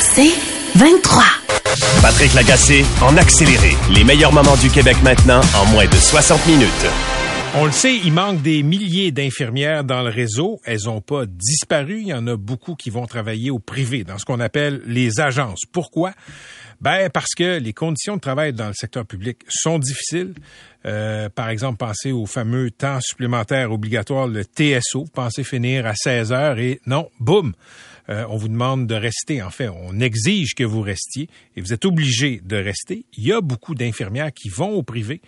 C'est 0.00 0.34
23. 0.76 1.22
Patrick 2.02 2.34
Lagacé 2.34 2.84
en 3.00 3.16
accéléré. 3.16 3.76
Les 3.94 4.04
meilleurs 4.04 4.32
moments 4.32 4.56
du 4.56 4.70
Québec 4.70 4.96
maintenant 5.02 5.40
en 5.56 5.66
moins 5.66 5.86
de 5.86 5.94
60 5.94 6.46
minutes. 6.46 6.86
On 7.54 7.66
le 7.66 7.72
sait, 7.72 7.96
il 7.96 8.12
manque 8.12 8.40
des 8.40 8.62
milliers 8.62 9.12
d'infirmières 9.12 9.84
dans 9.84 10.02
le 10.02 10.08
réseau. 10.08 10.60
Elles 10.64 10.84
n'ont 10.86 11.02
pas 11.02 11.26
disparu. 11.26 12.00
Il 12.00 12.08
y 12.08 12.14
en 12.14 12.26
a 12.26 12.36
beaucoup 12.36 12.74
qui 12.74 12.88
vont 12.88 13.06
travailler 13.06 13.50
au 13.50 13.58
privé, 13.58 14.04
dans 14.04 14.16
ce 14.16 14.24
qu'on 14.24 14.40
appelle 14.40 14.80
les 14.86 15.20
agences. 15.20 15.60
Pourquoi? 15.70 16.12
Ben 16.80 17.10
parce 17.10 17.34
que 17.36 17.58
les 17.58 17.72
conditions 17.72 18.16
de 18.16 18.20
travail 18.20 18.52
dans 18.52 18.66
le 18.66 18.74
secteur 18.74 19.06
public 19.06 19.38
sont 19.48 19.78
difficiles. 19.78 20.34
Euh, 20.84 21.28
par 21.28 21.48
exemple, 21.50 21.76
pensez 21.76 22.10
au 22.10 22.26
fameux 22.26 22.70
temps 22.70 23.00
supplémentaire 23.00 23.70
obligatoire, 23.70 24.26
le 24.26 24.42
TSO. 24.42 25.04
Pensez 25.12 25.44
finir 25.44 25.86
à 25.86 25.94
16 25.94 26.32
heures 26.32 26.58
et 26.58 26.80
non, 26.86 27.08
boum, 27.20 27.52
euh, 28.08 28.24
on 28.28 28.36
vous 28.36 28.48
demande 28.48 28.86
de 28.86 28.94
rester. 28.94 29.42
En 29.42 29.50
fait, 29.50 29.68
on 29.68 30.00
exige 30.00 30.54
que 30.54 30.64
vous 30.64 30.80
restiez 30.80 31.28
et 31.56 31.60
vous 31.60 31.72
êtes 31.72 31.84
obligé 31.84 32.40
de 32.44 32.56
rester. 32.56 33.04
Il 33.16 33.24
y 33.24 33.32
a 33.32 33.40
beaucoup 33.40 33.74
d'infirmières 33.74 34.32
qui 34.32 34.48
vont 34.48 34.70
au 34.70 34.82
privé 34.82 35.20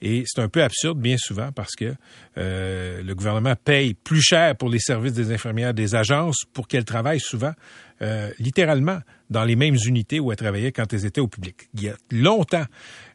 et 0.00 0.24
c'est 0.26 0.40
un 0.40 0.48
peu 0.48 0.62
absurde 0.62 0.98
bien 0.98 1.16
souvent 1.18 1.52
parce 1.52 1.74
que 1.74 1.94
euh, 2.38 3.02
le 3.02 3.14
gouvernement 3.14 3.54
paye 3.62 3.94
plus 3.94 4.22
cher 4.22 4.56
pour 4.56 4.68
les 4.68 4.78
services 4.78 5.12
des 5.12 5.32
infirmières 5.32 5.74
des 5.74 5.94
agences 5.94 6.44
pour 6.52 6.68
qu'elles 6.68 6.84
travaillent 6.84 7.20
souvent 7.20 7.52
euh, 8.02 8.30
littéralement 8.38 8.98
dans 9.30 9.44
les 9.44 9.56
mêmes 9.56 9.76
unités 9.86 10.20
où 10.20 10.32
elles 10.32 10.36
travaillaient 10.36 10.72
quand 10.72 10.92
elles 10.92 11.06
étaient 11.06 11.20
au 11.20 11.28
public. 11.28 11.68
Il 11.74 11.82
y 11.82 11.88
a 11.88 11.96
longtemps 12.10 12.64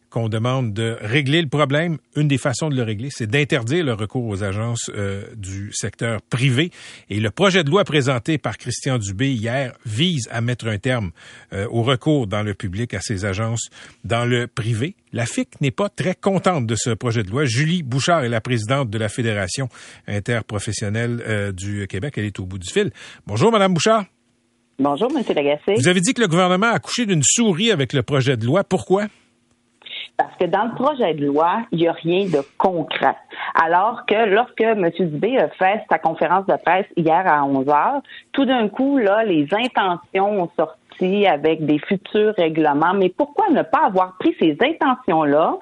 qu'on 0.10 0.30
demande 0.30 0.74
de 0.74 0.98
régler 1.02 1.42
le 1.42 1.48
problème. 1.48 1.98
Une 2.16 2.28
des 2.28 2.38
façons 2.38 2.70
de 2.70 2.76
le 2.76 2.84
régler, 2.84 3.10
c'est 3.12 3.28
d'interdire 3.28 3.86
le 3.86 3.94
recours 3.94 4.26
aux 4.26 4.44
agences 4.44 4.90
euh, 4.96 5.24
du 5.36 5.72
secteur 5.74 6.22
privé. 6.22 6.72
Et 7.10 7.20
le 7.20 7.32
projet 7.32 7.64
de 7.64 7.70
loi 7.70 7.84
présenté 7.84 8.38
par 8.38 8.58
Christian 8.58 8.98
Dubé 8.98 9.32
hier 9.32 9.74
vise 9.86 10.28
à 10.32 10.42
mettre 10.42 10.68
un 10.68 10.78
terme 10.78 11.12
euh, 11.54 11.68
au 11.70 11.84
recours 11.84 12.28
dans 12.28 12.44
le 12.44 12.54
public 12.54 12.94
à 12.94 13.02
ces 13.02 13.26
agences 13.26 13.70
dans 14.04 14.26
le 14.26 14.48
privé. 14.48 14.96
La 15.14 15.26
FIC 15.26 15.62
n'est 15.62 15.72
pas 15.72 15.90
très 15.90 16.16
contente 16.16 16.66
de 16.66 16.76
ce 16.76 16.92
projet 16.92 17.24
de 17.24 17.30
loi. 17.30 17.46
Julie 17.46 17.84
Bouchard 17.84 18.24
est 18.24 18.30
la 18.30 18.42
présidente 18.42 18.90
de 18.90 18.98
la 18.98 19.10
Fédération 19.10 19.70
interprofessionnelle 20.08 21.24
euh, 21.28 21.52
du 21.52 21.88
Québec. 21.88 22.16
Elle 22.18 22.26
est 22.26 22.40
au 22.40 22.46
bout 22.46 22.60
du 22.60 22.70
fil. 22.70 22.92
Bonjour, 23.26 23.52
Madame 23.52 23.74
Bouchard. 23.74 24.06
Bonjour, 24.80 25.12
M. 25.14 25.24
Lagacé. 25.36 25.74
Vous 25.76 25.90
avez 25.90 26.00
dit 26.00 26.14
que 26.14 26.22
le 26.22 26.28
gouvernement 26.28 26.72
a 26.72 26.80
couché 26.80 27.06
d'une 27.06 27.24
souris 27.24 27.72
avec 27.72 27.92
le 27.92 28.02
projet 28.02 28.38
de 28.38 28.46
loi. 28.46 28.64
Pourquoi? 28.64 29.08
Parce 30.20 30.36
que 30.38 30.46
dans 30.48 30.66
le 30.66 30.76
projet 30.76 31.14
de 31.14 31.26
loi, 31.26 31.62
il 31.72 31.80
n'y 31.80 31.88
a 31.88 31.94
rien 31.94 32.26
de 32.26 32.42
concret. 32.58 33.16
Alors 33.56 34.06
que 34.06 34.30
lorsque 34.30 34.60
M. 34.60 34.90
Dubé 35.00 35.38
a 35.38 35.48
fait 35.48 35.82
sa 35.90 35.98
conférence 35.98 36.46
de 36.46 36.56
presse 36.62 36.88
hier 36.98 37.24
à 37.26 37.46
11 37.46 37.70
heures, 37.70 38.02
tout 38.34 38.44
d'un 38.44 38.68
coup, 38.68 38.98
là, 38.98 39.24
les 39.24 39.48
intentions 39.54 40.42
ont 40.42 40.50
sorti 40.58 41.26
avec 41.26 41.66
des 41.66 41.80
futurs 41.80 42.34
règlements. 42.38 42.94
Mais 42.94 43.08
pourquoi 43.08 43.50
ne 43.50 43.62
pas 43.62 43.86
avoir 43.86 44.18
pris 44.20 44.36
ces 44.42 44.58
intentions-là 44.62 45.56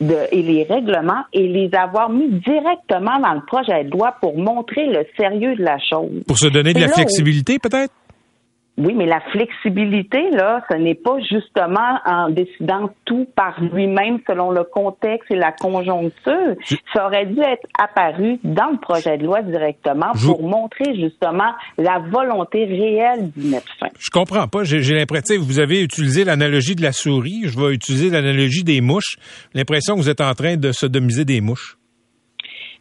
et 0.00 0.42
les 0.42 0.64
règlements 0.64 1.22
et 1.32 1.46
les 1.46 1.70
avoir 1.72 2.10
mis 2.10 2.30
directement 2.30 3.20
dans 3.20 3.34
le 3.34 3.44
projet 3.46 3.84
de 3.84 3.92
loi 3.92 4.16
pour 4.20 4.36
montrer 4.36 4.86
le 4.86 5.06
sérieux 5.16 5.54
de 5.54 5.62
la 5.62 5.78
chose? 5.78 6.24
Pour 6.26 6.36
se 6.38 6.48
donner 6.48 6.72
de 6.72 6.80
la 6.80 6.88
flexibilité, 6.88 7.60
peut-être? 7.60 7.92
Oui, 8.82 8.94
mais 8.94 9.04
la 9.04 9.20
flexibilité, 9.30 10.30
là, 10.30 10.64
ce 10.70 10.76
n'est 10.76 10.94
pas 10.94 11.18
justement 11.30 11.98
en 12.06 12.30
décidant 12.30 12.88
tout 13.04 13.26
par 13.36 13.60
lui-même 13.60 14.20
selon 14.26 14.50
le 14.50 14.64
contexte 14.64 15.30
et 15.30 15.36
la 15.36 15.52
conjoncture. 15.52 16.56
Ça 16.94 17.06
aurait 17.06 17.26
dû 17.26 17.38
être 17.40 17.66
apparu 17.78 18.38
dans 18.42 18.70
le 18.70 18.78
projet 18.78 19.18
de 19.18 19.24
loi 19.24 19.42
directement 19.42 20.12
pour 20.24 20.42
montrer 20.42 20.94
justement 20.94 21.52
la 21.76 21.98
volonté 21.98 22.64
réelle 22.64 23.30
mettre 23.36 23.68
fin. 23.78 23.88
Je 23.98 24.10
comprends 24.10 24.48
pas. 24.48 24.64
J'ai 24.64 24.94
l'impression 24.94 25.36
que 25.36 25.42
vous 25.42 25.60
avez 25.60 25.82
utilisé 25.82 26.24
l'analogie 26.24 26.74
de 26.74 26.82
la 26.82 26.92
souris. 26.92 27.42
Je 27.44 27.60
vais 27.60 27.74
utiliser 27.74 28.08
l'analogie 28.08 28.64
des 28.64 28.80
mouches. 28.80 29.16
L'impression 29.52 29.96
que 29.96 30.00
vous 30.00 30.10
êtes 30.10 30.22
en 30.22 30.32
train 30.32 30.56
de 30.56 30.72
sodomiser 30.72 31.26
des 31.26 31.42
mouches. 31.42 31.76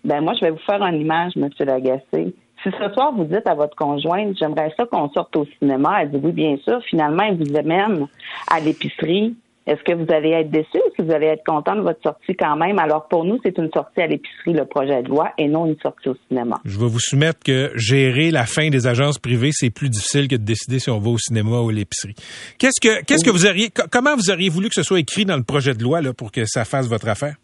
Ben 0.05 0.21
moi, 0.21 0.33
je 0.39 0.45
vais 0.45 0.51
vous 0.51 0.61
faire 0.65 0.81
une 0.81 1.01
image, 1.01 1.33
M. 1.35 1.49
Lagacé. 1.59 2.33
Si 2.63 2.69
ce 2.71 2.93
soir 2.93 3.13
vous 3.15 3.23
dites 3.23 3.47
à 3.47 3.55
votre 3.55 3.75
conjointe, 3.75 4.35
j'aimerais 4.37 4.73
ça 4.75 4.85
qu'on 4.85 5.09
sorte 5.09 5.35
au 5.37 5.45
cinéma, 5.59 5.99
elle 6.01 6.11
dit 6.11 6.19
oui, 6.21 6.31
bien 6.31 6.57
sûr. 6.57 6.81
Finalement, 6.89 7.23
elle 7.23 7.37
vous 7.37 7.55
amène 7.55 8.07
à 8.51 8.59
l'épicerie. 8.59 9.35
Est-ce 9.65 9.83
que 9.83 9.93
vous 9.93 10.11
allez 10.11 10.31
être 10.31 10.49
déçu 10.49 10.67
ou 10.73 10.77
est-ce 10.77 10.97
que 10.97 11.03
vous 11.03 11.11
allez 11.11 11.27
être 11.27 11.43
content 11.45 11.75
de 11.75 11.81
votre 11.81 12.01
sortie 12.01 12.35
quand 12.35 12.55
même? 12.55 12.79
Alors 12.79 13.07
pour 13.07 13.23
nous, 13.23 13.39
c'est 13.43 13.55
une 13.59 13.69
sortie 13.71 14.01
à 14.01 14.07
l'épicerie, 14.07 14.53
le 14.53 14.65
projet 14.65 15.03
de 15.03 15.09
loi, 15.09 15.31
et 15.37 15.47
non 15.47 15.67
une 15.67 15.77
sortie 15.79 16.09
au 16.09 16.15
cinéma. 16.27 16.55
Je 16.65 16.79
vais 16.79 16.87
vous 16.87 16.99
soumettre 16.99 17.39
que 17.45 17.71
gérer 17.75 18.31
la 18.31 18.47
fin 18.47 18.69
des 18.69 18.87
agences 18.87 19.19
privées, 19.19 19.51
c'est 19.51 19.69
plus 19.69 19.89
difficile 19.89 20.27
que 20.27 20.37
de 20.37 20.43
décider 20.43 20.79
si 20.79 20.89
on 20.89 20.97
va 20.97 21.11
au 21.11 21.19
cinéma 21.19 21.59
ou 21.59 21.69
à 21.69 21.71
l'épicerie. 21.71 22.15
Qu'est-ce 22.57 22.81
que 22.81 23.03
qu'est-ce 23.03 23.23
que 23.23 23.29
vous 23.29 23.45
auriez 23.45 23.69
comment 23.91 24.15
vous 24.15 24.31
auriez 24.31 24.49
voulu 24.49 24.69
que 24.69 24.75
ce 24.75 24.83
soit 24.83 24.99
écrit 24.99 25.25
dans 25.25 25.37
le 25.37 25.43
projet 25.43 25.75
de 25.75 25.83
loi 25.83 26.01
là, 26.01 26.13
pour 26.13 26.31
que 26.31 26.45
ça 26.45 26.65
fasse 26.65 26.87
votre 26.87 27.07
affaire? 27.07 27.35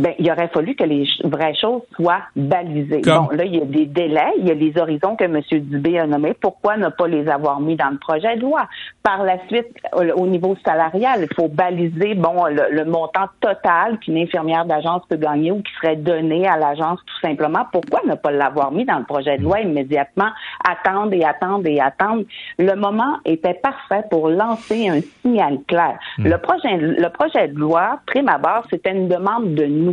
Ben, 0.00 0.14
il 0.18 0.30
aurait 0.30 0.48
fallu 0.48 0.74
que 0.74 0.84
les 0.84 1.06
vraies 1.24 1.54
choses 1.54 1.82
soient 1.94 2.22
balisées. 2.34 3.02
Bon, 3.04 3.28
là, 3.32 3.44
il 3.44 3.56
y 3.56 3.60
a 3.60 3.66
des 3.66 3.84
délais, 3.84 4.32
il 4.38 4.48
y 4.48 4.50
a 4.50 4.54
les 4.54 4.72
horizons 4.78 5.14
que 5.14 5.24
M. 5.24 5.40
Dubé 5.50 5.98
a 5.98 6.06
nommés. 6.06 6.32
Pourquoi 6.32 6.78
ne 6.78 6.88
pas 6.88 7.06
les 7.06 7.28
avoir 7.28 7.60
mis 7.60 7.76
dans 7.76 7.90
le 7.90 7.98
projet 7.98 8.36
de 8.36 8.40
loi? 8.40 8.66
Par 9.02 9.24
la 9.24 9.36
suite, 9.48 9.66
au 9.92 10.26
niveau 10.26 10.56
salarial, 10.64 11.26
il 11.30 11.34
faut 11.34 11.48
baliser, 11.48 12.14
bon, 12.14 12.46
le, 12.46 12.84
montant 12.84 13.26
total 13.40 13.98
qu'une 13.98 14.16
infirmière 14.16 14.64
d'agence 14.64 15.02
peut 15.08 15.16
gagner 15.16 15.52
ou 15.52 15.62
qui 15.62 15.72
serait 15.74 15.96
donné 15.96 16.48
à 16.48 16.56
l'agence 16.56 16.98
tout 17.04 17.20
simplement. 17.20 17.66
Pourquoi 17.70 18.00
ne 18.06 18.14
pas 18.14 18.30
l'avoir 18.30 18.72
mis 18.72 18.86
dans 18.86 18.98
le 18.98 19.04
projet 19.04 19.36
de 19.36 19.42
loi 19.42 19.60
immédiatement? 19.60 20.30
Attendre 20.66 21.12
et 21.12 21.24
attendre 21.24 21.66
et 21.66 21.78
attendre. 21.78 22.24
Le 22.58 22.74
moment 22.74 23.18
était 23.26 23.54
parfait 23.54 24.04
pour 24.10 24.30
lancer 24.30 24.88
un 24.88 25.00
signal 25.20 25.58
clair. 25.68 25.98
Hmm. 26.16 26.24
Le 26.26 26.38
projet, 26.38 26.76
le 26.78 27.08
projet 27.10 27.48
de 27.48 27.58
loi, 27.58 28.00
prime 28.06 28.28
abord, 28.28 28.64
c'était 28.70 28.92
une 28.92 29.08
demande 29.08 29.54
de 29.54 29.66
nous 29.66 29.89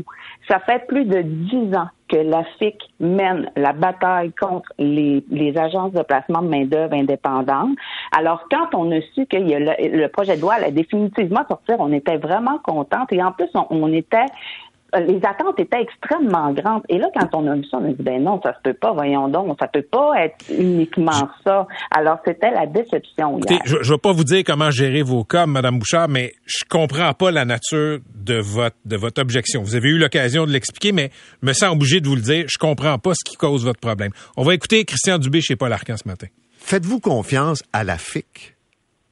ça 0.47 0.59
fait 0.59 0.85
plus 0.87 1.05
de 1.05 1.21
dix 1.21 1.75
ans 1.75 1.87
que 2.07 2.17
la 2.17 2.43
FIC 2.57 2.75
mène 2.99 3.51
la 3.57 3.73
bataille 3.73 4.31
contre 4.31 4.71
les, 4.79 5.23
agences 5.57 5.91
de 5.91 6.01
placement 6.03 6.41
de 6.41 6.47
main-d'œuvre 6.47 6.93
indépendantes. 6.93 7.75
Alors, 8.17 8.45
quand 8.49 8.73
on 8.73 8.91
a 8.91 9.01
su 9.13 9.25
que 9.25 9.35
le, 9.37 10.07
projet 10.07 10.37
de 10.37 10.41
loi 10.41 10.53
allait 10.53 10.71
définitivement 10.71 11.45
sortir, 11.47 11.75
on 11.79 11.91
était 11.91 12.17
vraiment 12.17 12.59
contente 12.59 13.11
et 13.11 13.21
en 13.21 13.33
plus, 13.33 13.49
on 13.53 13.91
était 13.91 14.25
les 14.95 15.17
attentes 15.17 15.59
étaient 15.59 15.81
extrêmement 15.81 16.51
grandes. 16.53 16.83
Et 16.89 16.97
là, 16.97 17.07
quand 17.13 17.27
on 17.33 17.47
a 17.47 17.55
vu 17.55 17.63
ça, 17.69 17.77
on 17.77 17.85
a 17.85 17.89
dit, 17.89 18.01
ben 18.01 18.23
non, 18.23 18.39
ça 18.41 18.53
se 18.53 18.59
peut 18.63 18.73
pas, 18.73 18.93
voyons 18.93 19.27
donc, 19.27 19.57
ça 19.59 19.67
peut 19.67 19.81
pas 19.81 20.11
être 20.23 20.45
uniquement 20.49 21.29
ça. 21.45 21.67
Alors, 21.91 22.19
c'était 22.25 22.51
la 22.51 22.65
déception. 22.65 23.37
Écoutez, 23.37 23.59
je, 23.65 23.77
je 23.81 23.93
vais 23.93 23.99
pas 23.99 24.13
vous 24.13 24.23
dire 24.23 24.43
comment 24.45 24.71
gérer 24.71 25.01
vos 25.01 25.23
cas, 25.23 25.45
Madame 25.45 25.79
Bouchard, 25.79 26.07
mais 26.07 26.33
je 26.45 26.63
comprends 26.69 27.13
pas 27.13 27.31
la 27.31 27.45
nature 27.45 27.99
de 28.15 28.39
votre, 28.39 28.77
de 28.85 28.95
votre 28.95 29.21
objection. 29.21 29.61
Vous 29.61 29.75
avez 29.75 29.89
eu 29.89 29.97
l'occasion 29.97 30.45
de 30.45 30.51
l'expliquer, 30.51 30.91
mais 30.91 31.11
me 31.41 31.53
sens 31.53 31.73
obligé 31.73 32.01
de 32.01 32.07
vous 32.07 32.15
le 32.15 32.21
dire, 32.21 32.45
je 32.47 32.57
comprends 32.57 32.97
pas 32.97 33.13
ce 33.13 33.29
qui 33.29 33.35
cause 33.35 33.65
votre 33.65 33.79
problème. 33.79 34.11
On 34.37 34.43
va 34.43 34.53
écouter 34.53 34.85
Christian 34.85 35.17
Dubé 35.17 35.41
chez 35.41 35.55
Paul 35.55 35.73
Arcan 35.73 35.95
ce 35.97 36.07
matin. 36.07 36.27
Faites-vous 36.57 36.99
confiance 36.99 37.63
à 37.73 37.83
la 37.83 37.97
FIC 37.97 38.55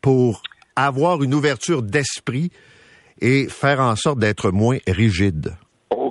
pour 0.02 0.42
avoir 0.76 1.24
une 1.24 1.34
ouverture 1.34 1.82
d'esprit 1.82 2.52
et 3.22 3.48
faire 3.48 3.80
en 3.80 3.96
sorte 3.96 4.20
d'être 4.20 4.52
moins 4.52 4.78
rigide? 4.88 5.56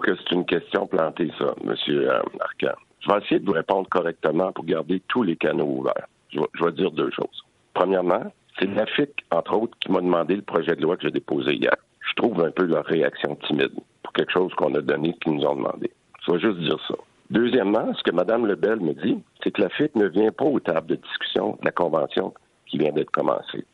Que 0.05 0.15
c'est 0.17 0.33
une 0.33 0.45
question 0.45 0.87
plantée, 0.87 1.31
ça, 1.39 1.55
M. 1.65 1.75
Euh, 1.89 2.21
Arcan. 2.41 2.77
Je 3.01 3.11
vais 3.11 3.19
essayer 3.19 3.41
de 3.41 3.47
vous 3.47 3.53
répondre 3.53 3.89
correctement 3.89 4.53
pour 4.53 4.65
garder 4.65 5.03
tous 5.09 5.23
les 5.23 5.37
canaux 5.37 5.79
ouverts. 5.79 6.07
Je 6.31 6.41
vais, 6.41 6.73
dire 6.73 6.91
deux 6.91 7.11
choses. 7.11 7.45
Premièrement, 7.73 8.33
c'est 8.59 8.67
la 8.67 8.87
FIC, 8.87 9.11
entre 9.31 9.57
autres, 9.57 9.77
qui 9.81 9.91
m'a 9.91 10.01
demandé 10.01 10.37
le 10.37 10.43
projet 10.43 10.77
de 10.77 10.83
loi 10.83 10.97
que 10.97 11.05
j'ai 11.05 11.11
déposé 11.11 11.55
hier. 11.55 11.75
Je 12.01 12.15
trouve 12.17 12.45
un 12.45 12.51
peu 12.51 12.65
leur 12.65 12.85
réaction 12.85 13.37
timide 13.47 13.73
pour 14.03 14.13
quelque 14.13 14.33
chose 14.33 14.53
qu'on 14.55 14.75
a 14.75 14.81
donné, 14.81 15.15
qu'ils 15.23 15.35
nous 15.35 15.45
ont 15.47 15.57
demandé. 15.57 15.91
Je 16.27 16.33
vais 16.33 16.41
juste 16.41 16.59
dire 16.59 16.79
ça. 16.87 16.95
Deuxièmement, 17.31 17.95
ce 17.95 18.03
que 18.03 18.15
Mme 18.15 18.47
Lebel 18.47 18.81
me 18.81 18.93
dit, 18.93 19.19
c'est 19.43 19.53
que 19.53 19.63
la 19.63 19.71
FIC 19.71 19.95
ne 19.97 20.09
vient 20.09 20.33
pas 20.33 20.45
aux 20.45 20.61
tables 20.61 20.89
de 20.89 20.97
discussion 20.97 21.53
de 21.61 21.65
la 21.65 21.73
convention 21.73 22.35
qui 22.67 22.77
vient 22.77 22.93
d'être 22.93 23.11
commencée. 23.11 23.65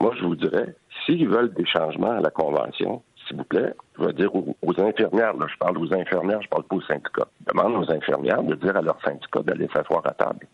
Moi, 0.00 0.14
je 0.18 0.24
vous 0.24 0.36
dirais, 0.36 0.74
s'ils 1.04 1.28
veulent 1.28 1.52
des 1.52 1.66
changements 1.66 2.12
à 2.12 2.20
la 2.20 2.30
convention, 2.30 3.02
s'il 3.30 3.38
vous 3.38 3.44
plaît, 3.44 3.72
je 3.98 4.04
vais 4.04 4.12
dire 4.12 4.34
aux, 4.34 4.80
infirmières, 4.80 5.34
là, 5.34 5.46
je 5.50 5.56
parle 5.58 5.78
aux 5.78 5.94
infirmières, 5.94 6.42
je 6.42 6.48
parle 6.48 6.64
pas 6.64 6.76
aux 6.76 6.82
syndicats. 6.82 7.28
Demande 7.46 7.76
aux 7.76 7.92
infirmières 7.92 8.42
de 8.42 8.54
dire 8.56 8.76
à 8.76 8.82
leur 8.82 8.98
syndicat 9.04 9.40
d'aller 9.44 9.68
s'asseoir 9.72 10.02
à 10.04 10.12
table. 10.12 10.46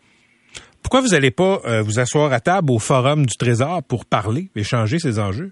Pourquoi 0.83 1.01
vous 1.01 1.09
n'allez 1.09 1.31
pas 1.31 1.59
euh, 1.65 1.81
vous 1.81 1.99
asseoir 1.99 2.31
à 2.31 2.39
table 2.39 2.71
au 2.71 2.79
Forum 2.79 3.25
du 3.25 3.35
Trésor 3.35 3.81
pour 3.83 4.05
parler, 4.05 4.49
échanger 4.55 4.99
ces 4.99 5.19
enjeux? 5.19 5.51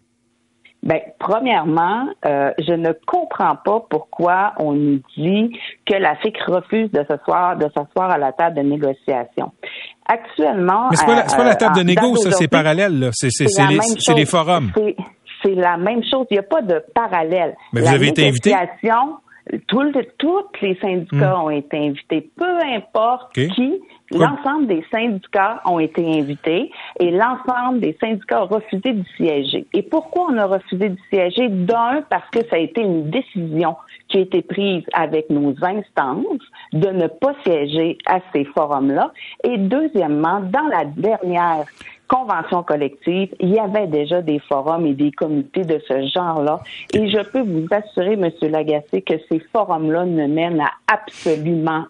Ben, 0.83 0.99
premièrement, 1.17 2.07
euh, 2.25 2.51
je 2.59 2.73
ne 2.73 2.91
comprends 3.07 3.55
pas 3.55 3.83
pourquoi 3.89 4.53
on 4.59 4.73
nous 4.73 5.01
dit 5.17 5.59
que 5.87 5.97
la 5.97 6.15
FIC 6.17 6.37
refuse 6.45 6.91
de 6.91 7.03
s'asseoir, 7.07 7.57
de 7.57 7.65
s'asseoir 7.75 8.11
à 8.11 8.19
la 8.19 8.31
table 8.33 8.57
de 8.57 8.61
négociation. 8.61 9.51
Actuellement, 10.07 10.89
mais 10.91 10.97
c'est 10.97 11.07
pas, 11.07 11.15
la, 11.15 11.23
pas 11.23 11.43
la 11.43 11.55
table 11.55 11.77
de 11.77 11.81
négo, 11.81 12.15
ça, 12.17 12.29
c'est 12.31 12.47
parallèle. 12.47 13.09
C'est 13.13 13.29
les, 13.67 13.79
les 14.15 14.25
forums. 14.25 14.71
C'est 15.43 15.55
la 15.55 15.77
même 15.77 16.03
chose. 16.03 16.25
Il 16.31 16.35
n'y 16.35 16.39
a 16.39 16.43
pas 16.43 16.61
de 16.61 16.83
parallèle. 16.93 17.55
Mais 17.73 17.81
vous 17.81 17.87
avez 17.87 18.07
été 18.07 18.27
invité? 18.27 18.53
tous 19.67 19.81
les 20.61 20.75
syndicats 20.81 21.37
hmm. 21.37 21.43
ont 21.43 21.49
été 21.49 21.77
invités, 21.77 22.29
peu 22.35 22.59
importe 22.75 23.33
qui. 23.33 23.81
L'ensemble 24.11 24.67
des 24.67 24.85
syndicats 24.91 25.61
ont 25.65 25.79
été 25.79 26.05
invités 26.05 26.71
et 26.99 27.09
l'ensemble 27.09 27.79
des 27.79 27.97
syndicats 27.99 28.43
ont 28.43 28.47
refusé 28.47 28.93
de 28.93 29.03
siéger. 29.17 29.65
Et 29.73 29.81
pourquoi 29.81 30.27
on 30.29 30.37
a 30.37 30.45
refusé 30.45 30.89
de 30.89 30.97
siéger? 31.09 31.49
D'un, 31.49 32.03
parce 32.07 32.29
que 32.29 32.45
ça 32.45 32.55
a 32.55 32.59
été 32.59 32.81
une 32.81 33.09
décision 33.09 33.75
qui 34.07 34.19
a 34.19 34.21
été 34.21 34.43
prise 34.43 34.83
avec 34.93 35.31
nos 35.31 35.55
instances 35.63 36.43
de 36.71 36.89
ne 36.89 37.07
pas 37.07 37.33
siéger 37.43 37.97
à 38.05 38.19
ces 38.31 38.45
forums-là. 38.45 39.11
Et 39.43 39.57
deuxièmement, 39.57 40.39
dans 40.39 40.67
la 40.67 40.85
dernière 40.85 41.65
convention 42.07 42.63
collective, 42.63 43.33
il 43.39 43.49
y 43.49 43.59
avait 43.59 43.87
déjà 43.87 44.21
des 44.21 44.39
forums 44.39 44.85
et 44.85 44.93
des 44.93 45.11
comités 45.11 45.63
de 45.63 45.79
ce 45.87 46.07
genre-là. 46.07 46.61
Et 46.93 47.09
je 47.09 47.19
peux 47.19 47.41
vous 47.41 47.67
assurer, 47.71 48.15
Monsieur 48.15 48.49
Lagacé, 48.49 49.01
que 49.01 49.15
ces 49.29 49.39
forums-là 49.51 50.05
ne 50.05 50.27
mènent 50.27 50.61
à 50.61 50.71
absolument 50.91 51.85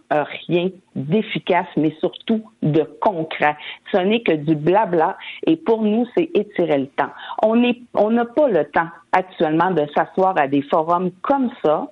rien 0.48 0.70
d'efficace, 0.96 1.68
mais 1.78 1.94
surtout 2.00 2.42
de 2.64 2.84
concret. 3.02 3.56
Ce 3.92 3.98
n'est 3.98 4.22
que 4.22 4.34
du 4.34 4.56
blabla 4.56 5.18
et 5.46 5.58
pour 5.58 5.84
nous, 5.84 6.06
c'est 6.16 6.30
étirer 6.34 6.78
le 6.78 6.88
temps. 6.88 7.12
On 7.44 7.56
n'est, 7.56 7.82
on 7.94 8.12
n'a 8.12 8.26
pas 8.26 8.48
le 8.48 8.66
temps 8.66 8.88
actuellement 9.12 9.72
de 9.72 9.86
s'asseoir 9.96 10.38
à 10.38 10.48
des 10.48 10.62
forums 10.62 11.12
comme 11.22 11.50
ça 11.64 11.88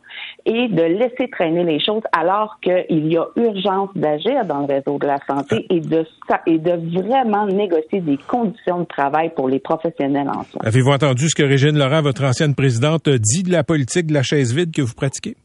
et 0.45 0.67
de 0.67 0.83
laisser 0.83 1.29
traîner 1.31 1.63
les 1.63 1.79
choses 1.79 2.03
alors 2.11 2.59
qu'il 2.61 3.11
y 3.11 3.17
a 3.17 3.25
urgence 3.37 3.89
d'agir 3.95 4.45
dans 4.45 4.59
le 4.59 4.65
réseau 4.65 4.97
de 4.99 5.07
la 5.07 5.19
santé 5.25 5.65
et 5.69 5.79
de, 5.79 6.05
et 6.47 6.57
de 6.57 6.99
vraiment 6.99 7.45
négocier 7.45 8.01
des 8.01 8.17
conditions 8.17 8.81
de 8.81 8.85
travail 8.85 9.31
pour 9.35 9.47
les 9.47 9.59
professionnels 9.59 10.29
en 10.29 10.43
soins. 10.43 10.61
Avez-vous 10.63 10.91
entendu 10.91 11.29
ce 11.29 11.35
que 11.35 11.43
Régine 11.43 11.77
Laurent, 11.77 12.01
votre 12.01 12.25
ancienne 12.25 12.55
présidente, 12.55 13.07
dit 13.07 13.43
de 13.43 13.51
la 13.51 13.63
politique 13.63 14.07
de 14.07 14.13
la 14.13 14.23
chaise 14.23 14.53
vide 14.53 14.73
que 14.73 14.81
vous 14.81 14.93
pratiquez? 14.93 15.35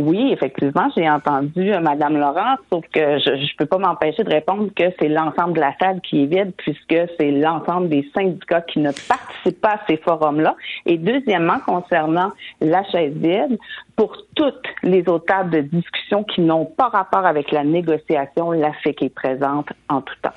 Oui, 0.00 0.32
effectivement, 0.32 0.88
j'ai 0.96 1.08
entendu 1.10 1.74
euh, 1.74 1.80
Madame 1.80 2.16
Laurent, 2.16 2.56
sauf 2.72 2.82
que 2.90 3.18
je 3.18 3.32
ne 3.32 3.56
peux 3.58 3.66
pas 3.66 3.76
m'empêcher 3.76 4.24
de 4.24 4.30
répondre 4.30 4.70
que 4.74 4.84
c'est 4.98 5.08
l'ensemble 5.08 5.52
de 5.52 5.60
la 5.60 5.74
salle 5.78 6.00
qui 6.00 6.22
est 6.22 6.26
vide, 6.26 6.54
puisque 6.56 6.96
c'est 7.18 7.30
l'ensemble 7.30 7.90
des 7.90 8.08
syndicats 8.16 8.62
qui 8.62 8.78
ne 8.78 8.92
participent 8.92 9.60
pas 9.60 9.74
à 9.74 9.80
ces 9.86 9.98
forums-là. 9.98 10.56
Et 10.86 10.96
deuxièmement, 10.96 11.58
concernant 11.66 12.32
la 12.62 12.82
chaise 12.84 13.12
vide, 13.12 13.58
pour 13.94 14.16
toutes 14.34 14.64
les 14.82 15.00
autres 15.00 15.26
tables 15.26 15.50
de 15.50 15.60
discussion 15.60 16.24
qui 16.24 16.40
n'ont 16.40 16.64
pas 16.64 16.88
rapport 16.88 17.26
avec 17.26 17.52
la 17.52 17.62
négociation, 17.62 18.52
la 18.52 18.72
FIC 18.82 19.02
est 19.02 19.14
présente 19.14 19.68
en 19.90 20.00
tout 20.00 20.14
temps. 20.22 20.32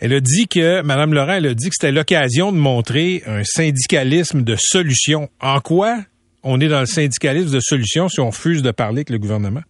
Elle 0.00 0.14
a 0.14 0.20
dit 0.20 0.48
que, 0.48 0.82
Madame 0.82 1.14
Laurent, 1.14 1.34
elle 1.34 1.46
a 1.46 1.54
dit 1.54 1.68
que 1.68 1.74
c'était 1.78 1.92
l'occasion 1.92 2.50
de 2.50 2.56
montrer 2.56 3.22
un 3.28 3.44
syndicalisme 3.44 4.42
de 4.42 4.56
solution. 4.58 5.28
En 5.40 5.60
quoi 5.60 5.98
on 6.44 6.60
est 6.60 6.68
dans 6.68 6.80
le 6.80 6.86
syndicalisme 6.86 7.54
de 7.54 7.60
solution 7.60 8.08
si 8.08 8.20
on 8.20 8.28
refuse 8.28 8.62
de 8.62 8.70
parler 8.70 8.98
avec 8.98 9.10
le 9.10 9.18
gouvernement? 9.18 9.62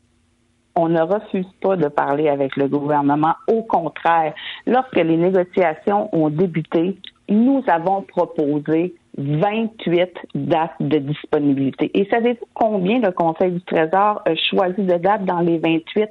on 0.76 0.88
ne 0.88 1.00
refuse 1.00 1.46
pas 1.60 1.76
de 1.76 1.88
parler 1.88 2.28
avec 2.28 2.56
le 2.56 2.68
gouvernement. 2.68 3.34
Au 3.46 3.62
contraire, 3.62 4.34
lorsque 4.66 4.96
les 4.96 5.16
négociations 5.16 6.08
ont 6.12 6.30
débuté, 6.30 6.96
nous 7.28 7.62
avons 7.68 8.02
proposé 8.02 8.94
28 9.16 10.10
dates 10.34 10.74
de 10.80 10.98
disponibilité. 10.98 11.90
Et 11.94 12.08
savez-vous 12.10 12.46
combien 12.54 12.98
le 12.98 13.12
Conseil 13.12 13.52
du 13.52 13.60
Trésor 13.62 14.22
a 14.26 14.34
choisi 14.50 14.82
de 14.82 14.96
dates 14.96 15.24
dans 15.24 15.40
les 15.40 15.58
28? 15.58 16.10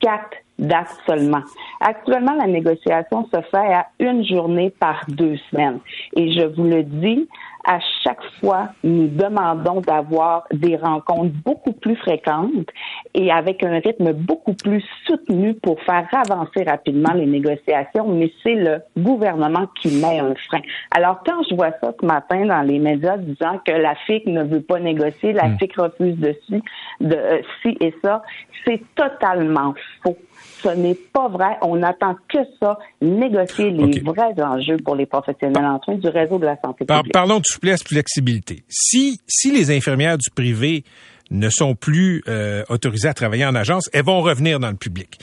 Quatre 0.00 0.36
dates 0.60 0.96
seulement. 1.06 1.42
Actuellement, 1.80 2.34
la 2.34 2.46
négociation 2.46 3.26
se 3.32 3.40
fait 3.50 3.74
à 3.74 3.86
une 3.98 4.24
journée 4.24 4.70
par 4.70 5.04
deux 5.08 5.36
semaines. 5.50 5.80
Et 6.16 6.32
je 6.32 6.46
vous 6.46 6.64
le 6.64 6.84
dis, 6.84 7.28
à 7.68 7.80
chaque 8.02 8.24
fois, 8.40 8.70
nous 8.82 9.08
demandons 9.08 9.82
d'avoir 9.82 10.44
des 10.50 10.76
rencontres 10.76 11.34
beaucoup 11.44 11.72
plus 11.72 11.96
fréquentes 11.96 12.70
et 13.12 13.30
avec 13.30 13.62
un 13.62 13.78
rythme 13.78 14.14
beaucoup 14.14 14.54
plus 14.54 14.82
soutenu 15.06 15.52
pour 15.52 15.78
faire 15.82 16.08
avancer 16.12 16.64
rapidement 16.66 17.12
les 17.12 17.26
négociations, 17.26 18.08
mais 18.08 18.32
c'est 18.42 18.54
le 18.54 18.80
gouvernement 18.96 19.66
qui 19.82 20.00
met 20.00 20.18
un 20.18 20.34
frein. 20.48 20.62
Alors, 20.96 21.22
quand 21.26 21.42
je 21.50 21.54
vois 21.54 21.72
ça 21.82 21.92
ce 22.00 22.06
matin 22.06 22.46
dans 22.46 22.62
les 22.62 22.78
médias 22.78 23.18
disant 23.18 23.60
que 23.66 23.72
la 23.72 23.94
FIC 24.06 24.26
ne 24.26 24.44
veut 24.44 24.62
pas 24.62 24.80
négocier, 24.80 25.34
la 25.34 25.48
hmm. 25.48 25.58
FIC 25.58 25.76
refuse 25.76 26.16
de 26.16 26.34
ci, 26.46 26.62
de 27.02 27.14
euh, 27.14 27.42
ci 27.60 27.76
et 27.80 27.94
ça, 28.02 28.22
c'est 28.64 28.80
totalement 28.94 29.74
faux. 30.02 30.16
Ce 30.62 30.68
n'est 30.68 30.94
pas 30.94 31.28
vrai. 31.28 31.56
On 31.62 31.76
n'attend 31.76 32.16
que 32.28 32.38
ça, 32.60 32.78
négocier 33.00 33.70
les 33.70 34.00
vrais 34.00 34.34
enjeux 34.42 34.76
pour 34.84 34.96
les 34.96 35.06
professionnels 35.06 35.64
en 35.64 35.80
soins 35.82 35.96
du 35.96 36.08
réseau 36.08 36.38
de 36.38 36.46
la 36.46 36.56
santé 36.60 36.84
publique. 36.84 37.12
parlons 37.12 37.38
de 37.38 37.44
souplesse, 37.44 37.82
flexibilité. 37.82 38.64
Si, 38.68 39.20
si 39.26 39.52
les 39.52 39.70
infirmières 39.70 40.18
du 40.18 40.30
privé 40.30 40.84
ne 41.30 41.50
sont 41.50 41.74
plus 41.74 42.22
euh, 42.28 42.64
autorisées 42.68 43.08
à 43.08 43.14
travailler 43.14 43.44
en 43.44 43.54
agence, 43.54 43.88
elles 43.92 44.04
vont 44.04 44.20
revenir 44.20 44.60
dans 44.60 44.70
le 44.70 44.76
public. 44.76 45.18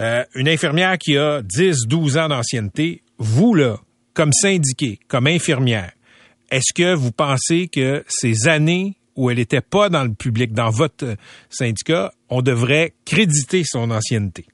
Euh, 0.00 0.24
une 0.34 0.48
infirmière 0.48 0.98
qui 0.98 1.16
a 1.16 1.42
10, 1.42 1.86
12 1.86 2.18
ans 2.18 2.28
d'ancienneté, 2.28 3.02
vous, 3.18 3.54
là, 3.54 3.76
comme 4.14 4.32
syndiqué, 4.32 4.98
comme 5.08 5.26
infirmière, 5.26 5.92
est-ce 6.50 6.72
que 6.74 6.94
vous 6.94 7.12
pensez 7.12 7.68
que 7.68 8.04
ces 8.08 8.48
années 8.48 8.96
où 9.16 9.30
elle 9.30 9.38
n'était 9.38 9.60
pas 9.60 9.88
dans 9.88 10.02
le 10.02 10.12
public, 10.12 10.52
dans 10.52 10.70
votre 10.70 11.16
syndicat, 11.48 12.12
on 12.28 12.42
devrait 12.42 12.92
créditer 13.04 13.62
son 13.64 13.90
ancienneté? 13.90 14.46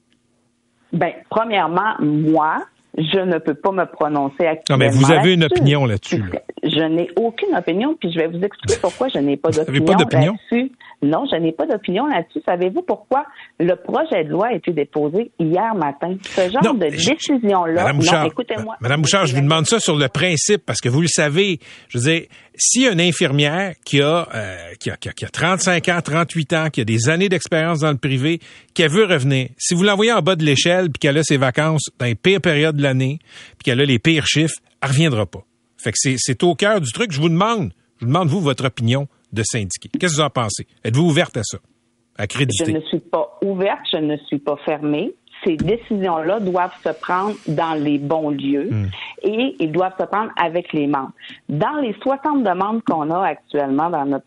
Ben, 0.93 1.13
premièrement, 1.29 1.95
moi, 2.01 2.59
je 2.99 3.21
ne 3.21 3.39
peux 3.39 3.55
pas 3.55 3.71
me 3.71 3.85
prononcer 3.85 4.47
actuellement. 4.47 4.85
Non, 4.85 4.91
mais 4.91 4.97
vous 4.97 5.13
avez 5.13 5.35
une 5.35 5.45
opinion 5.45 5.87
là-dessus. 5.87 6.23
Je 6.63 6.83
n'ai 6.83 7.09
aucune 7.17 7.55
opinion, 7.57 7.97
puis 7.99 8.13
je 8.13 8.19
vais 8.19 8.27
vous 8.27 8.43
expliquer 8.43 8.79
pourquoi 8.83 9.09
je 9.09 9.19
n'ai 9.19 9.37
pas 9.37 9.51
d'opinion 9.51 10.35
là-dessus. 10.51 10.73
Non, 11.03 11.25
je 11.31 11.37
n'ai 11.37 11.53
pas 11.53 11.67
d'opinion 11.67 12.07
là-dessus. 12.07 12.41
Savez-vous 12.45 12.83
pourquoi? 12.83 13.25
Le 13.59 13.75
projet 13.75 14.25
de 14.25 14.31
loi 14.31 14.49
a 14.49 14.53
été 14.53 14.73
déposé 14.73 15.31
hier 15.39 15.75
matin? 15.75 16.17
Ce 16.23 16.51
genre 16.51 16.75
de 16.75 16.91
décision-là. 16.91 17.93
Madame 17.93 18.27
écoutez-moi. 18.27 18.77
Madame 18.81 19.01
Bouchard, 19.01 19.27
je 19.27 19.35
vous 19.35 19.41
demande 19.41 19.67
ça 19.67 19.81
sur 19.81 19.97
le 19.97 20.09
principe, 20.09 20.67
parce 20.67 20.81
que 20.81 20.89
vous 20.89 21.01
le 21.01 21.09
savez, 21.09 21.59
je 21.89 21.99
veux 21.99 22.05
dire, 22.05 22.23
si 22.61 22.87
une 22.87 23.01
infirmière 23.01 23.75
qui 23.85 24.01
a, 24.03 24.29
euh, 24.35 24.75
qui 24.79 24.91
a, 24.91 24.97
qui 24.97 25.25
a, 25.25 25.29
35 25.29 25.89
ans, 25.89 26.01
38 26.03 26.53
ans, 26.53 26.71
qui 26.71 26.83
a 26.83 26.85
des 26.85 27.09
années 27.09 27.29
d'expérience 27.29 27.81
dans 27.81 27.91
le 27.91 27.97
privé, 27.97 28.39
qui 28.75 28.87
veut 28.87 29.07
revenir, 29.07 29.49
si 29.57 29.75
vous 29.75 29.83
l'envoyez 29.83 30.13
en 30.13 30.21
bas 30.21 30.37
de 30.37 30.45
l'échelle, 30.45 30.91
puis 30.91 30.99
qu'elle 31.01 31.19
a 31.19 31.23
ses 31.23 31.39
vacances 31.39 31.91
dans 31.99 32.07
les 32.07 32.15
pires 32.15 32.41
périodes 32.41 32.77
de 32.77 32.83
l'année, 32.83 33.19
puis 33.59 33.65
qu'elle 33.65 33.81
a 33.81 33.85
les 33.85 33.99
pires 33.99 34.27
chiffres, 34.27 34.57
elle 34.83 34.91
reviendra 34.91 35.27
pas. 35.27 35.45
Fait 35.79 35.93
que 35.93 35.97
c'est 36.19 36.43
au 36.43 36.55
cœur 36.55 36.81
du 36.81 36.93
truc. 36.93 37.11
Je 37.13 37.21
vous 37.21 37.31
demande, 37.31 37.73
je 37.99 38.05
vous 38.05 38.13
demande, 38.13 38.29
vous, 38.29 38.41
votre 38.41 38.67
opinion 38.67 39.09
de 39.33 39.43
syndiquer. 39.43 39.89
Qu'est-ce 39.99 40.13
que 40.13 40.21
vous 40.21 40.27
en 40.27 40.31
pensez? 40.31 40.67
Êtes-vous 40.85 41.05
ouverte 41.05 41.37
à 41.39 41.43
ça? 41.43 41.59
À 42.19 42.27
créditer? 42.27 42.67
Je 42.67 42.73
ne 42.73 42.81
suis 42.83 43.01
pas 43.01 43.39
ouverte, 43.43 43.81
je 43.91 43.99
ne 43.99 44.17
suis 44.27 44.39
pas 44.39 44.57
fermée 44.67 45.15
ces 45.45 45.57
décisions-là 45.57 46.41
doivent 46.41 46.77
se 46.83 46.91
prendre 46.91 47.35
dans 47.49 47.75
les 47.75 47.99
bons 47.99 48.31
lieux 48.31 48.69
hmm. 48.71 48.87
et 49.23 49.57
ils 49.59 49.73
doivent 49.73 49.95
se 49.99 50.05
prendre 50.05 50.31
avec 50.41 50.73
les 50.73 50.87
membres. 50.87 51.13
Dans 51.49 51.77
les 51.81 51.95
60 52.03 52.43
demandes 52.43 52.83
qu'on 52.85 53.11
a 53.11 53.27
actuellement 53.27 53.91
dans 53.91 54.05
notre 54.05 54.27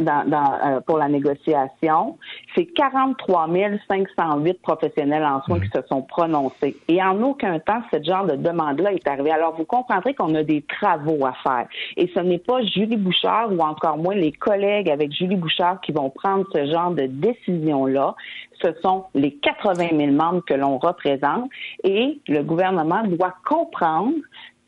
dans, 0.00 0.24
dans, 0.26 0.52
euh, 0.64 0.80
pour 0.80 0.98
la 0.98 1.08
négociation, 1.08 2.18
c'est 2.54 2.66
43 2.66 3.48
508 3.88 4.62
professionnels 4.62 5.24
en 5.24 5.42
soins 5.42 5.58
hmm. 5.58 5.62
qui 5.62 5.68
se 5.68 5.82
sont 5.88 6.02
prononcés. 6.02 6.76
Et 6.88 7.02
en 7.02 7.20
aucun 7.22 7.58
temps, 7.58 7.82
ce 7.92 8.02
genre 8.02 8.26
de 8.26 8.36
demande-là 8.36 8.92
est 8.92 9.06
arrivé. 9.06 9.30
Alors, 9.30 9.54
vous 9.56 9.64
comprendrez 9.64 10.14
qu'on 10.14 10.34
a 10.34 10.42
des 10.42 10.62
travaux 10.62 11.24
à 11.26 11.32
faire. 11.42 11.66
Et 11.96 12.10
ce 12.14 12.20
n'est 12.20 12.38
pas 12.38 12.62
Julie 12.62 12.96
Bouchard 12.96 13.52
ou 13.52 13.60
encore 13.60 13.98
moins 13.98 14.14
les 14.14 14.32
collègues 14.32 14.90
avec 14.90 15.12
Julie 15.12 15.36
Bouchard 15.36 15.80
qui 15.80 15.92
vont 15.92 16.10
prendre 16.10 16.46
ce 16.52 16.66
genre 16.66 16.90
de 16.90 17.06
décision-là 17.06 18.14
ce 18.62 18.68
sont 18.82 19.04
les 19.14 19.34
80 19.36 19.88
000 19.96 20.12
membres 20.12 20.42
que 20.44 20.54
l'on 20.54 20.78
représente 20.78 21.50
et 21.84 22.20
le 22.28 22.42
gouvernement 22.42 23.02
doit 23.04 23.34
comprendre 23.44 24.14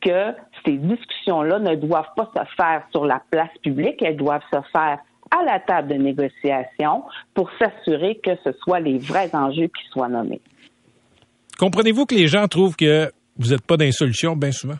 que 0.00 0.32
ces 0.64 0.76
discussions-là 0.76 1.58
ne 1.58 1.76
doivent 1.76 2.12
pas 2.16 2.30
se 2.34 2.42
faire 2.56 2.82
sur 2.90 3.06
la 3.06 3.22
place 3.30 3.50
publique, 3.62 4.02
elles 4.02 4.16
doivent 4.16 4.42
se 4.52 4.60
faire 4.72 4.98
à 5.30 5.44
la 5.44 5.60
table 5.60 5.88
de 5.88 5.94
négociation 5.94 7.04
pour 7.34 7.50
s'assurer 7.58 8.20
que 8.22 8.32
ce 8.44 8.52
soit 8.62 8.80
les 8.80 8.98
vrais 8.98 9.34
enjeux 9.34 9.68
qui 9.68 9.88
soient 9.90 10.08
nommés. 10.08 10.40
Comprenez-vous 11.58 12.06
que 12.06 12.14
les 12.14 12.26
gens 12.26 12.48
trouvent 12.48 12.76
que 12.76 13.10
vous 13.38 13.50
n'êtes 13.50 13.64
pas 13.64 13.76
solutions 13.92 14.36
bien 14.36 14.52
souvent? 14.52 14.78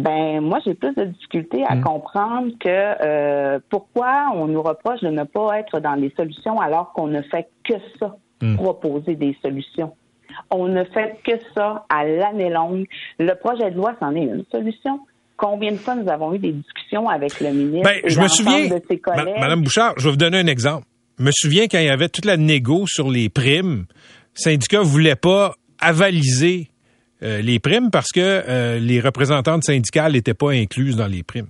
Ben 0.00 0.40
moi 0.40 0.58
j'ai 0.64 0.74
plus 0.74 0.94
de 0.94 1.04
difficultés 1.04 1.64
à 1.66 1.76
hmm. 1.76 1.82
comprendre 1.82 2.52
que 2.58 2.68
euh, 2.68 3.58
pourquoi 3.68 4.30
on 4.34 4.46
nous 4.46 4.62
reproche 4.62 5.00
de 5.00 5.08
ne 5.08 5.24
pas 5.24 5.58
être 5.58 5.80
dans 5.80 5.94
les 5.94 6.12
solutions 6.16 6.60
alors 6.60 6.92
qu'on 6.92 7.06
ne 7.06 7.22
fait 7.22 7.48
que 7.64 7.74
ça, 7.98 8.16
hmm. 8.42 8.56
proposer 8.56 9.14
des 9.14 9.36
solutions. 9.42 9.92
On 10.50 10.68
ne 10.68 10.84
fait 10.84 11.18
que 11.24 11.32
ça 11.54 11.84
à 11.88 12.04
l'année 12.04 12.50
longue. 12.50 12.86
Le 13.18 13.34
projet 13.34 13.70
de 13.70 13.76
loi, 13.76 13.94
c'en 14.00 14.14
est 14.14 14.22
une 14.22 14.44
solution. 14.50 15.00
Combien 15.36 15.72
de 15.72 15.76
fois 15.76 15.94
nous 15.94 16.08
avons 16.10 16.34
eu 16.34 16.38
des 16.38 16.52
discussions 16.52 17.08
avec 17.08 17.40
le 17.40 17.50
ministre 17.50 17.90
ben, 17.90 18.00
je 18.04 18.20
me 18.20 18.28
souviens, 18.28 18.68
de 18.68 18.80
ses 18.88 18.98
collègues? 18.98 19.40
Madame 19.40 19.62
Bouchard, 19.62 19.94
je 19.96 20.04
vais 20.04 20.10
vous 20.10 20.16
donner 20.16 20.38
un 20.38 20.46
exemple. 20.46 20.86
Je 21.18 21.24
me 21.24 21.30
souviens 21.32 21.64
quand 21.64 21.78
il 21.78 21.86
y 21.86 21.90
avait 21.90 22.08
toute 22.08 22.24
la 22.24 22.36
négo 22.36 22.86
sur 22.86 23.10
les 23.10 23.28
primes, 23.28 23.86
le 24.36 24.40
syndicat 24.40 24.80
voulait 24.80 25.16
pas 25.16 25.54
avaliser 25.78 26.69
euh, 27.22 27.40
les 27.42 27.58
primes 27.58 27.90
parce 27.90 28.12
que 28.12 28.20
euh, 28.20 28.78
les 28.78 29.00
représentantes 29.00 29.64
syndicales 29.64 30.12
n'étaient 30.12 30.34
pas 30.34 30.52
incluses 30.52 30.96
dans 30.96 31.06
les 31.06 31.22
primes. 31.22 31.48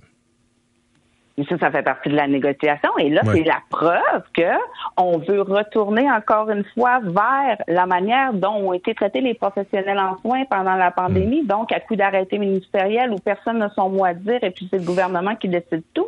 Mais 1.37 1.45
ça, 1.45 1.57
ça 1.57 1.71
fait 1.71 1.81
partie 1.81 2.09
de 2.09 2.15
la 2.15 2.27
négociation. 2.27 2.89
Et 2.99 3.09
là, 3.09 3.21
c'est 3.23 3.43
la 3.43 3.59
preuve 3.69 4.23
que 4.33 4.51
on 4.97 5.17
veut 5.17 5.41
retourner 5.41 6.11
encore 6.11 6.49
une 6.49 6.65
fois 6.73 6.99
vers 6.99 7.57
la 7.67 7.85
manière 7.85 8.33
dont 8.33 8.55
ont 8.55 8.73
été 8.73 8.93
traités 8.93 9.21
les 9.21 9.33
professionnels 9.33 9.97
en 9.97 10.17
soins 10.19 10.43
pendant 10.49 10.75
la 10.75 10.91
pandémie, 10.91 11.43
mm. 11.43 11.47
donc 11.47 11.71
à 11.71 11.79
coup 11.79 11.95
d'arrêté 11.95 12.37
ministériel 12.37 13.11
où 13.11 13.15
personne 13.15 13.59
n'a 13.59 13.69
son 13.69 13.89
mot 13.89 14.03
à 14.03 14.13
dire 14.13 14.43
et 14.43 14.51
puis 14.51 14.67
c'est 14.69 14.79
le 14.79 14.85
gouvernement 14.85 15.35
qui 15.35 15.47
décide 15.47 15.83
tout. 15.93 16.07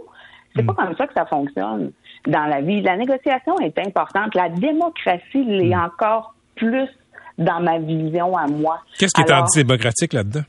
C'est 0.56 0.64
pas 0.64 0.74
mm. 0.74 0.76
comme 0.76 0.96
ça 0.98 1.08
que 1.08 1.14
ça 1.14 1.26
fonctionne 1.26 1.92
dans 2.28 2.46
la 2.46 2.62
vie. 2.62 2.82
La 2.82 2.98
négociation 2.98 3.58
est 3.60 3.80
importante. 3.80 4.36
La 4.36 4.50
démocratie 4.50 5.46
l'est 5.46 5.76
mm. 5.76 5.84
encore 5.86 6.36
plus 6.56 6.90
dans 7.38 7.60
ma 7.60 7.80
vision 7.80 8.36
à 8.38 8.48
moi. 8.48 8.80
Qu'est-ce 8.98 9.14
qui 9.14 9.22
est 9.22 9.34
antidémocratique 9.34 10.14
là-dedans? 10.14 10.44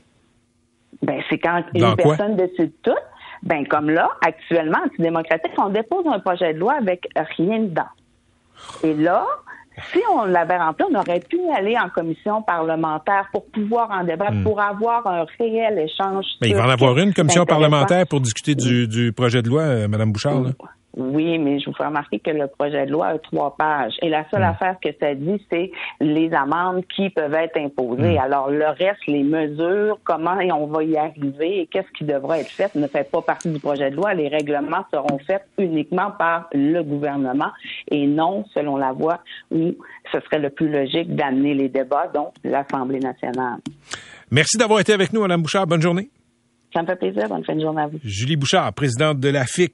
Ben, 1.01 1.21
c'est 1.29 1.39
quand 1.39 1.63
une 1.73 1.95
personne 1.95 2.35
décide 2.35 2.71
tout. 2.83 2.91
Ben, 3.43 3.67
comme 3.67 3.89
là, 3.89 4.09
actuellement, 4.25 4.79
antidémocratique, 4.85 5.51
on 5.57 5.69
dépose 5.69 6.05
un 6.07 6.19
projet 6.19 6.53
de 6.53 6.59
loi 6.59 6.75
avec 6.79 7.07
rien 7.37 7.59
dedans. 7.59 7.83
Et 8.83 8.93
là, 8.93 9.25
si 9.91 9.99
on 10.11 10.25
l'avait 10.25 10.57
rempli, 10.57 10.85
on 10.89 10.97
aurait 10.97 11.19
pu 11.19 11.37
aller 11.55 11.77
en 11.77 11.89
commission 11.89 12.41
parlementaire 12.41 13.27
pour 13.31 13.45
pouvoir 13.47 13.91
en 13.91 14.03
débattre, 14.03 14.33
hmm. 14.33 14.43
pour 14.43 14.61
avoir 14.61 15.05
un 15.05 15.25
réel 15.37 15.77
échange. 15.79 16.25
Mais 16.41 16.49
il 16.49 16.55
va 16.55 16.65
en 16.65 16.69
avoir 16.69 16.97
une 16.97 17.13
commission 17.13 17.45
parlementaire 17.45 18.07
pour 18.07 18.21
discuter 18.21 18.55
du, 18.55 18.87
du 18.87 19.11
projet 19.11 19.41
de 19.41 19.49
loi, 19.49 19.61
euh, 19.63 19.87
Mme 19.87 20.11
Bouchard. 20.11 20.41
Là. 20.41 20.51
Oui, 20.95 21.37
mais 21.37 21.59
je 21.59 21.65
vous 21.65 21.75
fais 21.75 21.85
remarquer 21.85 22.19
que 22.19 22.31
le 22.31 22.47
projet 22.47 22.85
de 22.85 22.91
loi 22.91 23.07
a 23.07 23.19
trois 23.19 23.55
pages. 23.57 23.93
Et 24.01 24.09
la 24.09 24.23
seule 24.29 24.41
hmm. 24.41 24.45
affaire 24.45 24.75
que 24.81 24.89
ça 24.99 25.13
dit, 25.13 25.41
c'est 25.51 25.71
les 25.99 26.31
amendes 26.33 26.83
qui 26.95 27.09
peuvent 27.09 27.33
être 27.33 27.57
imposées. 27.57 28.15
Hmm. 28.15 28.23
Alors, 28.23 28.49
le 28.49 28.67
reste, 28.67 29.05
les 29.07 29.23
mesures, 29.23 29.99
comment 30.03 30.37
on 30.53 30.67
va 30.67 30.83
y 30.83 30.97
arriver 30.97 31.61
et 31.61 31.67
qu'est-ce 31.67 31.91
qui 31.97 32.05
devra 32.05 32.39
être 32.39 32.49
fait 32.49 32.73
ne 32.75 32.87
fait 32.87 33.09
pas 33.09 33.21
partie 33.21 33.49
du 33.49 33.59
projet 33.59 33.91
de 33.91 33.95
loi. 33.95 34.13
Les 34.13 34.27
règlements 34.27 34.85
seront 34.93 35.19
faits 35.19 35.43
uniquement 35.57 36.11
par 36.11 36.47
le 36.53 36.81
gouvernement 36.81 37.51
et 37.89 38.07
non 38.07 38.45
selon 38.53 38.77
la 38.77 38.91
voie 38.93 39.19
où 39.51 39.75
ce 40.11 40.19
serait 40.21 40.39
le 40.39 40.49
plus 40.49 40.69
logique 40.69 41.13
d'amener 41.15 41.53
les 41.53 41.69
débats, 41.69 42.07
donc 42.13 42.33
l'Assemblée 42.43 42.99
nationale. 42.99 43.59
Merci 44.31 44.57
d'avoir 44.57 44.79
été 44.79 44.93
avec 44.93 45.13
nous, 45.13 45.21
Mme 45.21 45.41
Bouchard. 45.41 45.67
Bonne 45.67 45.81
journée. 45.81 46.09
Ça 46.73 46.81
me 46.81 46.87
fait 46.87 46.95
plaisir. 46.97 47.27
Bonne 47.29 47.43
fin 47.43 47.55
de 47.55 47.61
journée 47.61 47.81
à 47.81 47.87
vous. 47.87 47.99
Julie 48.03 48.35
Bouchard, 48.35 48.73
présidente 48.73 49.19
de 49.19 49.29
la 49.29 49.45
FIC. 49.45 49.73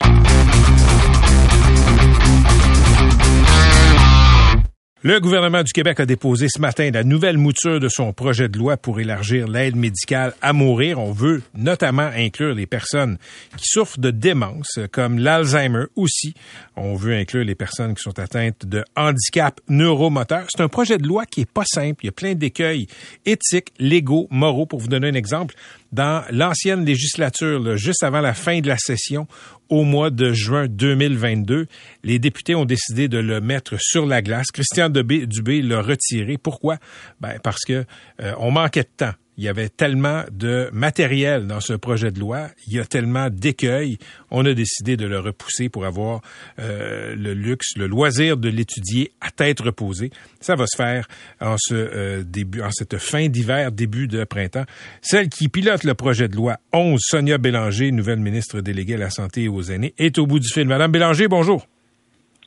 Le 5.03 5.20
gouvernement 5.20 5.63
du 5.63 5.72
Québec 5.72 6.00
a 6.00 6.05
déposé 6.05 6.46
ce 6.48 6.62
matin 6.62 6.91
la 6.93 7.03
nouvelle 7.03 7.39
mouture 7.39 7.79
de 7.79 7.89
son 7.89 8.13
projet 8.13 8.50
de 8.50 8.60
loi 8.60 8.77
pour 8.77 9.00
élargir 9.00 9.48
l'aide 9.48 9.75
médicale 9.75 10.36
à 10.43 10.53
mourir. 10.53 11.00
On 11.00 11.12
veut 11.12 11.41
notamment 11.55 12.12
inclure 12.15 12.53
les 12.53 12.67
personnes 12.67 13.17
qui 13.58 13.63
souffrent 13.65 14.00
de 14.00 14.12
démence, 14.12 14.77
comme 14.91 15.17
l'Alzheimer 15.17 15.86
aussi. 15.96 16.36
On 16.75 16.93
veut 16.93 17.15
inclure 17.15 17.43
les 17.43 17.55
personnes 17.55 17.96
qui 17.96 18.03
sont 18.03 18.20
atteintes 18.20 18.67
de 18.67 18.86
handicap 18.96 19.60
neuromoteur. 19.67 20.46
C'est 20.55 20.62
un 20.62 20.67
projet 20.67 21.00
de 21.00 21.08
loi 21.08 21.25
qui 21.25 21.41
est 21.41 21.51
pas 21.51 21.65
simple. 21.65 22.03
Il 22.03 22.05
y 22.05 22.10
a 22.10 22.13
plein 22.13 22.36
d'écueils 22.36 22.86
éthiques, 23.25 23.74
légaux, 23.79 24.27
moraux. 24.29 24.67
Pour 24.67 24.81
vous 24.81 24.88
donner 24.88 25.08
un 25.08 25.15
exemple, 25.15 25.55
dans 25.91 26.24
l'ancienne 26.31 26.86
législature, 26.86 27.77
juste 27.77 28.03
avant 28.03 28.21
la 28.21 28.33
fin 28.33 28.60
de 28.60 28.67
la 28.67 28.77
session, 28.77 29.27
au 29.69 29.83
mois 29.83 30.10
de 30.10 30.33
juin 30.33 30.67
2022. 30.67 31.67
Les 32.03 32.19
députés 32.19 32.55
ont 32.55 32.65
décidé 32.65 33.07
de 33.07 33.17
le 33.17 33.41
mettre 33.41 33.75
sur 33.79 34.05
la 34.05 34.21
glace. 34.21 34.48
Christian 34.53 34.89
Dubé, 34.89 35.62
l'a 35.62 35.81
retiré. 35.81 36.38
Pourquoi? 36.38 36.77
Ben, 37.19 37.39
parce 37.43 37.63
que 37.65 37.86
euh, 38.21 38.33
on 38.38 38.51
manquait 38.51 38.83
de 38.83 38.89
temps 38.95 39.13
il 39.41 39.45
y 39.45 39.50
avait 39.50 39.69
tellement 39.69 40.24
de 40.31 40.69
matériel 40.71 41.48
dans 41.48 41.62
ce 41.62 41.74
projet 41.74 42.12
de 42.12 42.19
loi, 42.19 42.50
il 42.67 42.74
y 42.74 42.79
a 42.79 42.86
tellement 42.86 43.27
d'écueils, 43.31 43.98
on 44.29 44.45
a 44.45 44.53
décidé 44.53 44.98
de 44.98 45.07
le 45.07 45.19
repousser 45.19 45.67
pour 45.67 45.83
avoir 45.86 46.21
euh, 46.60 47.15
le 47.15 47.33
luxe, 47.33 47.75
le 47.75 47.88
loisir 47.88 48.38
de 48.38 48.50
l'étudier 48.50 49.13
à 49.19 49.31
tête 49.31 49.60
reposée. 49.62 50.12
Ça 50.41 50.53
va 50.53 50.67
se 50.67 50.77
faire 50.77 51.07
en 51.39 51.55
ce 51.57 51.74
euh, 51.74 52.24
début, 52.24 52.62
en 52.62 52.69
cette 52.69 53.00
fin 53.00 53.29
d'hiver, 53.29 53.71
début 53.71 54.07
de 54.07 54.24
printemps. 54.25 54.65
Celle 55.01 55.27
qui 55.27 55.50
pilote 55.50 55.86
le 55.86 55.95
projet 55.95 56.27
de 56.27 56.36
loi 56.36 56.57
11, 56.71 57.00
Sonia 57.01 57.39
Bélanger, 57.39 57.91
nouvelle 57.91 58.19
ministre 58.19 58.62
déléguée 58.62 58.93
à 58.93 59.00
la 59.00 59.10
santé 59.10 59.45
et 59.45 59.48
aux 59.48 59.63
aînés, 59.63 59.95
est 59.98 60.19
au 60.19 60.27
bout 60.27 60.39
du 60.39 60.50
fil. 60.50 60.67
Madame 60.67 60.91
Bélanger, 60.91 61.27
bonjour. 61.27 61.65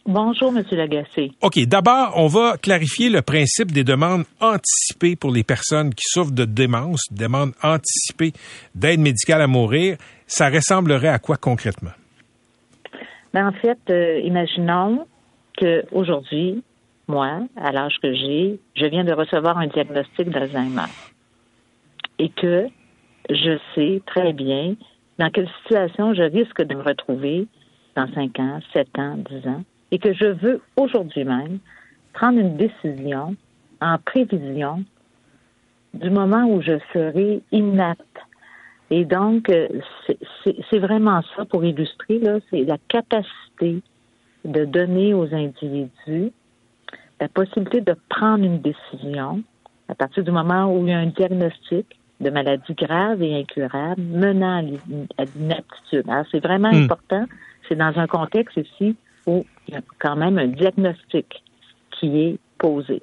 Bonjour, 0.07 0.53
Monsieur 0.53 0.77
Lagacé. 0.77 1.33
OK. 1.41 1.59
D'abord, 1.67 2.13
on 2.17 2.27
va 2.27 2.59
clarifier 2.59 3.09
le 3.09 3.23
principe 3.23 3.73
des 3.73 3.85
demandes 3.85 4.25
anticipées 4.39 5.17
pour 5.17 5.33
les 5.33 5.45
personnes 5.45 5.95
qui 5.95 6.05
souffrent 6.07 6.35
de 6.35 6.45
démence, 6.45 7.07
demandes 7.11 7.53
anticipées 7.63 8.33
d'aide 8.75 9.01
médicale 9.01 9.41
à 9.41 9.47
mourir. 9.47 9.97
Ça 10.27 10.51
ressemblerait 10.51 11.09
à 11.09 11.19
quoi 11.19 11.39
concrètement? 11.39 11.93
Ben, 13.33 13.49
en 13.49 13.53
fait, 13.53 13.79
euh, 13.89 14.21
imaginons 14.21 15.07
que 15.57 15.85
aujourd'hui, 15.91 16.63
moi, 17.09 17.41
à 17.57 17.73
l'âge 17.73 17.97
que 18.03 18.13
j'ai, 18.13 18.61
je 18.77 18.85
viens 18.85 19.05
de 19.05 19.13
recevoir 19.13 19.57
un 19.57 19.69
diagnostic 19.69 20.29
d'Alzheimer 20.29 20.93
et 22.19 22.29
que 22.29 22.67
je 23.31 23.59
sais 23.75 24.03
très 24.05 24.35
bien 24.35 24.75
dans 25.19 25.31
quelle 25.31 25.49
situation 25.63 26.13
je 26.13 26.23
risque 26.23 26.61
de 26.61 26.75
me 26.75 26.83
retrouver 26.83 27.47
dans 27.97 28.07
5 28.13 28.39
ans, 28.39 28.61
7 28.75 28.99
ans, 28.99 29.17
10 29.17 29.49
ans 29.49 29.65
et 29.91 29.99
que 29.99 30.13
je 30.13 30.27
veux 30.27 30.61
aujourd'hui 30.77 31.25
même 31.25 31.59
prendre 32.13 32.39
une 32.39 32.57
décision 32.57 33.37
en 33.81 33.99
prévision 33.99 34.85
du 35.95 36.11
moment 36.11 36.45
où 36.47 36.61
je 36.61 36.79
serai 36.93 37.43
inapte. 37.53 38.19
Et 38.91 39.05
donc, 39.05 39.49
euh, 39.49 39.69
c'est 40.45 40.79
vraiment 40.79 41.23
ça 41.37 41.45
pour 41.45 41.65
illustrer, 41.65 42.19
là, 42.19 42.39
c'est 42.51 42.65
la 42.65 42.79
capacité 42.89 43.83
de 44.45 44.65
donner 44.65 45.15
aux 45.15 45.33
individus 45.35 46.31
la 47.21 47.29
possibilité 47.29 47.81
de 47.81 47.97
prendre 48.09 48.45
une 48.45 48.61
décision 48.61 49.43
à 49.89 49.95
partir 49.95 50.25
du 50.25 50.31
moment 50.31 50.75
où 50.75 50.87
il 50.87 50.91
y 50.91 50.93
a 50.93 50.99
un 50.99 51.07
diagnostic 51.07 51.87
de 52.21 52.31
maladie 52.31 52.75
grave 52.75 53.23
et 53.23 53.37
incurable 53.41 54.03
menant 54.03 54.59
à 55.19 55.25
l'inaptitude. 55.25 56.09
Alors, 56.09 56.25
c'est 56.31 56.41
vraiment 56.41 56.71
hmm. 56.71 56.85
important. 56.85 57.25
C'est 57.69 57.77
dans 57.77 57.97
un 57.97 58.07
contexte 58.07 58.57
ici 58.57 58.97
où 59.27 59.45
il 59.69 59.75
y 59.75 59.77
a 59.77 59.81
quand 59.99 60.17
même 60.17 60.39
un 60.39 60.49
diagnostic 60.49 61.43
qui 61.91 62.07
est 62.19 62.39
posé. 62.59 63.03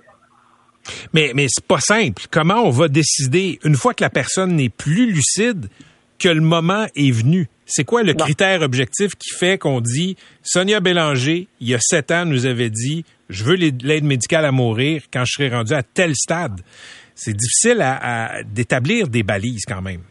Mais, 1.14 1.32
mais 1.36 1.46
c'est 1.48 1.66
pas 1.66 1.80
simple. 1.80 2.24
Comment 2.32 2.64
on 2.64 2.70
va 2.70 2.88
décider, 2.88 3.60
une 3.64 3.76
fois 3.76 3.94
que 3.94 4.04
la 4.04 4.10
personne 4.10 4.56
n'est 4.56 4.70
plus 4.70 5.12
lucide, 5.12 5.68
que 6.20 6.30
le 6.30 6.42
moment 6.42 6.86
est 6.96 7.12
venu? 7.12 7.48
C'est 7.66 7.84
quoi 7.84 8.04
le 8.04 8.14
critère 8.14 8.62
objectif 8.62 9.16
qui 9.16 9.34
fait 9.34 9.58
qu'on 9.58 9.80
dit 9.80 10.18
Sonia 10.44 10.80
Bélanger, 10.80 11.48
il 11.60 11.70
y 11.70 11.76
a 11.76 11.80
sept 11.80 12.12
ans, 12.12 12.26
nous 12.26 12.46
avait 12.46 12.70
dit 12.70 13.06
je 13.30 13.46
veux 13.46 13.56
l'aide 13.56 14.04
médicale 14.04 14.44
à 14.44 14.52
mourir 14.52 15.04
quand 15.12 15.24
je 15.26 15.34
serai 15.34 15.50
rendu 15.50 15.74
à 15.74 15.84
tel 15.84 16.14
stade? 16.16 16.60
C'est 17.16 17.34
difficile 17.34 17.82
à 17.82 18.44
d'établir 18.44 19.08
des 19.08 19.24
balises 19.24 19.64
quand 19.66 19.82
même. 19.82 20.02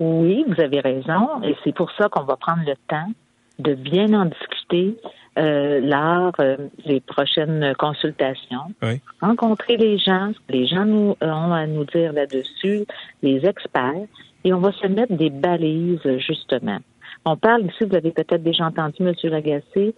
Oui, 0.00 0.44
vous 0.48 0.60
avez 0.60 0.80
raison, 0.80 1.42
et 1.44 1.54
c'est 1.62 1.74
pour 1.74 1.90
ça 1.96 2.08
qu'on 2.08 2.24
va 2.24 2.36
prendre 2.36 2.62
le 2.66 2.74
temps 2.88 3.12
de 3.58 3.74
bien 3.74 4.12
en 4.14 4.26
discuter 4.26 4.96
euh, 5.38 5.80
lors 5.80 6.32
euh, 6.40 6.56
des 6.86 7.00
prochaines 7.00 7.74
consultations. 7.78 8.72
Rencontrer 9.20 9.76
les 9.76 9.98
gens, 9.98 10.32
les 10.48 10.66
gens 10.66 10.84
nous 10.84 11.16
ont 11.20 11.52
à 11.52 11.66
nous 11.66 11.84
dire 11.84 12.12
là-dessus, 12.12 12.84
les 13.22 13.44
experts, 13.46 14.06
et 14.44 14.52
on 14.52 14.60
va 14.60 14.72
se 14.72 14.86
mettre 14.86 15.14
des 15.14 15.30
balises 15.30 16.18
justement. 16.18 16.78
On 17.24 17.36
parle 17.36 17.62
ici, 17.62 17.84
vous 17.88 17.96
avez 17.96 18.10
peut-être 18.10 18.42
déjà 18.42 18.66
entendu, 18.66 18.96
M. 19.00 19.14
Lagacé, 19.24 19.94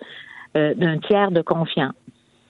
euh, 0.56 0.74
d'un 0.74 0.98
tiers 0.98 1.30
de 1.30 1.42
confiance. 1.42 1.94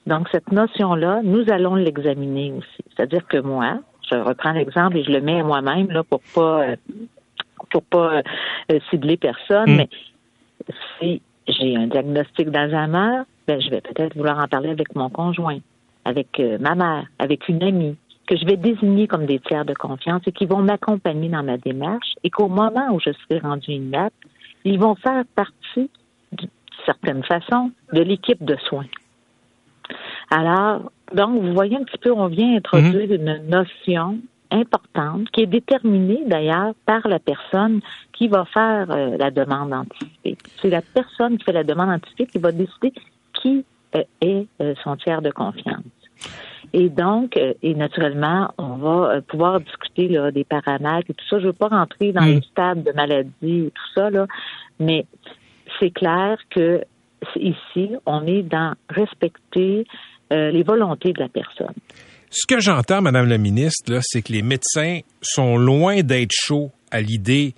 Donc 0.07 0.29
cette 0.31 0.53
notion-là, 0.53 1.23
nous 1.25 1.51
allons 1.51 1.75
l'examiner 1.75 2.53
aussi. 2.53 2.85
C'est-à-dire 2.95 3.27
que 3.27 3.39
moi, 3.39 3.81
je 4.09 4.17
reprends 4.17 4.53
l'exemple 4.53 4.99
et 4.99 5.05
je 5.05 5.11
le 5.11 5.21
mets 5.21 5.41
à 5.41 5.43
moi-même 5.43 5.91
là 5.91 6.05
pour 6.05 6.21
pas 6.35 6.63
euh, 6.63 6.77
pour 7.71 7.83
pas 7.83 8.23
euh, 8.71 8.79
cibler 8.91 9.17
personne, 9.17 9.73
mm. 9.73 9.77
mais 9.77 9.89
si 10.99 11.23
j'ai 11.47 11.77
un 11.77 11.87
diagnostic 11.87 12.51
d'Alzheimer, 12.51 13.23
ben, 13.47 13.61
je 13.61 13.71
vais 13.71 13.81
peut-être 13.81 14.17
vouloir 14.17 14.39
en 14.39 14.49
parler 14.49 14.71
avec 14.71 14.95
mon 14.95 15.09
conjoint, 15.09 15.59
avec 16.05 16.41
euh, 16.41 16.59
ma 16.59 16.75
mère, 16.75 17.07
avec 17.19 17.49
une 17.49 17.63
amie, 17.63 17.97
que 18.27 18.37
je 18.37 18.45
vais 18.45 18.57
désigner 18.57 19.07
comme 19.07 19.27
des 19.27 19.39
tiers 19.39 19.65
de 19.65 19.75
confiance 19.75 20.23
et 20.27 20.33
qui 20.33 20.47
vont 20.47 20.63
m'accompagner 20.63 21.29
dans 21.29 21.45
ma 21.45 21.59
démarche 21.59 22.15
et 22.25 22.31
qu'au 22.31 22.49
moment 22.49 22.89
où 22.93 23.01
je 23.01 23.11
serai 23.13 23.39
rendu 23.39 23.71
inapte, 23.71 24.17
ils 24.65 24.79
vont 24.79 24.97
faire 24.97 25.25
partie, 25.37 25.91
d'une 26.33 26.49
certaine 26.85 27.23
façon, 27.23 27.71
de 27.93 28.01
l'équipe 28.01 28.45
de 28.45 28.57
soins. 28.69 28.87
Alors, 30.31 30.91
Donc, 31.15 31.41
vous 31.41 31.53
voyez 31.55 31.77
un 31.77 31.85
petit 31.85 31.99
peu, 31.99 32.13
on 32.13 32.27
vient 32.27 32.57
introduire 32.57 33.13
une 33.13 33.49
notion 33.49 34.19
importante 34.50 35.31
qui 35.31 35.43
est 35.43 35.47
déterminée 35.47 36.23
d'ailleurs 36.26 36.75
par 36.85 37.07
la 37.09 37.19
personne 37.19 37.81
qui 38.12 38.29
va 38.29 38.45
faire 38.45 38.91
euh, 38.91 39.17
la 39.17 39.31
demande 39.31 39.73
anticipée. 39.73 40.37
C'est 40.61 40.71
la 40.71 40.83
personne 40.83 41.38
qui 41.38 41.45
fait 41.45 41.53
la 41.53 41.65
demande 41.65 41.91
anticipée 41.91 42.26
qui 42.26 42.38
va 42.38 42.53
décider 42.53 42.93
qui 43.35 43.65
euh, 43.95 44.03
est 44.21 44.47
euh, 44.61 44.75
son 44.83 44.97
tiers 44.97 45.23
de 45.23 45.31
confiance. 45.31 45.85
Et 46.73 46.88
donc, 46.88 47.37
et 47.37 47.75
naturellement, 47.75 48.53
on 48.59 48.76
va 48.76 49.21
pouvoir 49.23 49.61
discuter 49.61 50.09
là, 50.09 50.33
des 50.33 50.43
paramètres 50.43 51.11
et 51.11 51.15
tout 51.15 51.25
ça. 51.31 51.38
Je 51.38 51.45
ne 51.45 51.50
veux 51.50 51.53
pas 51.53 51.69
rentrer 51.69 52.12
dans 52.12 52.25
les 52.25 52.41
stades 52.41 52.83
de 52.83 52.91
maladie 52.93 53.67
et 53.67 53.71
tout 53.71 53.93
ça, 53.95 54.11
là, 54.11 54.26
mais 54.81 55.07
c'est 55.79 55.91
clair 55.91 56.38
que 56.50 56.83
ici, 57.37 57.91
on 58.05 58.26
est 58.26 58.43
dans 58.43 58.75
respecter 58.88 59.87
les 60.31 60.62
volontés 60.65 61.12
de 61.12 61.21
la 61.21 61.29
personne. 61.29 61.75
Ce 62.38 62.47
que 62.47 62.61
j'entends, 62.61 63.00
Madame 63.00 63.31
la 63.31 63.38
ministre, 63.38 64.00
c'est 64.02 64.21
que 64.21 64.31
les 64.31 64.43
médecins 64.43 65.00
sont 65.23 65.57
loin 65.57 66.02
d'être 66.02 66.33
chauds 66.35 66.71
à 66.90 67.00
l'idée 67.00 67.55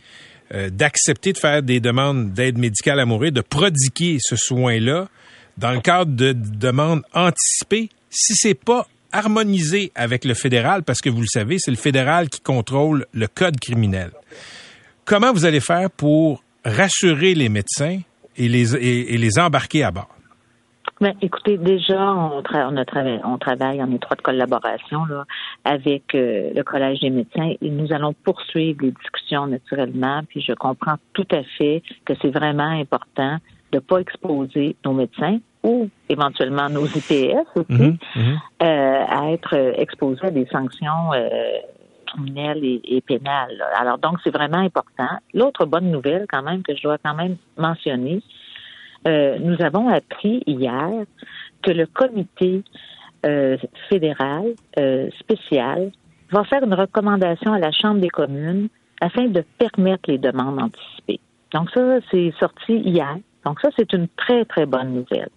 euh, 0.54 0.70
d'accepter 0.70 1.32
de 1.32 1.38
faire 1.38 1.64
des 1.64 1.80
demandes 1.80 2.32
d'aide 2.32 2.58
médicale 2.58 3.00
à 3.00 3.04
mourir, 3.04 3.32
de 3.32 3.40
prodiguer 3.40 4.18
ce 4.20 4.36
soin-là 4.36 5.08
dans 5.56 5.72
le 5.72 5.80
cadre 5.80 6.12
de 6.12 6.32
demandes 6.32 7.02
anticipées, 7.12 7.90
si 8.08 8.36
c'est 8.36 8.54
pas 8.54 8.86
harmonisé 9.10 9.90
avec 9.96 10.24
le 10.24 10.34
fédéral, 10.34 10.84
parce 10.84 11.00
que 11.00 11.10
vous 11.10 11.22
le 11.22 11.26
savez, 11.26 11.56
c'est 11.58 11.72
le 11.72 11.76
fédéral 11.76 12.28
qui 12.28 12.40
contrôle 12.40 13.04
le 13.12 13.26
code 13.26 13.58
criminel. 13.58 14.12
Comment 15.04 15.32
vous 15.32 15.44
allez 15.44 15.58
faire 15.60 15.90
pour 15.90 16.44
rassurer 16.64 17.34
les 17.34 17.48
médecins 17.48 17.98
et 18.36 18.48
les, 18.48 18.76
et 18.76 19.18
les 19.18 19.38
embarquer 19.40 19.82
à 19.82 19.90
bord? 19.90 20.17
Mais 21.00 21.14
écoutez, 21.22 21.58
déjà, 21.58 22.12
on, 22.12 22.42
on, 22.42 22.76
a 22.76 22.84
on 23.24 23.38
travaille 23.38 23.82
en 23.82 23.92
étroite 23.92 24.20
collaboration 24.20 25.04
là, 25.04 25.24
avec 25.64 26.14
euh, 26.14 26.50
le 26.54 26.62
Collège 26.62 27.00
des 27.00 27.10
médecins 27.10 27.52
et 27.60 27.70
nous 27.70 27.92
allons 27.92 28.14
poursuivre 28.24 28.82
les 28.82 28.90
discussions 28.90 29.46
naturellement. 29.46 30.22
Puis 30.28 30.40
je 30.40 30.52
comprends 30.52 30.96
tout 31.12 31.26
à 31.30 31.42
fait 31.56 31.82
que 32.04 32.14
c'est 32.20 32.30
vraiment 32.30 32.70
important 32.70 33.38
de 33.72 33.76
ne 33.76 33.80
pas 33.80 33.98
exposer 33.98 34.76
nos 34.84 34.92
médecins 34.92 35.38
ou 35.62 35.88
éventuellement 36.08 36.68
nos 36.68 36.86
IPS 36.86 37.46
aussi 37.54 37.72
mhm, 37.72 37.98
mhm. 38.16 38.38
Euh, 38.62 39.04
à 39.08 39.30
être 39.30 39.54
exposés 39.54 40.26
à 40.26 40.30
des 40.30 40.46
sanctions 40.46 41.12
euh, 41.12 41.28
criminelles 42.06 42.64
et, 42.64 42.80
et 42.84 43.00
pénales. 43.00 43.62
Alors 43.76 43.98
donc, 43.98 44.16
c'est 44.24 44.34
vraiment 44.34 44.58
important. 44.58 45.18
L'autre 45.34 45.66
bonne 45.66 45.90
nouvelle 45.90 46.26
quand 46.28 46.42
même 46.42 46.62
que 46.62 46.74
je 46.74 46.82
dois 46.82 46.98
quand 46.98 47.14
même 47.14 47.36
mentionner, 47.56 48.22
euh, 49.06 49.38
nous 49.38 49.56
avons 49.62 49.88
appris 49.88 50.42
hier 50.46 50.90
que 51.62 51.70
le 51.70 51.86
comité 51.86 52.62
euh, 53.26 53.56
fédéral 53.88 54.54
euh, 54.78 55.08
spécial 55.18 55.90
va 56.30 56.44
faire 56.44 56.62
une 56.62 56.74
recommandation 56.74 57.52
à 57.52 57.58
la 57.58 57.72
Chambre 57.72 58.00
des 58.00 58.10
communes 58.10 58.68
afin 59.00 59.26
de 59.26 59.44
permettre 59.58 60.10
les 60.10 60.18
demandes 60.18 60.60
anticipées. 60.60 61.20
Donc 61.52 61.70
ça, 61.70 61.98
c'est 62.10 62.32
sorti 62.38 62.74
hier. 62.74 63.16
Donc 63.44 63.60
ça, 63.60 63.70
c'est 63.76 63.92
une 63.92 64.08
très, 64.08 64.44
très 64.44 64.66
bonne 64.66 64.92
nouvelle. 64.92 65.30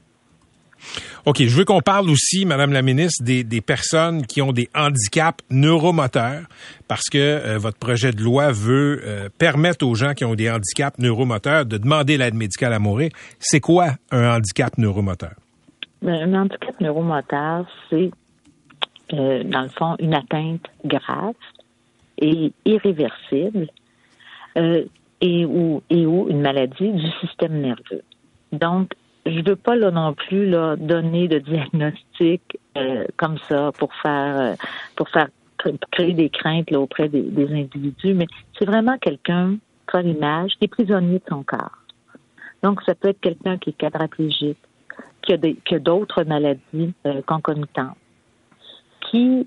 OK, 1.26 1.44
je 1.44 1.56
veux 1.56 1.66
qu'on 1.66 1.82
parle 1.82 2.10
aussi, 2.10 2.46
Madame 2.46 2.74
la 2.74 2.82
ministre, 2.82 3.24
des, 3.24 3.62
personnes 3.62 4.26
qui 4.26 4.42
ont 4.42 4.52
des 4.52 4.70
handicaps 4.76 5.44
neuromoteurs, 5.50 6.44
parce 6.88 7.10
que 7.10 7.18
euh, 7.18 7.58
votre 7.58 7.78
projet 7.78 8.12
de 8.12 8.22
loi 8.22 8.52
veut 8.52 9.02
euh, 9.04 9.30
permettre 9.38 9.86
aux 9.86 9.96
gens 9.96 10.14
qui 10.14 10.26
ont 10.26 10.36
des 10.36 10.50
handicaps 10.50 10.98
neuromoteurs 11.00 11.66
de 11.66 11.78
demander 11.78 12.18
l'aide 12.18 12.34
médicale 12.34 12.74
à 12.74 12.80
mourir. 12.80 13.12
C'est 13.40 13.60
quoi 13.60 13.92
un 14.12 14.36
handicap 14.36 14.78
neuromoteur? 14.78 15.34
Ben, 16.02 16.34
un 16.34 16.42
handicap 16.42 16.80
neuromoteur, 16.82 17.66
c'est, 17.90 18.12
euh, 19.14 19.44
dans 19.44 19.62
le 19.62 19.70
fond, 19.70 19.96
une 20.00 20.16
atteinte 20.16 20.66
grave 20.84 21.36
et 22.18 22.52
irréversible 22.66 23.68
et, 25.22 25.46
ou, 25.46 25.82
et 25.90 26.06
ou 26.06 26.28
une 26.30 26.42
maladie 26.42 26.92
du 26.92 27.12
système 27.22 27.62
nerveux. 27.62 28.04
Donc, 28.52 28.92
je 29.32 29.42
veux 29.50 29.56
pas 29.56 29.76
là 29.76 29.92
non 29.92 30.14
plus 30.14 30.50
donner 30.78 31.28
de 31.28 31.40
diagnostic 31.40 32.42
euh, 32.78 33.06
comme 33.18 33.38
ça 33.50 33.72
pour 33.78 33.94
faire 33.96 34.40
euh, 34.40 34.54
pour 34.96 35.10
faire 35.10 35.28
créer 35.92 36.14
des 36.14 36.30
craintes 36.30 36.72
là, 36.72 36.80
auprès 36.80 37.08
des, 37.08 37.54
individus, 37.54 38.16
mais 38.16 38.26
c'est 38.58 38.66
vraiment 38.66 38.98
quelqu'un 38.98 39.58
a 39.94 40.02
l'image 40.02 40.54
qui 40.58 40.66
est 40.66 40.68
prisonnier 40.70 41.20
de 41.20 41.24
son 41.28 41.44
corps. 41.44 41.78
Donc 42.64 42.82
ça 42.84 42.96
peut 42.96 43.10
être 43.10 43.20
quelqu'un 43.20 43.58
qui 43.58 43.72
est 43.72 43.74
quadraplégique, 43.74 44.58
qui 45.22 45.34
a 45.34 45.80
d'autres 45.80 46.24
maladies 46.24 46.94
euh, 47.06 47.22
concomitantes, 47.24 47.98
qui 49.02 49.46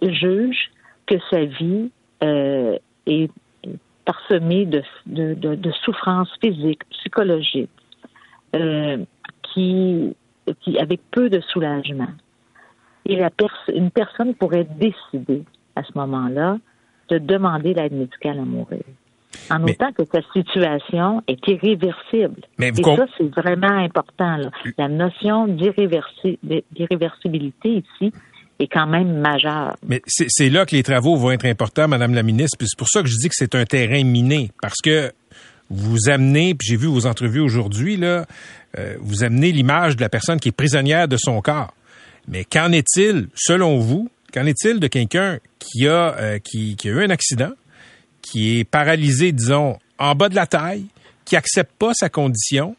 juge 0.00 0.70
que 1.06 1.16
sa 1.30 1.44
vie 1.44 1.90
est 3.06 3.30
parsemée 4.04 4.66
de 4.66 5.72
souffrances 5.84 6.32
physiques, 6.40 6.88
psychologiques 6.90 7.79
euh, 8.54 8.98
qui, 9.42 10.14
qui, 10.60 10.78
avec 10.78 11.00
peu 11.10 11.28
de 11.28 11.40
soulagement. 11.40 12.08
Et 13.06 13.16
la 13.16 13.30
une 13.74 13.90
personne 13.90 14.34
pourrait 14.34 14.68
décider 14.78 15.42
à 15.76 15.82
ce 15.82 15.90
moment-là 15.96 16.58
de 17.08 17.18
demander 17.18 17.74
l'aide 17.74 17.92
médicale 17.92 18.38
à 18.38 18.44
mourir. 18.44 18.82
En 19.50 19.62
autant 19.64 19.92
que 19.92 20.04
sa 20.04 20.20
situation 20.32 21.22
est 21.26 21.46
irréversible. 21.46 22.42
Mais 22.58 22.68
Et 22.68 22.82
ça, 22.82 23.06
c'est 23.16 23.34
vraiment 23.34 23.78
important. 23.78 24.36
Là. 24.36 24.50
La 24.76 24.88
notion 24.88 25.46
d'irréversibilité 25.46 27.82
ici 27.84 28.12
est 28.58 28.66
quand 28.66 28.86
même 28.86 29.18
majeure. 29.18 29.76
Mais 29.86 30.02
c'est 30.06 30.50
là 30.50 30.66
que 30.66 30.74
les 30.74 30.82
travaux 30.82 31.16
vont 31.16 31.30
être 31.30 31.46
importants, 31.46 31.88
Madame 31.88 32.12
la 32.14 32.22
ministre. 32.22 32.58
C'est 32.60 32.78
pour 32.78 32.88
ça 32.88 33.02
que 33.02 33.08
je 33.08 33.16
dis 33.16 33.28
que 33.28 33.34
c'est 33.34 33.54
un 33.54 33.64
terrain 33.64 34.04
miné. 34.04 34.50
Parce 34.60 34.82
que 34.84 35.10
vous 35.70 36.08
amenez, 36.08 36.54
puis 36.54 36.68
j'ai 36.68 36.76
vu 36.76 36.88
vos 36.88 37.06
entrevues 37.06 37.40
aujourd'hui, 37.40 37.96
là, 37.96 38.26
euh, 38.78 38.96
vous 39.00 39.24
amenez 39.24 39.52
l'image 39.52 39.96
de 39.96 40.00
la 40.00 40.08
personne 40.08 40.38
qui 40.40 40.48
est 40.48 40.52
prisonnière 40.52 41.08
de 41.08 41.16
son 41.16 41.40
corps. 41.40 41.72
Mais 42.28 42.44
qu'en 42.44 42.72
est-il, 42.72 43.28
selon 43.34 43.78
vous, 43.78 44.10
qu'en 44.32 44.46
est-il 44.46 44.80
de 44.80 44.86
quelqu'un 44.88 45.38
qui 45.58 45.86
a, 45.86 46.16
euh, 46.18 46.38
qui, 46.38 46.76
qui, 46.76 46.88
a 46.88 46.92
eu 46.92 47.04
un 47.04 47.10
accident, 47.10 47.52
qui 48.20 48.58
est 48.58 48.64
paralysé, 48.64 49.32
disons, 49.32 49.78
en 49.98 50.14
bas 50.14 50.28
de 50.28 50.34
la 50.34 50.46
taille, 50.46 50.86
qui 51.24 51.36
accepte 51.36 51.72
pas 51.78 51.92
sa 51.94 52.08
condition 52.08 52.76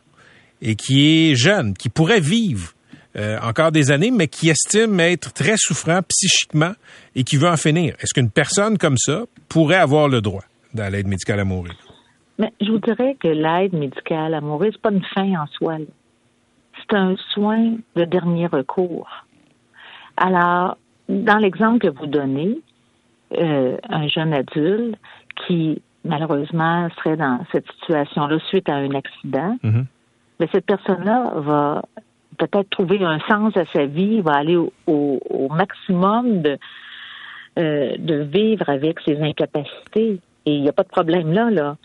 et 0.61 0.75
qui 0.75 1.31
est 1.31 1.35
jeune, 1.35 1.73
qui 1.73 1.89
pourrait 1.89 2.19
vivre 2.19 2.73
euh, 3.17 3.37
encore 3.41 3.71
des 3.71 3.91
années, 3.91 4.11
mais 4.11 4.27
qui 4.27 4.49
estime 4.49 4.99
être 4.99 5.33
très 5.33 5.55
souffrant 5.57 6.01
psychiquement 6.07 6.73
et 7.15 7.23
qui 7.23 7.37
veut 7.37 7.49
en 7.49 7.57
finir? 7.57 7.95
Est-ce 7.99 8.13
qu'une 8.13 8.29
personne 8.29 8.77
comme 8.77 8.97
ça 8.97 9.23
pourrait 9.49 9.77
avoir 9.77 10.07
le 10.07 10.21
droit 10.21 10.43
dans 10.73 10.87
l'aide 10.89 11.07
médicale 11.07 11.39
à 11.39 11.45
mourir? 11.45 11.90
Mais 12.41 12.51
je 12.59 12.71
vous 12.71 12.79
dirais 12.79 13.15
que 13.19 13.27
l'aide 13.27 13.73
médicale 13.73 14.33
à 14.33 14.41
mourir, 14.41 14.71
c'est 14.73 14.81
pas 14.81 14.89
une 14.89 15.03
fin 15.03 15.39
en 15.39 15.45
soi. 15.45 15.77
C'est 16.75 16.97
un 16.97 17.15
soin 17.33 17.75
de 17.95 18.03
dernier 18.03 18.47
recours. 18.47 19.07
Alors, 20.17 20.75
dans 21.07 21.37
l'exemple 21.37 21.77
que 21.77 21.95
vous 21.95 22.07
donnez, 22.07 22.57
euh, 23.37 23.77
un 23.87 24.07
jeune 24.07 24.33
adulte 24.33 24.97
qui 25.45 25.83
malheureusement 26.03 26.89
serait 26.97 27.15
dans 27.15 27.45
cette 27.51 27.71
situation-là 27.73 28.39
suite 28.49 28.67
à 28.69 28.75
un 28.77 28.95
accident, 28.95 29.55
mm-hmm. 29.63 29.85
mais 30.39 30.49
cette 30.51 30.65
personne-là 30.65 31.33
va 31.35 31.83
peut-être 32.39 32.71
trouver 32.71 33.05
un 33.05 33.19
sens 33.29 33.55
à 33.55 33.65
sa 33.71 33.85
vie, 33.85 34.19
va 34.21 34.31
aller 34.31 34.57
au, 34.57 35.47
maximum 35.51 36.41
de, 36.41 36.57
euh, 37.59 37.95
de 37.99 38.15
vivre 38.15 38.67
avec 38.67 38.99
ses 39.01 39.21
incapacités. 39.21 40.19
Et 40.47 40.55
il 40.55 40.63
n'y 40.63 40.69
a 40.69 40.73
pas 40.73 40.81
de 40.81 40.89
problème 40.89 41.31
là, 41.33 41.51
là. 41.51 41.77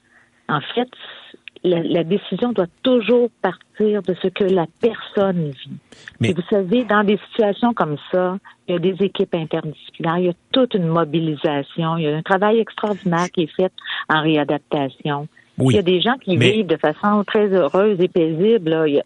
En 0.49 0.61
fait, 0.61 0.89
la, 1.65 2.05
décision 2.05 2.53
doit 2.53 2.67
toujours 2.83 3.29
partir 3.43 4.03
de 4.03 4.15
ce 4.23 4.29
que 4.29 4.45
la 4.45 4.67
personne 4.81 5.51
vit. 5.51 5.79
Mais... 6.21 6.31
Et 6.31 6.33
vous 6.35 6.43
savez, 6.49 6.85
dans 6.85 7.05
des 7.05 7.19
situations 7.31 7.75
comme 7.75 7.97
ça, 8.13 8.39
il 8.69 8.73
y 8.73 8.77
a 8.77 8.79
des 8.79 9.05
équipes 9.05 9.35
interdisciplinaires, 9.35 10.19
il 10.19 10.25
y 10.27 10.29
a 10.29 10.35
toute 10.53 10.75
une 10.75 10.87
mobilisation, 10.87 11.97
il 11.97 12.05
y 12.05 12.09
a 12.09 12.17
un 12.17 12.23
travail 12.23 12.59
extraordinaire 12.59 13.31
qui 13.33 13.43
est 13.43 13.57
fait 13.57 13.73
en 14.09 14.23
réadaptation. 14.23 15.29
Il 15.59 15.73
y 15.73 15.79
a 15.79 15.83
des 15.83 16.01
gens 16.01 16.17
qui 16.23 16.37
vivent 16.37 16.67
de 16.67 16.77
façon 16.77 17.25
très 17.27 17.49
heureuse 17.49 17.99
et 18.01 18.09
paisible. 18.09 19.03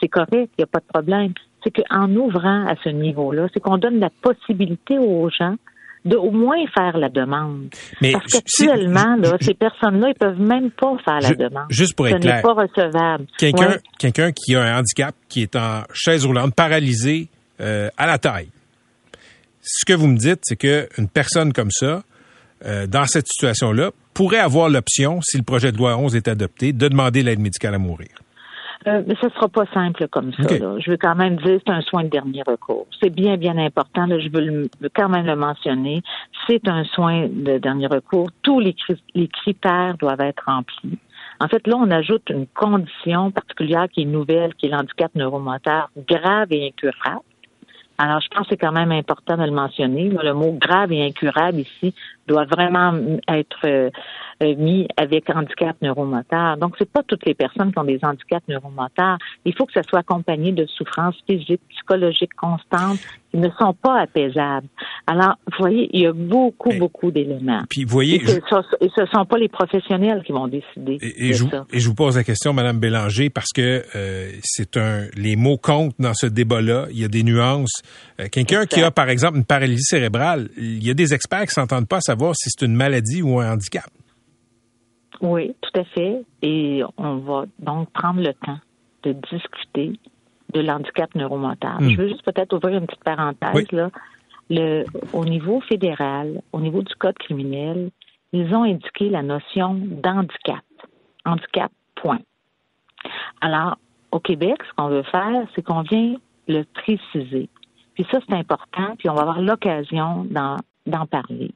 C'est 0.00 0.08
correct, 0.08 0.50
il 0.58 0.58
n'y 0.58 0.64
a 0.64 0.66
pas 0.66 0.80
de 0.80 0.92
problème. 0.92 1.32
C'est 1.62 1.70
qu'en 1.70 2.10
ouvrant 2.14 2.66
à 2.66 2.74
ce 2.82 2.88
niveau-là, 2.88 3.46
c'est 3.54 3.60
qu'on 3.60 3.78
donne 3.78 4.00
la 4.00 4.10
possibilité 4.10 4.98
aux 4.98 5.28
gens 5.30 5.56
de 6.08 6.16
au 6.16 6.30
moins 6.30 6.64
faire 6.74 6.96
la 6.96 7.08
demande. 7.08 7.68
Mais 8.00 8.12
Parce 8.12 8.32
qu'actuellement, 8.32 9.16
ces 9.40 9.54
personnes-là, 9.54 10.08
ils 10.08 10.18
peuvent 10.18 10.40
même 10.40 10.70
pas 10.70 10.96
faire 11.04 11.20
la 11.20 11.34
demande. 11.34 11.66
Juste 11.70 11.94
pour 11.94 12.08
être 12.08 12.22
Ce 12.22 12.26
n'est 12.26 12.42
pas 12.42 12.54
recevable. 12.54 13.26
Quelqu'un 13.36 13.76
quelqu'un 13.98 14.32
qui 14.32 14.54
a 14.54 14.62
un 14.62 14.78
handicap, 14.80 15.14
qui 15.28 15.42
est 15.42 15.56
en 15.56 15.82
chaise 15.92 16.24
roulante, 16.24 16.54
paralysé 16.54 17.28
euh, 17.60 17.88
à 17.96 18.06
la 18.06 18.18
taille. 18.18 18.48
Ce 19.62 19.84
que 19.84 19.92
vous 19.92 20.06
me 20.06 20.16
dites, 20.16 20.40
c'est 20.42 20.56
qu'une 20.56 21.08
personne 21.08 21.52
comme 21.52 21.70
ça, 21.70 22.02
euh, 22.64 22.86
dans 22.86 23.04
cette 23.04 23.26
situation-là, 23.26 23.90
pourrait 24.14 24.38
avoir 24.38 24.68
l'option, 24.68 25.20
si 25.22 25.36
le 25.36 25.42
projet 25.42 25.72
de 25.72 25.76
loi 25.76 25.96
11 25.96 26.16
est 26.16 26.28
adopté, 26.28 26.72
de 26.72 26.88
demander 26.88 27.22
l'aide 27.22 27.38
médicale 27.38 27.74
à 27.74 27.78
mourir. 27.78 28.08
Euh, 28.86 29.02
mais 29.06 29.14
ce 29.20 29.28
sera 29.30 29.48
pas 29.48 29.66
simple 29.74 30.06
comme 30.08 30.32
ça. 30.32 30.48
Je 30.78 30.90
veux 30.90 30.96
quand 30.96 31.16
même 31.16 31.36
dire 31.36 31.60
c'est 31.66 31.72
un 31.72 31.80
soin 31.80 32.04
de 32.04 32.08
dernier 32.08 32.42
recours. 32.46 32.86
C'est 33.02 33.10
bien, 33.10 33.36
bien 33.36 33.58
important. 33.58 34.06
je 34.08 34.28
veux, 34.30 34.70
quand 34.94 35.08
même 35.08 35.26
le 35.26 35.36
mentionner. 35.36 36.02
C'est 36.46 36.66
un 36.68 36.84
soin 36.84 37.26
de 37.28 37.58
dernier 37.58 37.88
recours. 37.88 38.28
Tous 38.42 38.60
les, 38.60 38.76
les 39.14 39.28
critères 39.28 39.96
doivent 39.98 40.20
être 40.20 40.44
remplis. 40.46 40.98
En 41.40 41.48
fait, 41.48 41.66
là, 41.66 41.76
on 41.76 41.90
ajoute 41.90 42.30
une 42.30 42.46
condition 42.46 43.30
particulière 43.30 43.88
qui 43.92 44.02
est 44.02 44.06
nouvelle, 44.06 44.54
qui 44.54 44.66
est 44.66 44.70
l'handicap 44.70 45.14
neuromoteur 45.14 45.90
grave 46.08 46.48
et 46.52 46.68
incurable. 46.68 47.22
Alors, 47.98 48.20
je 48.20 48.28
pense 48.28 48.46
que 48.46 48.50
c'est 48.50 48.56
quand 48.56 48.72
même 48.72 48.92
important 48.92 49.36
de 49.36 49.44
le 49.44 49.50
mentionner. 49.50 50.08
Le 50.08 50.32
mot 50.32 50.52
grave 50.52 50.92
et 50.92 51.04
incurable 51.04 51.58
ici 51.58 51.94
doit 52.28 52.44
vraiment 52.44 52.92
être 53.28 53.58
euh, 53.64 53.90
euh, 54.40 54.54
mis 54.56 54.86
avec 54.96 55.28
handicap 55.30 55.76
neuromoteur. 55.82 56.56
Donc, 56.58 56.76
c'est 56.78 56.88
pas 56.88 57.02
toutes 57.02 57.26
les 57.26 57.34
personnes 57.34 57.72
qui 57.72 57.78
ont 57.80 57.84
des 57.84 57.98
handicaps 58.02 58.46
neuromoteurs. 58.46 59.18
Il 59.44 59.52
faut 59.56 59.66
que 59.66 59.72
ça 59.72 59.82
soit 59.82 59.98
accompagné 59.98 60.52
de 60.52 60.64
souffrances 60.66 61.16
physiques, 61.28 61.60
psychologiques 61.70 62.34
constantes 62.34 63.00
qui 63.32 63.38
ne 63.38 63.48
sont 63.58 63.74
pas 63.74 64.00
apaisables. 64.00 64.68
Alors, 65.06 65.34
vous 65.46 65.58
voyez, 65.58 65.90
il 65.92 66.02
y 66.02 66.06
a 66.06 66.12
beaucoup, 66.12 66.72
beaucoup 66.78 67.10
d'éléments. 67.10 67.62
Puis, 67.68 67.84
vous 67.84 67.90
voyez, 67.90 68.16
et, 68.16 68.26
ce, 68.26 69.00
ne 69.00 69.06
sont 69.06 69.24
pas 69.26 69.38
les 69.38 69.48
professionnels 69.48 70.22
qui 70.24 70.32
vont 70.32 70.48
décider. 70.48 70.98
Et, 71.02 71.32
je, 71.32 71.44
et 71.72 71.80
je 71.80 71.88
vous 71.88 71.94
pose 71.94 72.16
la 72.16 72.24
question, 72.24 72.52
Madame 72.52 72.78
Bélanger, 72.78 73.30
parce 73.30 73.52
que 73.52 73.82
euh, 73.96 74.30
c'est 74.42 74.76
un, 74.76 75.06
les 75.16 75.36
mots 75.36 75.58
comptent 75.58 75.96
dans 75.98 76.14
ce 76.14 76.26
débat-là. 76.26 76.86
Il 76.90 77.00
y 77.00 77.04
a 77.04 77.08
des 77.08 77.22
nuances. 77.22 77.82
Euh, 78.20 78.28
quelqu'un 78.30 78.66
qui 78.66 78.82
a, 78.82 78.90
par 78.90 79.08
exemple, 79.08 79.36
une 79.36 79.44
paralysie 79.44 79.82
cérébrale, 79.82 80.48
il 80.56 80.84
y 80.84 80.90
a 80.90 80.94
des 80.94 81.12
experts 81.12 81.46
qui 81.46 81.54
s'entendent 81.54 81.88
pas 81.88 81.96
à 81.96 82.02
savoir 82.02 82.17
si 82.34 82.50
c'est 82.50 82.64
une 82.64 82.74
maladie 82.74 83.22
ou 83.22 83.38
un 83.40 83.52
handicap. 83.52 83.90
Oui, 85.20 85.54
tout 85.60 85.80
à 85.80 85.84
fait. 85.84 86.22
Et 86.42 86.82
on 86.96 87.16
va 87.16 87.44
donc 87.58 87.90
prendre 87.92 88.20
le 88.20 88.32
temps 88.34 88.58
de 89.02 89.12
discuter 89.30 89.98
de 90.54 90.60
l'handicap 90.60 91.14
neuromoteur. 91.14 91.80
Hmm. 91.80 91.90
Je 91.90 91.96
veux 91.96 92.08
juste 92.08 92.24
peut-être 92.24 92.52
ouvrir 92.54 92.78
une 92.78 92.86
petite 92.86 93.04
parenthèse 93.04 93.70
là. 93.72 93.90
Le, 94.50 94.84
au 95.12 95.26
niveau 95.26 95.60
fédéral, 95.60 96.40
au 96.52 96.60
niveau 96.60 96.82
du 96.82 96.94
code 96.94 97.18
criminel, 97.18 97.90
ils 98.32 98.54
ont 98.54 98.62
indiqué 98.62 99.10
la 99.10 99.22
notion 99.22 99.74
d'handicap. 99.74 100.64
Handicap, 101.26 101.70
point. 101.96 102.20
Alors, 103.42 103.76
au 104.10 104.20
Québec, 104.20 104.56
ce 104.66 104.74
qu'on 104.74 104.88
veut 104.88 105.02
faire, 105.02 105.46
c'est 105.54 105.62
qu'on 105.62 105.82
vient 105.82 106.14
le 106.46 106.62
préciser. 106.64 107.50
Puis 107.94 108.06
ça, 108.10 108.20
c'est 108.26 108.34
important, 108.34 108.94
puis 108.96 109.10
on 109.10 109.14
va 109.14 109.22
avoir 109.22 109.42
l'occasion 109.42 110.24
d'en 110.24 111.06
parler. 111.06 111.52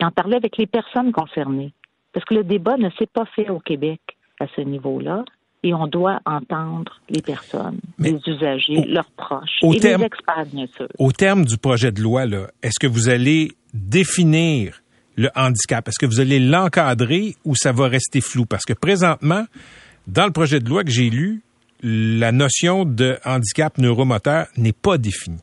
D'en 0.00 0.10
parler 0.10 0.36
avec 0.36 0.56
les 0.58 0.66
personnes 0.66 1.12
concernées. 1.12 1.72
Parce 2.12 2.24
que 2.24 2.34
le 2.34 2.44
débat 2.44 2.76
ne 2.76 2.90
s'est 2.98 3.08
pas 3.12 3.24
fait 3.34 3.48
au 3.50 3.60
Québec 3.60 4.00
à 4.40 4.46
ce 4.54 4.60
niveau-là 4.60 5.24
et 5.62 5.74
on 5.74 5.86
doit 5.86 6.20
entendre 6.24 7.00
les 7.08 7.22
personnes, 7.22 7.80
les 7.98 8.18
usagers, 8.26 8.84
leurs 8.86 9.10
proches 9.16 9.58
et 9.62 9.78
les 9.78 10.04
experts, 10.04 10.46
bien 10.52 10.66
sûr. 10.76 10.86
Au 10.98 11.12
terme 11.12 11.44
du 11.44 11.58
projet 11.58 11.90
de 11.90 12.00
loi, 12.00 12.24
est-ce 12.62 12.78
que 12.80 12.86
vous 12.86 13.08
allez 13.08 13.52
définir 13.74 14.80
le 15.16 15.28
handicap? 15.34 15.88
Est-ce 15.88 15.98
que 15.98 16.06
vous 16.06 16.20
allez 16.20 16.38
l'encadrer 16.38 17.34
ou 17.44 17.54
ça 17.54 17.72
va 17.72 17.88
rester 17.88 18.20
flou? 18.20 18.46
Parce 18.46 18.64
que 18.64 18.74
présentement, 18.74 19.44
dans 20.06 20.26
le 20.26 20.32
projet 20.32 20.60
de 20.60 20.68
loi 20.68 20.84
que 20.84 20.90
j'ai 20.90 21.10
lu, 21.10 21.42
la 21.82 22.32
notion 22.32 22.84
de 22.84 23.18
handicap 23.24 23.76
neuromoteur 23.78 24.46
n'est 24.56 24.72
pas 24.72 24.98
définie. 24.98 25.42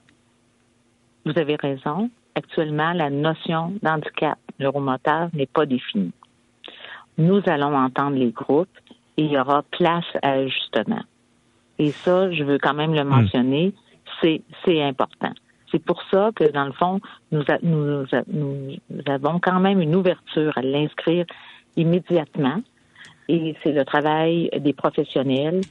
Vous 1.26 1.38
avez 1.38 1.56
raison. 1.56 2.10
Actuellement, 2.36 2.94
la 2.94 3.10
notion 3.10 3.74
d'handicap 3.84 4.39
neuromoteur 4.63 5.30
n'est 5.34 5.45
pas 5.45 5.65
définie 5.65 6.12
nous 7.17 7.41
allons 7.45 7.76
entendre 7.76 8.17
les 8.17 8.32
groupes 8.32 8.78
et 9.17 9.23
il 9.23 9.32
y 9.32 9.38
aura 9.38 9.63
place 9.63 10.06
à 10.21 10.32
ajustement. 10.32 11.04
Et 11.80 11.91
ça, 11.91 12.32
je 12.32 12.43
veux 12.43 12.58
quand 12.58 12.73
même 12.73 12.93
le 12.93 13.04
hmm. 13.04 13.08
mentionner, 13.08 13.73
c'est, 14.21 14.41
c'est 14.65 14.82
important. 14.82 15.32
C'est 15.71 15.84
pour 15.84 16.02
ça 16.12 16.32
que, 16.36 16.52
dans 16.52 16.65
le 16.65 16.71
fond, 16.71 16.99
nous, 17.32 17.43
nous, 17.63 18.06
nous, 18.28 18.78
avons 19.08 19.39
quand 19.39 19.60
même 19.60 19.82
une 19.82 19.95
ouverture 19.95 20.56
à 20.56 20.62
l'inscrire 20.62 21.26
immédiatement. 21.76 22.62
Et 23.28 23.56
c'est 23.63 23.71
le 23.71 23.84
travail 23.84 24.52
des 24.60 24.73
professionnels. 24.73 25.62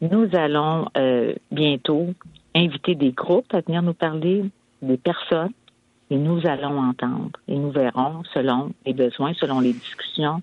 Nous 0.00 0.28
allons 0.32 0.86
euh, 0.96 1.34
bientôt 1.50 2.08
inviter 2.54 2.94
des 2.94 3.12
groupes 3.12 3.52
à 3.52 3.60
venir 3.60 3.82
nous 3.82 3.92
parler, 3.92 4.44
des 4.80 4.96
personnes, 4.96 5.52
et 6.10 6.16
nous 6.16 6.46
allons 6.46 6.78
entendre. 6.78 7.30
Et 7.48 7.56
nous 7.56 7.70
verrons, 7.70 8.22
selon 8.34 8.72
les 8.84 8.92
besoins, 8.92 9.32
selon 9.34 9.60
les 9.60 9.72
discussions, 9.72 10.42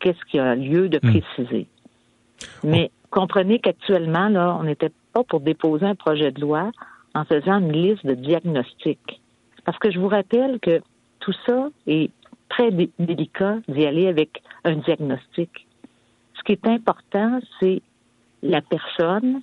qu'est-ce 0.00 0.24
qui 0.30 0.38
a 0.38 0.54
lieu 0.54 0.88
de 0.88 0.98
hmm. 1.02 1.20
préciser. 1.20 1.66
Mais 2.62 2.90
comprenez 3.10 3.58
qu'actuellement, 3.58 4.28
là, 4.28 4.56
on 4.58 4.62
n'était 4.62 4.92
pas 5.12 5.24
pour 5.24 5.40
déposer 5.40 5.86
un 5.86 5.96
projet 5.96 6.30
de 6.30 6.40
loi 6.40 6.70
en 7.14 7.24
faisant 7.24 7.58
une 7.58 7.72
liste 7.72 8.06
de 8.06 8.14
diagnostics. 8.14 9.20
Parce 9.64 9.78
que 9.78 9.90
je 9.90 9.98
vous 9.98 10.08
rappelle 10.08 10.60
que 10.60 10.80
tout 11.20 11.34
ça 11.46 11.68
est 11.86 12.10
très 12.48 12.70
délicat 12.70 13.56
d'y 13.68 13.84
aller 13.84 14.06
avec 14.06 14.42
un 14.64 14.76
diagnostic. 14.76 15.66
Ce 16.34 16.42
qui 16.44 16.52
est 16.52 16.66
important, 16.66 17.40
c'est 17.58 17.82
la 18.42 18.62
personne, 18.62 19.42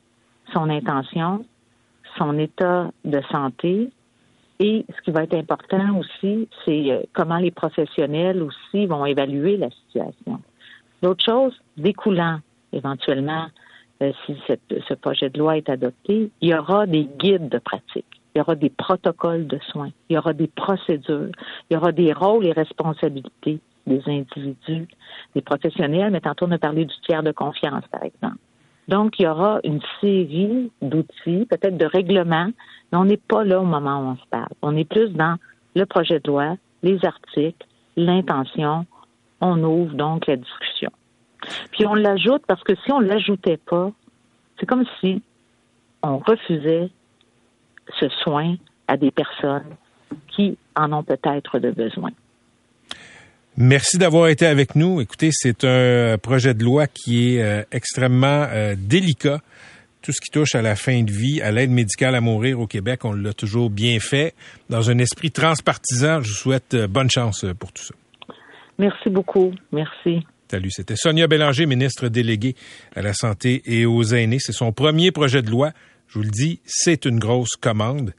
son 0.53 0.69
intention, 0.69 1.45
son 2.17 2.39
état 2.39 2.91
de 3.03 3.21
santé, 3.29 3.89
et 4.59 4.85
ce 4.95 5.01
qui 5.01 5.11
va 5.11 5.23
être 5.23 5.35
important 5.35 5.99
aussi, 5.99 6.47
c'est 6.63 6.91
euh, 6.91 7.01
comment 7.13 7.37
les 7.37 7.51
professionnels 7.51 8.41
aussi 8.41 8.85
vont 8.85 9.05
évaluer 9.05 9.57
la 9.57 9.69
situation. 9.69 10.41
L'autre 11.01 11.23
chose, 11.23 11.53
découlant 11.77 12.39
éventuellement, 12.71 13.47
euh, 14.01 14.11
si 14.25 14.37
ce 14.47 14.93
projet 14.93 15.29
de 15.29 15.39
loi 15.39 15.57
est 15.57 15.69
adopté, 15.69 16.29
il 16.41 16.49
y 16.49 16.55
aura 16.55 16.85
des 16.85 17.05
guides 17.19 17.49
de 17.49 17.57
pratique, 17.57 18.05
il 18.33 18.39
y 18.39 18.41
aura 18.41 18.55
des 18.55 18.69
protocoles 18.69 19.47
de 19.47 19.59
soins, 19.71 19.91
il 20.09 20.15
y 20.15 20.17
aura 20.17 20.33
des 20.33 20.47
procédures, 20.47 21.31
il 21.69 21.73
y 21.73 21.77
aura 21.77 21.91
des 21.91 22.13
rôles 22.13 22.45
et 22.45 22.51
responsabilités 22.51 23.59
des 23.87 24.01
individus, 24.07 24.87
des 25.35 25.41
professionnels, 25.41 26.11
mais 26.11 26.21
tantôt 26.21 26.45
on 26.47 26.51
a 26.51 26.57
parlé 26.57 26.85
du 26.85 26.95
tiers 27.05 27.23
de 27.23 27.31
confiance, 27.31 27.83
par 27.91 28.03
exemple. 28.03 28.37
Donc, 28.87 29.19
il 29.19 29.23
y 29.23 29.27
aura 29.27 29.59
une 29.63 29.81
série 29.99 30.71
d'outils, 30.81 31.47
peut-être 31.49 31.77
de 31.77 31.85
règlements, 31.85 32.51
mais 32.91 32.97
on 32.97 33.05
n'est 33.05 33.17
pas 33.17 33.43
là 33.43 33.59
au 33.59 33.65
moment 33.65 33.99
où 33.99 34.03
on 34.11 34.15
se 34.15 34.27
parle. 34.29 34.49
On 34.61 34.75
est 34.75 34.85
plus 34.85 35.09
dans 35.09 35.37
le 35.75 35.85
projet 35.85 36.19
de 36.19 36.27
loi, 36.29 36.55
les 36.83 37.03
articles, 37.03 37.65
l'intention. 37.97 38.85
On 39.41 39.61
ouvre 39.63 39.95
donc 39.95 40.27
la 40.27 40.37
discussion. 40.37 40.91
Puis 41.71 41.85
on 41.85 41.95
l'ajoute 41.95 42.43
parce 42.47 42.63
que 42.63 42.75
si 42.85 42.91
on 42.91 43.01
ne 43.01 43.07
l'ajoutait 43.07 43.57
pas, 43.57 43.91
c'est 44.59 44.65
comme 44.65 44.85
si 44.99 45.21
on 46.01 46.19
refusait 46.19 46.89
ce 47.99 48.09
soin 48.23 48.55
à 48.87 48.97
des 48.97 49.11
personnes 49.11 49.75
qui 50.27 50.57
en 50.75 50.93
ont 50.93 51.03
peut-être 51.03 51.59
de 51.59 51.71
besoin. 51.71 52.11
Merci 53.57 53.97
d'avoir 53.97 54.27
été 54.27 54.45
avec 54.45 54.75
nous. 54.75 54.99
Écoutez, 54.99 55.29
c'est 55.31 55.63
un 55.63 56.17
projet 56.17 56.53
de 56.53 56.61
loi 56.65 56.87
qui 56.87 57.35
est 57.35 57.41
euh, 57.41 57.63
extrêmement 57.71 58.47
euh, 58.49 58.75
délicat. 58.77 59.39
Tout 60.01 60.11
ce 60.11 60.19
qui 60.19 60.29
touche 60.29 60.55
à 60.55 60.61
la 60.61 60.75
fin 60.75 61.03
de 61.03 61.11
vie, 61.11 61.41
à 61.41 61.51
l'aide 61.51 61.71
médicale 61.71 62.15
à 62.15 62.21
mourir 62.21 62.59
au 62.59 62.67
Québec, 62.67 63.05
on 63.05 63.13
l'a 63.13 63.31
toujours 63.31 63.69
bien 63.69 64.01
fait. 64.01 64.33
Dans 64.69 64.89
un 64.89 64.97
esprit 64.97 65.31
transpartisan, 65.31 66.21
je 66.21 66.27
vous 66.27 66.35
souhaite 66.35 66.73
euh, 66.73 66.87
bonne 66.87 67.09
chance 67.09 67.45
pour 67.57 67.71
tout 67.71 67.83
ça. 67.83 67.95
Merci 68.77 69.09
beaucoup. 69.09 69.53
Merci. 69.71 70.25
Salut, 70.51 70.69
c'était 70.69 70.97
Sonia 70.97 71.27
Bélanger, 71.27 71.65
ministre 71.65 72.09
déléguée 72.09 72.55
à 72.93 73.01
la 73.01 73.13
santé 73.13 73.61
et 73.65 73.85
aux 73.85 74.03
aînés. 74.03 74.39
C'est 74.39 74.51
son 74.51 74.73
premier 74.73 75.11
projet 75.11 75.41
de 75.41 75.49
loi. 75.49 75.71
Je 76.09 76.19
vous 76.19 76.25
le 76.25 76.29
dis, 76.29 76.59
c'est 76.65 77.05
une 77.05 77.19
grosse 77.19 77.55
commande. 77.55 78.13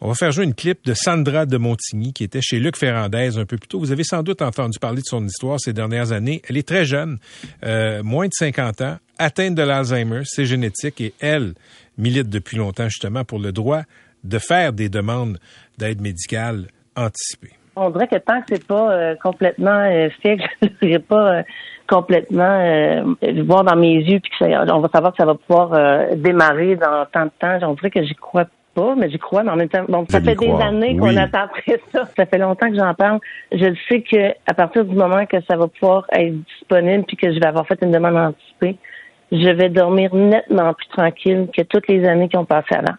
On 0.00 0.08
va 0.08 0.14
faire 0.14 0.32
jouer 0.32 0.44
une 0.44 0.54
clip 0.54 0.84
de 0.84 0.92
Sandra 0.92 1.46
de 1.46 1.56
Montigny 1.56 2.12
qui 2.12 2.24
était 2.24 2.40
chez 2.42 2.58
Luc 2.58 2.76
Ferrandez 2.76 3.38
un 3.38 3.46
peu 3.46 3.56
plus 3.56 3.68
tôt. 3.68 3.78
Vous 3.78 3.92
avez 3.92 4.04
sans 4.04 4.22
doute 4.22 4.42
entendu 4.42 4.78
parler 4.78 5.00
de 5.00 5.06
son 5.06 5.24
histoire 5.24 5.58
ces 5.60 5.72
dernières 5.72 6.12
années. 6.12 6.42
Elle 6.48 6.56
est 6.56 6.66
très 6.66 6.84
jeune, 6.84 7.18
euh, 7.64 8.02
moins 8.02 8.26
de 8.26 8.32
50 8.32 8.80
ans, 8.82 8.96
atteinte 9.18 9.54
de 9.54 9.62
l'Alzheimer, 9.62 10.22
c'est 10.24 10.44
génétique 10.44 11.00
et 11.00 11.14
elle 11.20 11.54
milite 11.96 12.28
depuis 12.28 12.56
longtemps 12.56 12.88
justement 12.88 13.24
pour 13.24 13.38
le 13.38 13.52
droit 13.52 13.82
de 14.24 14.38
faire 14.38 14.72
des 14.72 14.88
demandes 14.88 15.38
d'aide 15.78 16.00
médicale 16.00 16.66
anticipée. 16.96 17.52
On 17.76 17.90
dirait 17.90 18.06
que 18.06 18.16
tant 18.16 18.40
que 18.40 18.46
c'est 18.50 18.66
pas 18.66 18.92
euh, 18.92 19.14
complètement 19.22 19.80
euh, 19.80 20.08
fait, 20.22 20.38
je 20.82 20.86
ne 20.86 20.98
pas 20.98 21.38
euh, 21.38 21.42
complètement 21.88 23.16
voir 23.44 23.64
dans 23.64 23.76
mes 23.76 23.96
yeux 23.96 24.20
puis 24.20 24.30
que 24.38 24.72
on 24.72 24.80
va 24.80 24.88
savoir 24.88 25.12
que 25.12 25.18
ça 25.18 25.26
va 25.26 25.34
pouvoir 25.34 26.16
démarrer 26.16 26.76
dans 26.76 27.04
tant 27.12 27.26
de 27.26 27.30
temps. 27.38 27.58
On 27.68 27.74
dirait 27.74 27.90
que 27.90 28.02
j'y 28.02 28.14
crois 28.14 28.46
pas, 28.74 28.94
mais 28.94 29.10
j'y 29.10 29.18
crois, 29.18 29.42
mais 29.42 29.50
en 29.50 29.56
même 29.56 29.68
temps, 29.68 29.84
bon, 29.88 30.04
ça 30.08 30.20
fait 30.20 30.34
des 30.34 30.50
années 30.50 30.96
qu'on 30.96 31.16
attend 31.16 31.44
après 31.44 31.80
ça. 31.92 32.04
Ça 32.16 32.26
fait 32.26 32.38
longtemps 32.38 32.68
que 32.70 32.76
j'en 32.76 32.94
parle. 32.94 33.20
Je 33.52 33.74
sais 33.88 34.02
que 34.02 34.30
à 34.46 34.54
partir 34.54 34.84
du 34.84 34.94
moment 34.94 35.26
que 35.26 35.36
ça 35.48 35.56
va 35.56 35.68
pouvoir 35.68 36.06
être 36.12 36.34
disponible 36.44 37.04
puis 37.04 37.16
que 37.16 37.32
je 37.32 37.38
vais 37.38 37.46
avoir 37.46 37.66
fait 37.66 37.78
une 37.82 37.90
demande 37.90 38.16
anticipée, 38.16 38.76
je 39.32 39.48
vais 39.48 39.68
dormir 39.68 40.14
nettement 40.14 40.74
plus 40.74 40.88
tranquille 40.88 41.48
que 41.56 41.62
toutes 41.62 41.88
les 41.88 42.06
années 42.06 42.28
qui 42.28 42.36
ont 42.36 42.44
passé 42.44 42.74
avant. 42.74 42.94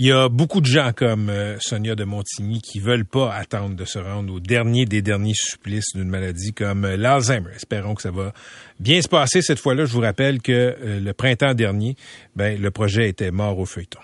Il 0.00 0.06
y 0.06 0.12
a 0.12 0.28
beaucoup 0.28 0.60
de 0.60 0.66
gens 0.66 0.92
comme 0.94 1.28
euh, 1.28 1.56
Sonia 1.58 1.96
de 1.96 2.04
Montigny 2.04 2.60
qui 2.60 2.78
veulent 2.78 3.04
pas 3.04 3.34
attendre 3.34 3.74
de 3.74 3.84
se 3.84 3.98
rendre 3.98 4.32
au 4.32 4.38
dernier 4.38 4.84
des 4.84 5.02
derniers 5.02 5.34
supplices 5.34 5.92
d'une 5.92 6.08
maladie 6.08 6.52
comme 6.52 6.84
euh, 6.84 6.96
l'Alzheimer. 6.96 7.50
Espérons 7.56 7.96
que 7.96 8.02
ça 8.02 8.12
va 8.12 8.32
bien 8.78 9.02
se 9.02 9.08
passer 9.08 9.42
cette 9.42 9.58
fois-là. 9.58 9.86
Je 9.86 9.92
vous 9.92 10.00
rappelle 10.00 10.40
que 10.40 10.52
euh, 10.52 11.00
le 11.00 11.12
printemps 11.14 11.52
dernier, 11.52 11.96
ben, 12.36 12.62
le 12.62 12.70
projet 12.70 13.08
était 13.08 13.32
mort 13.32 13.58
au 13.58 13.66
feuilleton. 13.66 13.98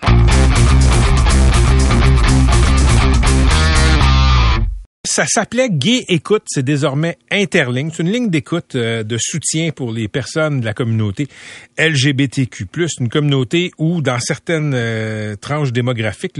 Ça 5.15 5.25
s'appelait 5.25 5.69
Gay 5.69 6.03
Écoute, 6.09 6.43
c'est 6.45 6.65
désormais 6.65 7.17
Interligne. 7.31 7.89
C'est 7.89 8.03
une 8.03 8.11
ligne 8.11 8.29
d'écoute 8.29 8.75
euh, 8.75 9.01
de 9.01 9.17
soutien 9.17 9.71
pour 9.71 9.93
les 9.93 10.09
personnes 10.09 10.59
de 10.59 10.65
la 10.65 10.73
communauté 10.73 11.29
LGBTQ+, 11.77 12.67
une 12.99 13.07
communauté 13.07 13.71
où, 13.77 14.01
dans 14.01 14.19
certaines 14.19 14.73
euh, 14.75 15.37
tranches 15.37 15.71
démographiques, 15.71 16.37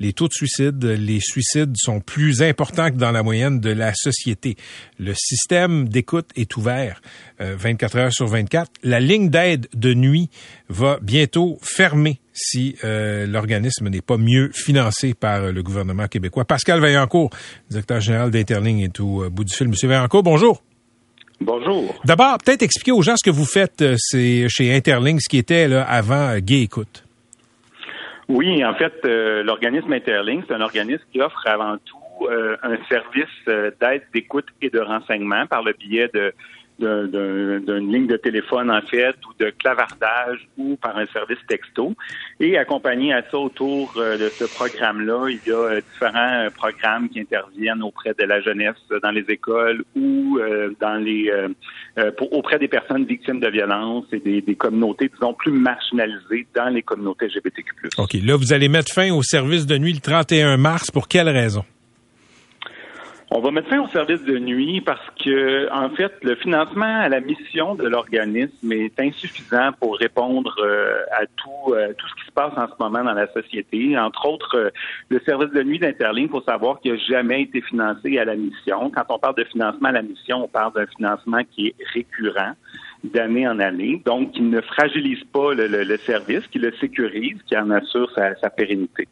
les 0.00 0.14
taux 0.14 0.28
de 0.28 0.32
suicide, 0.32 0.82
les 0.82 1.20
suicides 1.20 1.74
sont 1.76 2.00
plus 2.00 2.40
importants 2.40 2.90
que 2.90 2.96
dans 2.96 3.10
la 3.10 3.22
moyenne 3.22 3.60
de 3.60 3.68
la 3.68 3.92
société. 3.92 4.56
Le 4.98 5.12
système 5.14 5.90
d'écoute 5.90 6.30
est 6.34 6.56
ouvert 6.56 7.02
24 7.40 7.94
euh, 7.94 7.98
heures 7.98 8.12
sur 8.14 8.26
24. 8.26 8.70
La 8.84 9.00
ligne 9.00 9.28
d'aide 9.28 9.68
de 9.74 9.92
nuit 9.92 10.30
va 10.70 10.98
bientôt 11.02 11.58
fermer 11.60 12.20
si 12.34 12.76
euh, 12.84 13.26
l'organisme 13.26 13.88
n'est 13.88 14.02
pas 14.02 14.18
mieux 14.18 14.50
financé 14.52 15.14
par 15.14 15.52
le 15.52 15.62
gouvernement 15.62 16.08
québécois. 16.08 16.44
Pascal 16.44 16.80
Vaillancourt, 16.80 17.30
directeur 17.70 18.00
général 18.00 18.30
d'Interling, 18.30 18.82
est 18.82 19.00
au 19.00 19.24
euh, 19.24 19.30
bout 19.30 19.44
du 19.44 19.54
fil. 19.54 19.68
Monsieur 19.68 19.88
Vaillancourt, 19.88 20.24
bonjour. 20.24 20.60
Bonjour. 21.40 21.94
D'abord, 22.04 22.38
peut-être 22.44 22.62
expliquer 22.62 22.92
aux 22.92 23.02
gens 23.02 23.16
ce 23.16 23.24
que 23.24 23.34
vous 23.34 23.44
faites 23.44 23.82
euh, 23.82 23.94
c'est 23.96 24.48
chez 24.48 24.74
Interling, 24.74 25.18
ce 25.20 25.28
qui 25.28 25.38
était 25.38 25.68
là, 25.68 25.84
avant 25.84 26.36
Gay 26.38 26.62
Écoute. 26.62 27.04
Oui, 28.28 28.64
en 28.64 28.74
fait, 28.74 28.94
l'organisme 29.04 29.92
Interling, 29.92 30.42
c'est 30.48 30.54
un 30.54 30.62
organisme 30.62 31.02
qui 31.12 31.20
offre 31.20 31.46
avant 31.46 31.76
tout 31.84 32.26
un 32.62 32.76
service 32.88 33.26
d'aide, 33.46 34.02
d'écoute 34.14 34.46
et 34.62 34.70
de 34.70 34.80
renseignement 34.80 35.46
par 35.46 35.62
le 35.62 35.74
biais 35.74 36.08
de 36.14 36.32
d'une 36.78 37.92
ligne 37.92 38.06
de 38.06 38.16
téléphone 38.16 38.70
en 38.70 38.80
fait 38.82 39.14
ou 39.28 39.32
de 39.42 39.50
clavardage 39.50 40.48
ou 40.56 40.76
par 40.76 40.96
un 40.96 41.06
service 41.06 41.38
texto. 41.48 41.94
Et 42.40 42.58
accompagné 42.58 43.12
à 43.12 43.22
ça 43.30 43.38
autour 43.38 43.94
euh, 43.96 44.18
de 44.18 44.28
ce 44.28 44.44
programme-là, 44.44 45.28
il 45.28 45.40
y 45.46 45.52
a 45.52 45.56
euh, 45.56 45.80
différents 45.92 46.44
euh, 46.44 46.50
programmes 46.50 47.08
qui 47.08 47.20
interviennent 47.20 47.82
auprès 47.82 48.14
de 48.18 48.24
la 48.24 48.40
jeunesse 48.40 48.74
dans 49.02 49.10
les 49.10 49.24
écoles 49.28 49.84
ou 49.96 50.38
dans 50.80 50.96
les 50.96 51.30
auprès 52.30 52.58
des 52.58 52.68
personnes 52.68 53.04
victimes 53.04 53.40
de 53.40 53.48
violences 53.48 54.06
et 54.12 54.18
des, 54.18 54.40
des, 54.40 54.54
communautés, 54.54 55.10
disons, 55.12 55.32
plus 55.34 55.52
marginalisées 55.52 56.46
dans 56.54 56.68
les 56.68 56.82
communautés 56.82 57.26
LGBTQ+. 57.26 57.72
OK. 57.98 58.14
Là, 58.14 58.36
vous 58.36 58.52
allez 58.52 58.68
mettre 58.68 58.92
fin 58.92 59.12
au 59.12 59.22
service 59.22 59.66
de 59.66 59.78
nuit 59.78 59.92
le 59.92 60.00
31 60.00 60.56
mars. 60.56 60.90
Pour 60.90 61.08
quelle 61.08 61.28
raison? 61.28 61.64
On 63.36 63.40
va 63.40 63.50
mettre 63.50 63.68
fin 63.68 63.80
au 63.80 63.88
service 63.88 64.22
de 64.22 64.38
nuit 64.38 64.80
parce 64.80 65.04
que, 65.18 65.68
en 65.72 65.90
fait, 65.90 66.12
le 66.22 66.36
financement 66.36 67.00
à 67.00 67.08
la 67.08 67.18
mission 67.18 67.74
de 67.74 67.82
l'organisme 67.82 68.70
est 68.70 69.00
insuffisant 69.00 69.72
pour 69.80 69.96
répondre 69.96 70.54
euh, 70.60 71.02
à 71.10 71.26
tout, 71.26 71.74
euh, 71.74 71.92
tout 71.98 72.06
ce 72.06 72.14
qui 72.14 72.26
se 72.26 72.30
passe 72.30 72.52
en 72.56 72.68
ce 72.68 72.74
moment 72.78 73.02
dans 73.02 73.12
la 73.12 73.26
société. 73.32 73.98
Entre 73.98 74.24
autres, 74.24 74.56
euh, 74.56 74.70
le 75.08 75.18
service 75.26 75.50
de 75.50 75.64
nuit 75.64 75.80
d'Interligne, 75.80 76.26
il 76.26 76.30
faut 76.30 76.42
savoir 76.42 76.78
qu'il 76.78 76.92
n'a 76.92 76.98
jamais 76.98 77.42
été 77.42 77.60
financé 77.60 78.18
à 78.18 78.24
la 78.24 78.36
mission. 78.36 78.88
Quand 78.94 79.02
on 79.08 79.18
parle 79.18 79.34
de 79.34 79.44
financement 79.44 79.88
à 79.88 79.92
la 79.92 80.02
mission, 80.02 80.44
on 80.44 80.48
parle 80.48 80.72
d'un 80.74 80.86
financement 80.86 81.40
qui 81.56 81.66
est 81.66 81.74
récurrent 81.92 82.52
d'année 83.04 83.46
en 83.46 83.60
année, 83.60 84.02
donc 84.04 84.32
qui 84.32 84.42
ne 84.42 84.60
fragilise 84.60 85.22
pas 85.24 85.52
le, 85.54 85.96
service, 85.98 86.46
qui 86.48 86.58
le 86.58 86.72
sécurise, 86.80 87.36
qui 87.46 87.56
en 87.56 87.70
assure 87.70 88.10
sa, 88.14 88.50
pérennité. 88.50 89.06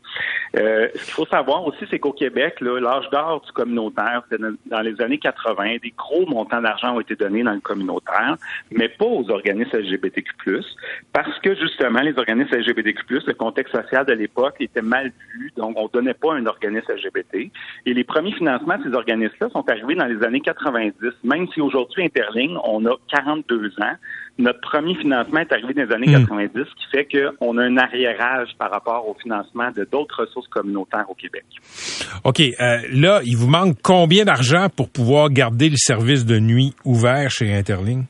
Euh, 0.56 0.88
ce 0.94 1.04
qu'il 1.04 1.14
faut 1.14 1.26
savoir 1.26 1.66
aussi, 1.66 1.84
c'est 1.90 1.98
qu'au 1.98 2.12
Québec, 2.12 2.60
l'âge 2.60 3.08
d'or 3.10 3.42
du 3.44 3.52
communautaire, 3.52 4.22
dans 4.66 4.80
les 4.80 5.00
années 5.00 5.18
80, 5.18 5.76
des 5.82 5.92
gros 5.96 6.26
montants 6.26 6.60
d'argent 6.60 6.96
ont 6.96 7.00
été 7.00 7.16
donnés 7.16 7.42
dans 7.42 7.52
le 7.52 7.60
communautaire, 7.60 8.36
mais 8.70 8.88
pas 8.88 9.06
aux 9.06 9.30
organismes 9.30 9.78
LGBTQ+, 9.78 10.32
parce 11.12 11.38
que 11.40 11.54
justement, 11.54 12.00
les 12.00 12.16
organismes 12.18 12.56
LGBTQ+, 12.56 13.04
le 13.26 13.34
contexte 13.34 13.74
social 13.74 14.06
de 14.06 14.12
l'époque 14.12 14.54
était 14.60 14.82
mal 14.82 15.12
vu, 15.34 15.52
donc 15.56 15.76
on 15.76 15.88
donnait 15.92 16.14
pas 16.14 16.34
un 16.34 16.46
organisme 16.46 16.92
LGBT. 16.92 17.50
Et 17.86 17.94
les 17.94 18.04
premiers 18.04 18.32
financements 18.32 18.78
de 18.78 18.84
ces 18.84 18.94
organismes-là 18.94 19.50
sont 19.50 19.68
arrivés 19.68 19.94
dans 19.94 20.06
les 20.06 20.24
années 20.24 20.40
90, 20.40 20.94
même 21.24 21.46
si 21.52 21.60
aujourd'hui, 21.60 22.04
Interling, 22.04 22.56
on 22.64 22.84
a 22.86 22.94
42 23.10 23.68
ans 23.80 23.81
notre 24.38 24.60
premier 24.60 24.94
financement 24.96 25.40
est 25.40 25.52
arrivé 25.52 25.74
dans 25.74 25.84
les 25.84 25.92
années 25.92 26.12
90, 26.12 26.48
hmm. 26.54 26.64
ce 26.64 26.74
qui 26.74 26.90
fait 26.90 27.06
qu'on 27.38 27.58
a 27.58 27.64
un 27.64 27.76
arriérage 27.76 28.48
par 28.58 28.70
rapport 28.70 29.08
au 29.08 29.14
financement 29.22 29.70
de 29.70 29.84
d'autres 29.84 30.22
ressources 30.22 30.48
communautaires 30.48 31.04
au 31.08 31.14
Québec. 31.14 31.44
OK. 32.24 32.40
Euh, 32.40 32.78
là, 32.92 33.20
il 33.24 33.36
vous 33.36 33.48
manque 33.48 33.76
combien 33.82 34.24
d'argent 34.24 34.68
pour 34.74 34.88
pouvoir 34.88 35.28
garder 35.30 35.68
le 35.68 35.76
service 35.76 36.24
de 36.24 36.38
nuit 36.38 36.74
ouvert 36.84 37.30
chez 37.30 37.52
Interling? 37.52 38.04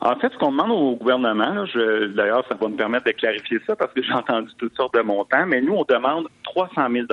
En 0.00 0.14
fait, 0.16 0.32
ce 0.32 0.38
qu'on 0.38 0.52
demande 0.52 0.70
au 0.70 0.96
gouvernement, 0.96 1.64
d'ailleurs, 2.14 2.44
ça 2.48 2.54
va 2.54 2.68
me 2.68 2.76
permettre 2.76 3.06
de 3.06 3.12
clarifier 3.12 3.58
ça 3.66 3.74
parce 3.74 3.92
que 3.92 4.02
j'ai 4.02 4.12
entendu 4.14 4.48
toutes 4.56 4.76
sortes 4.76 4.94
de 4.94 5.02
montants, 5.02 5.46
mais 5.46 5.60
nous, 5.60 5.74
on 5.74 5.84
demande 5.84 6.28
300 6.44 6.70
000 6.90 7.06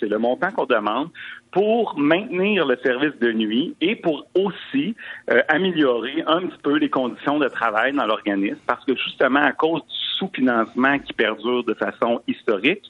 C'est 0.00 0.08
le 0.08 0.18
montant 0.18 0.50
qu'on 0.50 0.66
demande 0.66 1.08
pour 1.50 1.98
maintenir 1.98 2.66
le 2.66 2.76
service 2.82 3.18
de 3.20 3.32
nuit 3.32 3.74
et 3.80 3.96
pour 3.96 4.26
aussi 4.34 4.94
euh, 5.30 5.42
améliorer 5.48 6.22
un 6.26 6.46
petit 6.46 6.58
peu 6.62 6.76
les 6.76 6.90
conditions 6.90 7.38
de 7.38 7.48
travail 7.48 7.92
dans 7.92 8.06
l'organisme, 8.06 8.58
parce 8.66 8.84
que 8.84 8.94
justement, 8.96 9.40
à 9.40 9.52
cause 9.52 9.80
du 9.82 10.07
sous-financement 10.18 10.98
qui 10.98 11.12
perdure 11.12 11.64
de 11.64 11.74
façon 11.74 12.20
historique, 12.26 12.84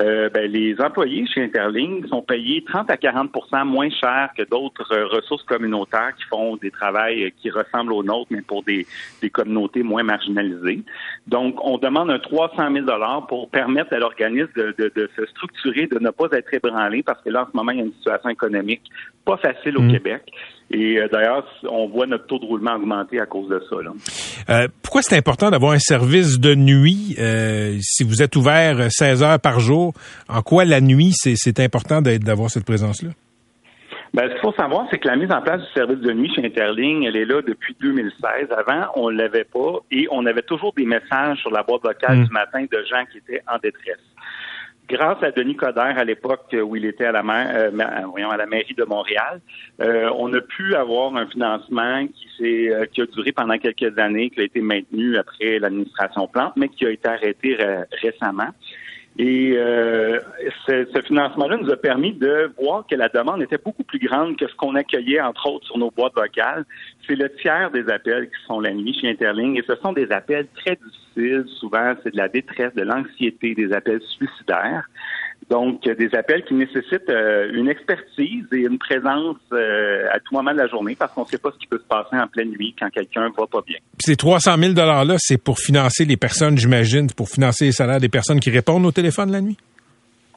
euh, 0.00 0.28
ben, 0.30 0.50
les 0.50 0.80
employés 0.80 1.26
chez 1.26 1.42
Interling 1.42 2.06
sont 2.08 2.22
payés 2.22 2.64
30 2.64 2.90
à 2.90 2.96
40% 2.96 3.64
moins 3.64 3.90
cher 3.90 4.30
que 4.36 4.42
d'autres 4.42 4.92
euh, 4.92 5.06
ressources 5.06 5.44
communautaires 5.44 6.14
qui 6.16 6.24
font 6.24 6.56
des 6.56 6.70
travails 6.70 7.32
qui 7.40 7.50
ressemblent 7.50 7.92
aux 7.92 8.02
nôtres, 8.02 8.28
mais 8.30 8.42
pour 8.42 8.62
des, 8.62 8.86
des 9.20 9.30
communautés 9.30 9.82
moins 9.82 10.02
marginalisées. 10.02 10.82
Donc, 11.26 11.56
on 11.64 11.78
demande 11.78 12.10
un 12.10 12.18
300 12.18 12.72
000 12.72 12.86
pour 13.28 13.48
permettre 13.50 13.92
à 13.92 13.98
l'organisme 13.98 14.50
de, 14.56 14.74
de, 14.78 14.92
de, 14.94 15.10
se 15.16 15.26
structurer, 15.26 15.86
de 15.86 15.98
ne 15.98 16.10
pas 16.10 16.26
être 16.32 16.52
ébranlé, 16.52 17.02
parce 17.02 17.22
que 17.22 17.30
là, 17.30 17.42
en 17.42 17.50
ce 17.50 17.56
moment, 17.56 17.72
il 17.72 17.78
y 17.78 17.82
a 17.82 17.84
une 17.84 17.92
situation 17.92 18.28
économique 18.28 18.82
pas 19.24 19.36
facile 19.36 19.76
au 19.78 19.82
mm. 19.82 19.92
Québec. 19.92 20.22
Et 20.72 20.98
euh, 20.98 21.08
d'ailleurs, 21.12 21.44
on 21.68 21.86
voit 21.86 22.06
notre 22.06 22.26
taux 22.26 22.38
de 22.38 22.46
roulement 22.46 22.74
augmenter 22.74 23.20
à 23.20 23.26
cause 23.26 23.48
de 23.48 23.62
ça. 23.68 23.76
Euh, 24.48 24.68
pourquoi 24.82 25.02
c'est 25.02 25.16
important 25.16 25.50
d'avoir 25.50 25.72
un 25.72 25.78
service 25.78 26.40
de 26.40 26.54
nuit 26.54 27.14
euh, 27.18 27.76
si 27.80 28.04
vous 28.04 28.22
êtes 28.22 28.36
ouvert 28.36 28.90
16 28.90 29.22
heures 29.22 29.40
par 29.40 29.60
jour? 29.60 29.92
En 30.28 30.40
quoi 30.40 30.64
la 30.64 30.80
nuit, 30.80 31.12
c'est 31.12 31.60
important 31.60 32.00
d'avoir 32.00 32.48
cette 32.48 32.64
présence-là? 32.64 33.10
Ben, 34.14 34.24
ce 34.28 34.32
qu'il 34.32 34.40
faut 34.40 34.52
savoir, 34.52 34.86
c'est 34.90 34.98
que 34.98 35.08
la 35.08 35.16
mise 35.16 35.32
en 35.32 35.40
place 35.40 35.62
du 35.62 35.72
service 35.72 36.00
de 36.00 36.12
nuit 36.12 36.30
chez 36.34 36.44
Interling, 36.44 37.04
elle 37.04 37.16
est 37.16 37.24
là 37.24 37.40
depuis 37.40 37.74
2016. 37.80 38.48
Avant, 38.50 38.86
on 38.94 39.10
ne 39.10 39.16
l'avait 39.16 39.44
pas 39.44 39.78
et 39.90 40.06
on 40.10 40.26
avait 40.26 40.42
toujours 40.42 40.74
des 40.74 40.84
messages 40.84 41.38
sur 41.38 41.50
la 41.50 41.62
boîte 41.62 41.82
vocale 41.82 42.18
mm. 42.18 42.24
du 42.24 42.30
matin 42.30 42.62
de 42.62 42.84
gens 42.90 43.04
qui 43.10 43.18
étaient 43.18 43.42
en 43.50 43.56
détresse 43.56 44.11
grâce 44.88 45.22
à 45.22 45.30
Denis 45.30 45.56
Coderre 45.56 45.98
à 45.98 46.04
l'époque 46.04 46.54
où 46.54 46.76
il 46.76 46.84
était 46.84 47.06
à 47.06 47.12
la, 47.12 47.22
euh, 47.22 47.70
euh, 47.72 48.30
à 48.30 48.36
la 48.36 48.46
mairie 48.46 48.74
de 48.74 48.84
Montréal, 48.84 49.40
euh, 49.80 50.10
on 50.16 50.32
a 50.34 50.40
pu 50.40 50.74
avoir 50.74 51.14
un 51.16 51.26
financement 51.26 52.06
qui, 52.06 52.26
s'est, 52.38 52.88
qui 52.92 53.02
a 53.02 53.06
duré 53.06 53.32
pendant 53.32 53.58
quelques 53.58 53.98
années, 53.98 54.30
qui 54.30 54.40
a 54.40 54.44
été 54.44 54.60
maintenu 54.60 55.16
après 55.16 55.58
l'administration 55.58 56.28
Plante, 56.28 56.54
mais 56.56 56.68
qui 56.68 56.86
a 56.86 56.90
été 56.90 57.08
arrêté 57.08 57.56
récemment. 58.02 58.50
Et 59.18 59.52
euh, 59.56 60.18
ce, 60.66 60.86
ce 60.94 61.02
financement-là 61.02 61.58
nous 61.58 61.70
a 61.70 61.76
permis 61.76 62.14
de 62.14 62.50
voir 62.58 62.86
que 62.86 62.94
la 62.94 63.10
demande 63.10 63.42
était 63.42 63.58
beaucoup 63.58 63.84
plus 63.84 63.98
grande 63.98 64.36
que 64.36 64.48
ce 64.48 64.54
qu'on 64.54 64.74
accueillait, 64.74 65.20
entre 65.20 65.50
autres, 65.50 65.66
sur 65.66 65.76
nos 65.76 65.90
boîtes 65.90 66.14
vocales. 66.14 66.64
C'est 67.06 67.16
le 67.16 67.28
tiers 67.36 67.70
des 67.70 67.88
appels 67.90 68.28
qui 68.28 68.46
sont 68.46 68.60
la 68.60 68.72
nuit 68.72 68.96
chez 68.98 69.10
Interling 69.10 69.58
et 69.58 69.64
ce 69.66 69.76
sont 69.76 69.92
des 69.92 70.10
appels 70.10 70.46
très 70.54 70.76
difficiles. 70.76 71.44
Souvent, 71.60 71.94
c'est 72.02 72.12
de 72.12 72.16
la 72.16 72.28
détresse, 72.28 72.74
de 72.74 72.82
l'anxiété, 72.82 73.54
des 73.54 73.72
appels 73.74 74.00
suicidaires. 74.00 74.88
Donc, 75.50 75.82
des 75.82 76.14
appels 76.14 76.44
qui 76.44 76.54
nécessitent 76.54 77.08
euh, 77.10 77.50
une 77.52 77.68
expertise 77.68 78.44
et 78.52 78.60
une 78.60 78.78
présence 78.78 79.36
euh, 79.52 80.06
à 80.12 80.18
tout 80.20 80.34
moment 80.34 80.52
de 80.52 80.58
la 80.58 80.68
journée 80.68 80.96
parce 80.98 81.12
qu'on 81.12 81.22
ne 81.22 81.26
sait 81.26 81.38
pas 81.38 81.50
ce 81.52 81.58
qui 81.58 81.66
peut 81.66 81.78
se 81.78 81.86
passer 81.86 82.16
en 82.16 82.26
pleine 82.26 82.50
nuit 82.50 82.74
quand 82.78 82.88
quelqu'un 82.90 83.28
va 83.36 83.46
pas 83.46 83.60
bien. 83.66 83.78
ces 83.98 84.16
300 84.16 84.56
000 84.56 84.72
$-là, 84.72 85.16
c'est 85.18 85.42
pour 85.42 85.58
financer 85.58 86.04
les 86.04 86.16
personnes, 86.16 86.56
j'imagine, 86.56 87.08
pour 87.10 87.28
financer 87.28 87.66
les 87.66 87.72
salaires 87.72 88.00
des 88.00 88.08
personnes 88.08 88.40
qui 88.40 88.50
répondent 88.50 88.86
au 88.86 88.92
téléphone 88.92 89.30
la 89.30 89.40
nuit? 89.40 89.56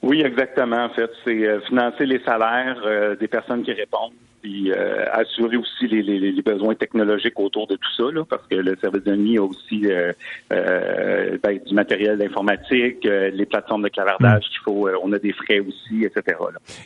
Oui, 0.06 0.22
exactement. 0.22 0.86
En 0.86 0.90
fait, 0.90 1.10
c'est 1.26 1.46
euh, 1.46 1.60
financer 1.62 2.06
les 2.06 2.20
salaires 2.20 2.82
des 3.20 3.28
personnes 3.28 3.64
qui 3.64 3.74
répondent 3.74 4.14
puis 4.46 4.72
euh, 4.72 5.06
assurer 5.12 5.58
aussi 5.58 5.88
les, 5.88 6.42
besoins 6.44 6.76
technologiques 6.76 7.40
autour 7.40 7.66
de 7.66 7.78
tout 7.78 7.92
ça, 7.98 8.04
parce 8.30 8.46
que 8.46 8.54
le 8.54 8.78
service 8.80 9.04
de 9.04 9.16
nuit 9.16 9.40
a 9.40 9.44
aussi 9.44 9.88
euh, 9.88 10.12
euh, 10.54 11.36
ben, 11.42 11.60
du 11.66 11.74
matériel 11.74 12.22
informatique, 12.22 13.06
les 13.06 13.46
plateformes 13.48 13.82
de 13.82 13.90
clavardage 13.90 14.46
mm. 14.46 14.50
qu'il 14.50 14.60
faut, 14.64 14.88
on 15.02 15.12
a 15.14 15.18
des 15.18 15.34
frais 15.34 15.62
aussi, 15.62 16.06
etc. 16.06 16.38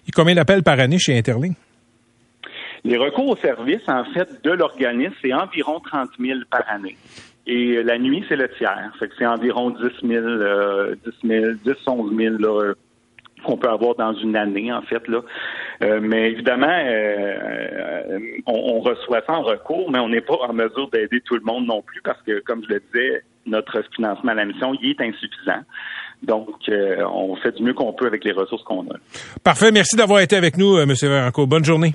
Et 0.07 0.11
combien 0.11 0.35
d'appels 0.35 0.63
par 0.63 0.79
année 0.79 0.99
chez 0.99 1.17
Interlink? 1.17 1.57
Les 2.85 2.95
recours 2.95 3.27
au 3.27 3.35
service, 3.35 3.83
en 3.89 4.05
fait, 4.05 4.41
de 4.41 4.51
l'organisme, 4.51 5.15
c'est 5.21 5.33
environ 5.33 5.81
30 5.81 6.11
000 6.17 6.39
par 6.49 6.63
année. 6.69 6.95
Et 7.45 7.83
la 7.83 7.97
nuit, 7.97 8.23
c'est 8.29 8.37
le 8.37 8.47
tiers. 8.57 8.93
Fait 8.99 9.09
que 9.09 9.15
c'est 9.19 9.25
environ 9.25 9.71
10 9.71 10.07
000, 10.07 10.25
10 11.21 11.27
000, 11.27 11.45
10, 11.65 11.73
11 11.85 12.15
000 12.15 12.35
là, 12.37 12.73
qu'on 13.43 13.57
peut 13.57 13.69
avoir 13.69 13.95
dans 13.95 14.13
une 14.13 14.35
année, 14.35 14.71
en 14.71 14.81
fait. 14.81 15.07
Là. 15.07 15.21
Euh, 15.83 15.99
mais 16.01 16.31
évidemment, 16.31 16.67
euh, 16.69 18.19
on, 18.45 18.75
on, 18.75 18.79
reçoit 18.81 19.21
ça 19.25 19.33
en 19.33 19.43
recours, 19.43 19.89
mais 19.91 19.99
on 19.99 20.09
n'est 20.09 20.21
pas 20.21 20.35
en 20.35 20.53
mesure 20.53 20.89
d'aider 20.91 21.21
tout 21.21 21.35
le 21.35 21.41
monde 21.43 21.65
non 21.65 21.81
plus 21.81 22.01
parce 22.01 22.21
que, 22.23 22.39
comme 22.41 22.63
je 22.67 22.73
le 22.73 22.81
disais, 22.91 23.23
notre 23.45 23.83
financement 23.95 24.31
à 24.31 24.35
la 24.35 24.45
mission, 24.45 24.73
il 24.81 24.91
est 24.91 25.01
insuffisant. 25.01 25.63
Donc, 26.23 26.49
euh, 26.67 27.03
on 27.05 27.35
fait 27.37 27.55
du 27.55 27.63
mieux 27.63 27.73
qu'on 27.73 27.93
peut 27.93 28.07
avec 28.07 28.23
les 28.25 28.33
ressources 28.33 28.63
qu'on 28.63 28.81
a. 28.81 28.95
Parfait. 29.43 29.71
Merci 29.71 29.95
d'avoir 29.95 30.19
été 30.19 30.35
avec 30.35 30.57
nous, 30.57 30.77
M. 30.77 30.93
Varanco. 31.01 31.47
Bonne 31.47 31.63
journée. 31.65 31.93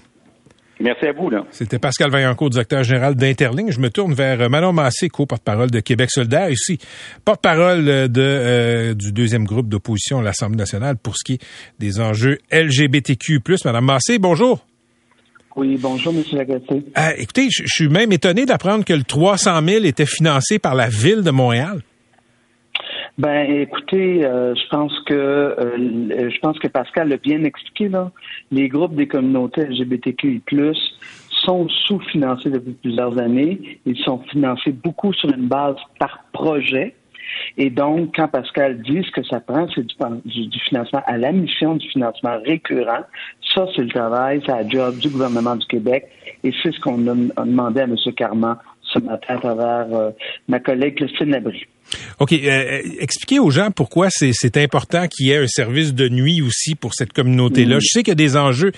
Merci 0.81 1.07
à 1.07 1.13
vous. 1.13 1.31
Là. 1.31 1.45
C'était 1.51 1.79
Pascal 1.79 2.11
Vaillancourt, 2.11 2.51
directeur 2.51 2.83
général 2.83 3.15
d'Interling. 3.15 3.71
Je 3.71 3.81
me 3.81 3.91
tourne 3.91 4.13
vers 4.13 4.41
euh, 4.41 4.49
Manon 4.49 4.73
Massé, 4.73 5.09
co-porte-parole 5.09 5.71
de 5.71 5.81
Québec 5.81 6.11
solidaire, 6.11 6.51
ici, 6.51 6.79
porte-parole 7.25 7.89
euh, 7.89 8.09
de, 8.09 8.21
euh, 8.21 8.95
du 8.95 9.13
deuxième 9.13 9.45
groupe 9.45 9.69
d'opposition 9.69 10.19
à 10.19 10.23
l'Assemblée 10.23 10.57
nationale 10.57 10.97
pour 10.97 11.17
ce 11.17 11.25
qui 11.25 11.35
est 11.35 11.45
des 11.79 12.01
enjeux 12.01 12.39
LGBTQ+. 12.51 13.41
Madame 13.65 13.85
Massé, 13.85 14.19
bonjour. 14.19 14.67
Oui, 15.57 15.79
bonjour, 15.81 16.13
M. 16.13 16.25
Lagacé. 16.33 16.83
écoutez, 17.17 17.47
je 17.49 17.63
suis 17.67 17.89
même 17.89 18.11
étonné 18.11 18.45
d'apprendre 18.45 18.85
que 18.85 18.93
le 18.93 19.05
300 19.05 19.61
000 19.65 19.85
était 19.85 20.07
financé 20.07 20.59
par 20.59 20.75
la 20.75 20.89
Ville 20.89 21.23
de 21.23 21.31
Montréal. 21.31 21.83
Ben, 23.17 23.49
écoutez, 23.49 24.25
euh, 24.25 24.57
je 24.57 24.69
pense 24.71 24.93
que 25.07 25.15
euh, 25.15 26.31
je 26.31 26.39
pense 26.41 26.59
que 26.59 26.67
Pascal 26.67 27.09
l'a 27.09 27.17
bien 27.17 27.45
expliqué 27.45 27.89
là. 27.89 28.11
Les 28.51 28.69
groupes 28.69 28.97
des 28.97 29.07
communautés 29.07 29.67
LGBTQI+ 29.67 30.43
sont 31.31 31.69
sous-financés 31.69 32.51
depuis 32.51 32.73
plusieurs 32.73 33.17
années. 33.19 33.79
Ils 33.87 33.99
sont 33.99 34.19
financés 34.31 34.73
beaucoup 34.73 35.13
sur 35.13 35.33
une 35.33 35.47
base 35.47 35.77
par 36.01 36.25
projet. 36.33 36.97
Et 37.57 37.71
donc, 37.71 38.17
quand 38.17 38.29
Pascal 38.29 38.83
dit 38.83 39.03
ce 39.05 39.11
que 39.13 39.25
ça 39.25 39.39
prend, 39.41 39.69
c'est 39.75 39.87
du, 39.87 40.47
du, 40.49 40.59
financement 40.61 41.03
à 41.07 41.17
la 41.17 41.31
mission, 41.31 41.77
du 41.77 41.89
financement 41.89 42.39
récurrent. 42.45 43.05
Ça, 43.55 43.67
c'est 43.75 43.83
le 43.83 43.89
travail, 43.89 44.43
c'est 44.45 44.53
la 44.53 44.69
job 44.69 44.99
du 44.99 45.09
gouvernement 45.09 45.55
du 45.55 45.67
Québec. 45.67 46.09
Et 46.43 46.53
c'est 46.63 46.73
ce 46.73 46.81
qu'on 46.81 47.07
a, 47.07 47.45
demandé 47.45 47.81
à 47.81 47.85
M. 47.85 47.97
Carman 48.17 48.57
ce 48.83 48.99
matin 48.99 49.37
à 49.37 49.39
travers 49.39 49.87
euh, 49.93 50.11
ma 50.49 50.59
collègue 50.59 50.97
Christine 50.97 51.31
Labrie. 51.31 51.65
OK. 52.19 52.33
Euh, 52.33 52.37
euh, 52.47 52.81
expliquez 53.01 53.39
aux 53.39 53.51
gens 53.51 53.71
pourquoi 53.71 54.09
c'est 54.11 54.57
important 54.57 55.07
qu'il 55.09 55.27
y 55.27 55.31
ait 55.31 55.39
un 55.39 55.47
service 55.47 55.95
de 55.95 56.09
nuit 56.09 56.43
aussi 56.43 56.75
pour 56.75 56.95
cette 56.95 57.13
communauté-là. 57.13 57.79
Je 57.81 57.87
sais 57.87 58.03
qu'il 58.03 58.11
y 58.11 58.13
a 58.13 58.15
des 58.15 58.37
enjeux. 58.37 58.73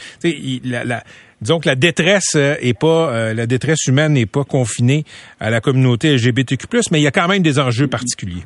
La, 0.64 0.84
la, 0.84 1.04
disons 1.40 1.60
que 1.60 1.68
la 1.68 1.74
détresse 1.74 2.34
est 2.34 2.78
pas 2.78 3.32
la 3.34 3.46
détresse 3.46 3.86
humaine 3.86 4.14
n'est 4.14 4.26
pas 4.26 4.44
confinée 4.44 5.04
à 5.40 5.50
la 5.50 5.60
communauté 5.60 6.14
LGBTQ+, 6.14 6.66
mais 6.90 7.00
il 7.00 7.02
y 7.02 7.06
a 7.06 7.12
quand 7.12 7.28
même 7.28 7.42
des 7.42 7.58
enjeux 7.58 7.88
particuliers. 7.88 8.44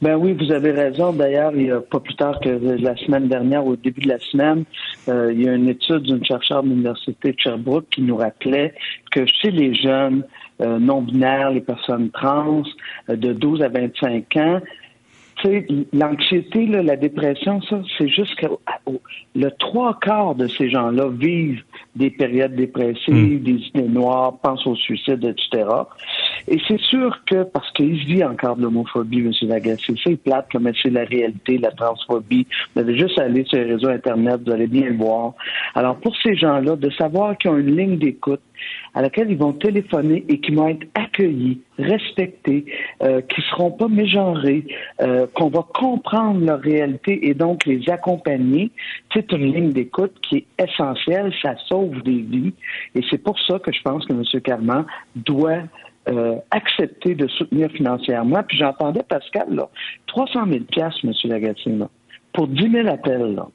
Ben 0.00 0.14
oui, 0.14 0.32
vous 0.32 0.52
avez 0.52 0.70
raison. 0.70 1.12
D'ailleurs, 1.12 1.52
il 1.56 1.66
y 1.66 1.70
a 1.72 1.80
pas 1.80 1.98
plus 1.98 2.14
tard 2.14 2.38
que 2.40 2.48
la 2.48 2.96
semaine 2.98 3.26
dernière, 3.26 3.66
au 3.66 3.74
début 3.74 4.00
de 4.00 4.08
la 4.08 4.18
semaine, 4.18 4.64
il 5.08 5.42
y 5.42 5.48
a 5.48 5.54
une 5.54 5.68
étude 5.68 6.02
d'une 6.02 6.24
chercheur 6.24 6.62
de 6.62 6.68
l'Université 6.68 7.32
de 7.32 7.36
Sherbrooke 7.38 7.86
qui 7.90 8.02
nous 8.02 8.16
rappelait 8.16 8.74
que 9.10 9.24
chez 9.26 9.50
les 9.50 9.74
jeunes, 9.74 10.22
euh, 10.60 10.78
non-binaires, 10.78 11.50
les 11.50 11.60
personnes 11.60 12.10
trans, 12.10 12.62
euh, 13.08 13.16
de 13.16 13.32
12 13.32 13.62
à 13.62 13.68
25 13.68 14.36
ans. 14.36 14.60
L'anxiété, 15.92 16.66
la 16.66 16.96
dépression, 16.96 17.62
ça, 17.62 17.80
c'est 17.96 18.08
juste 18.08 18.34
que 18.34 18.46
le 19.36 19.50
trois 19.52 19.96
quarts 20.00 20.34
de 20.34 20.48
ces 20.48 20.68
gens-là 20.68 21.08
vivent 21.10 21.62
des 21.94 22.10
périodes 22.10 22.56
dépressives, 22.56 23.40
hmm. 23.40 23.44
des 23.44 23.52
idées 23.68 23.88
noires, 23.88 24.36
pensent 24.38 24.66
au 24.66 24.74
suicide, 24.74 25.24
etc. 25.24 25.68
Et 26.50 26.58
c'est 26.66 26.80
sûr 26.80 27.18
que, 27.26 27.42
parce 27.44 27.70
qu'il 27.72 28.04
dit 28.06 28.24
encore 28.24 28.56
de 28.56 28.62
l'homophobie, 28.62 29.18
M. 29.18 29.32
Lagacé, 29.42 29.94
c'est 30.02 30.16
plate 30.16 30.46
comme 30.50 30.70
c'est 30.82 30.90
la 30.90 31.04
réalité, 31.04 31.58
la 31.58 31.70
transphobie. 31.72 32.46
Vous 32.74 32.82
allez 32.82 32.98
juste 32.98 33.18
aller 33.18 33.44
sur 33.44 33.58
les 33.58 33.74
réseaux 33.74 33.88
Internet, 33.88 34.40
vous 34.46 34.52
allez 34.52 34.66
bien 34.66 34.88
le 34.88 34.96
voir. 34.96 35.34
Alors, 35.74 35.96
pour 35.96 36.16
ces 36.22 36.36
gens-là, 36.36 36.76
de 36.76 36.90
savoir 36.90 37.36
qu'ils 37.36 37.50
ont 37.50 37.58
une 37.58 37.76
ligne 37.76 37.98
d'écoute 37.98 38.40
à 38.94 39.02
laquelle 39.02 39.30
ils 39.30 39.36
vont 39.36 39.52
téléphoner 39.52 40.24
et 40.28 40.40
qui 40.40 40.54
vont 40.54 40.68
être 40.68 40.86
accueillis, 40.94 41.60
respectés, 41.78 42.64
euh, 43.02 43.20
qui 43.20 43.42
seront 43.50 43.70
pas 43.70 43.88
mégenrés, 43.88 44.66
euh, 45.00 45.26
qu'on 45.34 45.48
va 45.48 45.64
comprendre 45.74 46.44
leur 46.44 46.60
réalité 46.60 47.28
et 47.28 47.34
donc 47.34 47.66
les 47.66 47.88
accompagner, 47.90 48.70
c'est 49.12 49.30
une 49.32 49.52
ligne 49.52 49.72
d'écoute 49.72 50.14
qui 50.22 50.38
est 50.38 50.64
essentielle, 50.64 51.32
ça 51.42 51.54
sauve 51.68 52.02
des 52.02 52.22
vies. 52.22 52.54
Et 52.94 53.02
c'est 53.10 53.22
pour 53.22 53.38
ça 53.40 53.58
que 53.58 53.72
je 53.72 53.82
pense 53.82 54.04
que 54.06 54.12
M. 54.12 54.24
Carman 54.42 54.86
doit 55.14 55.62
euh, 56.08 56.36
accepter 56.50 57.14
de 57.14 57.26
soutenir 57.28 57.70
financièrement. 57.70 58.42
Puis 58.46 58.58
j'entendais 58.58 59.02
Pascal, 59.02 59.46
là, 59.50 59.68
300 60.06 60.46
000 60.46 60.64
M. 60.76 61.12
Lagatier, 61.24 61.74
pour 62.32 62.48
10 62.48 62.70
000 62.70 62.88
appels. 62.88 63.34
Là. 63.34 63.48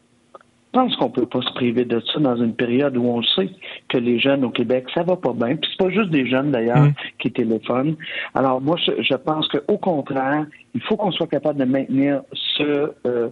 Je 0.73 0.79
pense 0.79 0.95
qu'on 0.95 1.11
peut 1.11 1.27
pas 1.27 1.41
se 1.41 1.53
priver 1.53 1.85
de 1.85 1.99
ça 1.99 2.19
dans 2.19 2.35
une 2.35 2.55
période 2.55 2.97
où 2.97 3.05
on 3.05 3.21
sait 3.21 3.49
que 3.89 3.97
les 3.99 4.17
jeunes 4.17 4.43
au 4.43 4.49
Québec, 4.49 4.85
ça 4.93 5.03
va 5.03 5.15
pas 5.15 5.33
bien. 5.33 5.55
Puis 5.55 5.69
c'est 5.71 5.85
pas 5.85 5.91
juste 5.91 6.09
des 6.09 6.27
jeunes 6.27 6.49
d'ailleurs 6.49 6.81
mmh. 6.81 6.93
qui 7.19 7.31
téléphonent. 7.31 7.95
Alors 8.33 8.59
moi, 8.59 8.75
je, 8.77 9.15
pense 9.15 9.47
qu'au 9.49 9.77
contraire, 9.77 10.47
il 10.73 10.81
faut 10.81 10.97
qu'on 10.97 11.11
soit 11.11 11.27
capable 11.27 11.59
de 11.59 11.65
maintenir 11.65 12.21
ce 12.33 12.91
euh, 13.05 13.29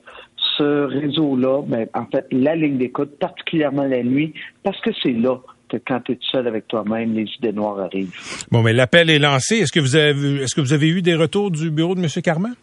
ce 0.57 0.85
réseau-là, 0.85 1.61
ben, 1.65 1.87
en 1.93 2.05
fait, 2.05 2.27
la 2.31 2.55
ligne 2.55 2.77
d'écoute, 2.77 3.17
particulièrement 3.19 3.83
la 3.83 4.03
nuit, 4.03 4.33
parce 4.63 4.79
que 4.81 4.91
c'est 5.01 5.13
là 5.13 5.37
quand 5.77 6.01
tu 6.01 6.13
es 6.13 6.19
seul 6.31 6.47
avec 6.47 6.67
toi-même, 6.67 7.13
les 7.13 7.25
idées 7.37 7.53
noires 7.53 7.79
arrivent. 7.79 8.13
Bon, 8.51 8.61
mais 8.61 8.73
l'appel 8.73 9.09
est 9.09 9.19
lancé. 9.19 9.57
Est-ce 9.57 9.71
que 9.71 9.79
vous 9.79 9.95
avez 9.95 10.43
est-ce 10.43 10.55
que 10.55 10.61
vous 10.61 10.73
avez 10.73 10.89
eu 10.89 11.01
des 11.01 11.15
retours 11.15 11.51
du 11.51 11.71
bureau 11.71 11.95
de 11.95 12.01
M. 12.01 12.07
Carman? 12.23 12.53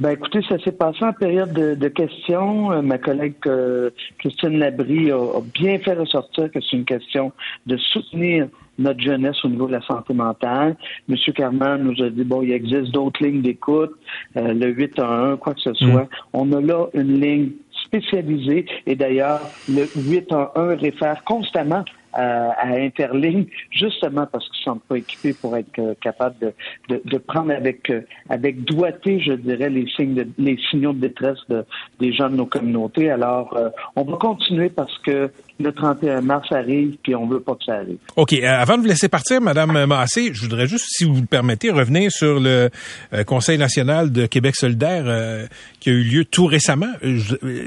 Ben 0.00 0.10
écoutez, 0.10 0.40
ça 0.48 0.58
s'est 0.58 0.72
passé 0.72 1.04
en 1.04 1.12
période 1.12 1.52
de, 1.52 1.88
questions. 1.88 2.72
Euh, 2.72 2.82
ma 2.82 2.98
collègue 2.98 3.34
euh, 3.46 3.90
Christine 4.18 4.58
Labrie 4.58 5.10
a, 5.10 5.40
bien 5.54 5.78
fait 5.78 5.94
ressortir 5.94 6.50
que 6.50 6.60
c'est 6.60 6.76
une 6.76 6.84
question 6.84 7.32
de 7.66 7.76
soutenir 7.76 8.48
notre 8.78 9.00
jeunesse 9.00 9.36
au 9.44 9.48
niveau 9.48 9.66
de 9.66 9.72
la 9.72 9.82
santé 9.82 10.14
mentale. 10.14 10.76
M. 11.08 11.16
Carman 11.34 11.82
nous 11.82 12.02
a 12.02 12.08
dit, 12.08 12.24
bon, 12.24 12.42
il 12.42 12.52
existe 12.52 12.90
d'autres 12.92 13.22
lignes 13.22 13.42
d'écoute, 13.42 13.92
euh, 14.36 14.54
le 14.54 14.68
8 14.68 14.98
à 14.98 15.08
1, 15.08 15.36
quoi 15.36 15.54
que 15.54 15.60
ce 15.60 15.74
soit. 15.74 16.04
Mm. 16.04 16.08
On 16.32 16.52
a 16.52 16.60
là 16.60 16.86
une 16.94 17.20
ligne 17.20 17.50
spécialisée 17.84 18.64
et 18.86 18.96
d'ailleurs, 18.96 19.40
le 19.68 19.86
8 19.94 20.32
à 20.32 20.52
1 20.56 20.76
réfère 20.76 21.22
constamment 21.24 21.84
à, 22.12 22.50
à 22.52 22.68
Interligne, 22.78 23.46
justement 23.70 24.26
parce 24.26 24.48
qu'ils 24.48 24.60
ne 24.70 24.74
sont 24.74 24.80
pas 24.88 24.98
équipés 24.98 25.32
pour 25.34 25.56
être 25.56 25.78
euh, 25.78 25.94
capables 26.00 26.36
de, 26.40 26.52
de, 26.88 27.02
de, 27.04 27.18
prendre 27.18 27.52
avec 27.52 27.90
euh, 27.90 28.02
avec 28.28 28.64
doigté, 28.64 29.20
je 29.20 29.32
dirais, 29.32 29.70
les 29.70 29.86
signes 29.96 30.14
de, 30.14 30.28
les 30.38 30.58
signaux 30.70 30.92
de 30.92 31.00
détresse 31.00 31.38
de, 31.48 31.64
des 32.00 32.12
gens 32.12 32.28
de 32.28 32.36
nos 32.36 32.46
communautés. 32.46 33.10
Alors, 33.10 33.56
euh, 33.56 33.70
on 33.96 34.04
va 34.04 34.16
continuer 34.16 34.68
parce 34.68 34.96
que 34.98 35.30
le 35.62 35.72
31 35.72 36.20
mars 36.20 36.50
arrive, 36.52 36.96
puis 37.02 37.14
on 37.14 37.26
veut 37.26 37.40
pas 37.40 37.54
que 37.54 37.64
ça 37.64 37.74
arrive. 37.74 37.98
OK. 38.16 38.32
Euh, 38.32 38.46
avant 38.46 38.76
de 38.76 38.82
vous 38.82 38.88
laisser 38.88 39.08
partir, 39.08 39.40
Madame 39.40 39.86
Massé, 39.86 40.30
je 40.32 40.42
voudrais 40.42 40.66
juste, 40.66 40.86
si 40.88 41.04
vous 41.04 41.20
le 41.20 41.26
permettez, 41.26 41.70
revenir 41.70 42.10
sur 42.10 42.40
le 42.40 42.70
euh, 43.12 43.24
Conseil 43.24 43.58
national 43.58 44.12
de 44.12 44.26
Québec 44.26 44.56
solidaire 44.56 45.04
euh, 45.06 45.46
qui 45.80 45.90
a 45.90 45.92
eu 45.92 46.02
lieu 46.02 46.24
tout 46.24 46.46
récemment. 46.46 46.92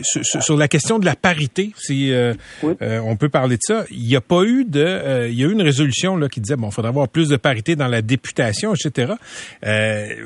sur, 0.03 0.57
la 0.57 0.67
question 0.67 0.99
de 0.99 1.05
la 1.05 1.15
parité, 1.15 1.71
si 1.77 2.13
on 2.63 3.15
peut 3.17 3.29
parler 3.29 3.57
de 3.57 3.61
ça, 3.61 3.85
il 3.91 4.05
n'y 4.05 4.15
a 4.15 4.21
pas 4.21 4.43
eu 4.43 4.65
de... 4.65 5.27
il 5.29 5.35
y 5.35 5.43
a 5.43 5.47
eu 5.47 5.51
une 5.51 5.61
résolution 5.61 6.15
là, 6.15 6.29
qui 6.29 6.39
disait, 6.39 6.55
bon, 6.55 6.69
il 6.69 6.73
faudrait 6.73 6.89
avoir 6.89 7.09
plus 7.09 7.29
de 7.29 7.35
parité 7.35 7.75
dans 7.75 7.87
la 7.87 8.01
députation, 8.01 8.73
etc. 8.73 9.13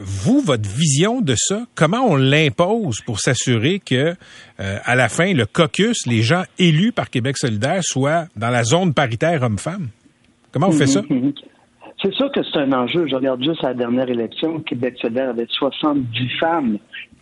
vous, 0.02 0.42
votre 0.42 0.70
vision 0.70 1.22
de 1.22 1.36
ça, 1.36 1.66
comment 1.76 2.06
on 2.06 2.16
l'impose 2.16 3.02
pour 3.02 3.20
s'assurer 3.20 3.80
que 3.80 4.16
à 4.58 4.96
la 4.96 5.10
fin, 5.10 5.34
le 5.34 5.46
caucus, 5.46 6.06
les 6.06 6.22
gens 6.22 6.44
élus 6.58 6.92
par 6.92 7.10
Québec 7.10 7.38
solidaire, 7.38 7.59
soit 7.82 8.28
dans 8.36 8.50
la 8.50 8.64
zone 8.64 8.94
paritaire 8.94 9.44
homme-femme? 9.44 9.90
Comment 10.52 10.68
on 10.70 10.72
fait 10.72 10.88
ça? 10.88 11.02
Mhm, 11.10 11.18
mhm. 11.18 11.34
C'est 12.02 12.14
sûr 12.14 12.32
que 12.32 12.40
c'est 12.44 12.60
un 12.60 12.72
enjeu. 12.72 13.08
Je 13.08 13.16
regarde 13.16 13.44
juste 13.44 13.62
la 13.62 13.74
dernière 13.74 14.10
élection. 14.10 14.62
Québec 14.62 14.96
solidaire 15.02 15.30
avait 15.30 15.48
70 15.50 16.30
femmes. 16.40 16.78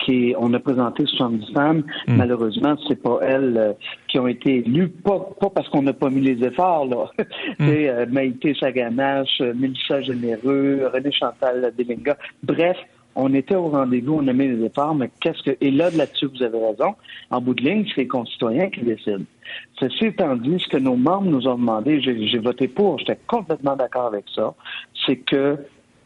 Qui, 0.06 0.36
on 0.38 0.54
a 0.54 0.60
présenté 0.60 1.06
70 1.08 1.52
femmes. 1.54 1.84
Mhm. 2.08 2.17
Malheureusement, 2.17 2.76
c'est 2.88 3.02
pas 3.02 3.17
elles 3.23 3.58
euh, 3.58 3.73
qui 4.08 4.19
ont 4.19 4.28
été 4.28 4.58
élues, 4.58 4.89
pas, 4.89 5.19
parce 5.54 5.67
qu'on 5.69 5.82
n'a 5.82 5.93
pas 5.93 6.12
mis 6.12 6.21
les 6.21 6.45
efforts, 6.45 6.86
là. 6.86 7.06
c'est 7.58 7.89
euh, 7.89 8.06
Maïté 8.08 8.54
Saganache, 8.54 9.41
Mélissa 9.56 10.02
Généreux, 10.04 10.88
René 10.93 11.12
Chantal 11.12 11.73
Delinga. 11.76 12.15
Bref, 12.43 12.78
on 13.19 13.34
était 13.34 13.56
au 13.56 13.69
rendez-vous, 13.69 14.13
on 14.13 14.27
a 14.27 14.34
mis 14.34 14.47
les 14.47 14.63
efforts, 14.63 14.93
mais 14.93 15.10
qu'est-ce 15.19 15.41
que. 15.41 15.58
Et 15.60 15.71
là, 15.71 15.89
là-dessus, 15.89 16.28
vous 16.28 16.43
avez 16.43 16.59
raison. 16.59 16.95
En 17.32 17.41
bout 17.41 17.55
de 17.55 17.63
ligne, 17.63 17.84
c'est 17.89 18.01
les 18.01 18.07
concitoyens 18.07 18.70
qui 18.70 18.82
décident. 18.82 19.26
Ceci 19.80 20.05
étant 20.05 20.36
dit, 20.36 20.59
ce 20.59 20.68
que 20.68 20.78
nos 20.78 20.95
membres 20.95 21.26
nous 21.26 21.47
ont 21.47 21.55
demandé, 21.55 21.99
j'ai 21.99 22.38
voté 22.38 22.68
pour, 22.68 22.99
j'étais 22.99 23.18
complètement 23.26 23.76
d'accord 23.76 24.05
avec 24.05 24.26
ça, 24.36 24.53
c'est 25.05 25.18
que 25.18 25.57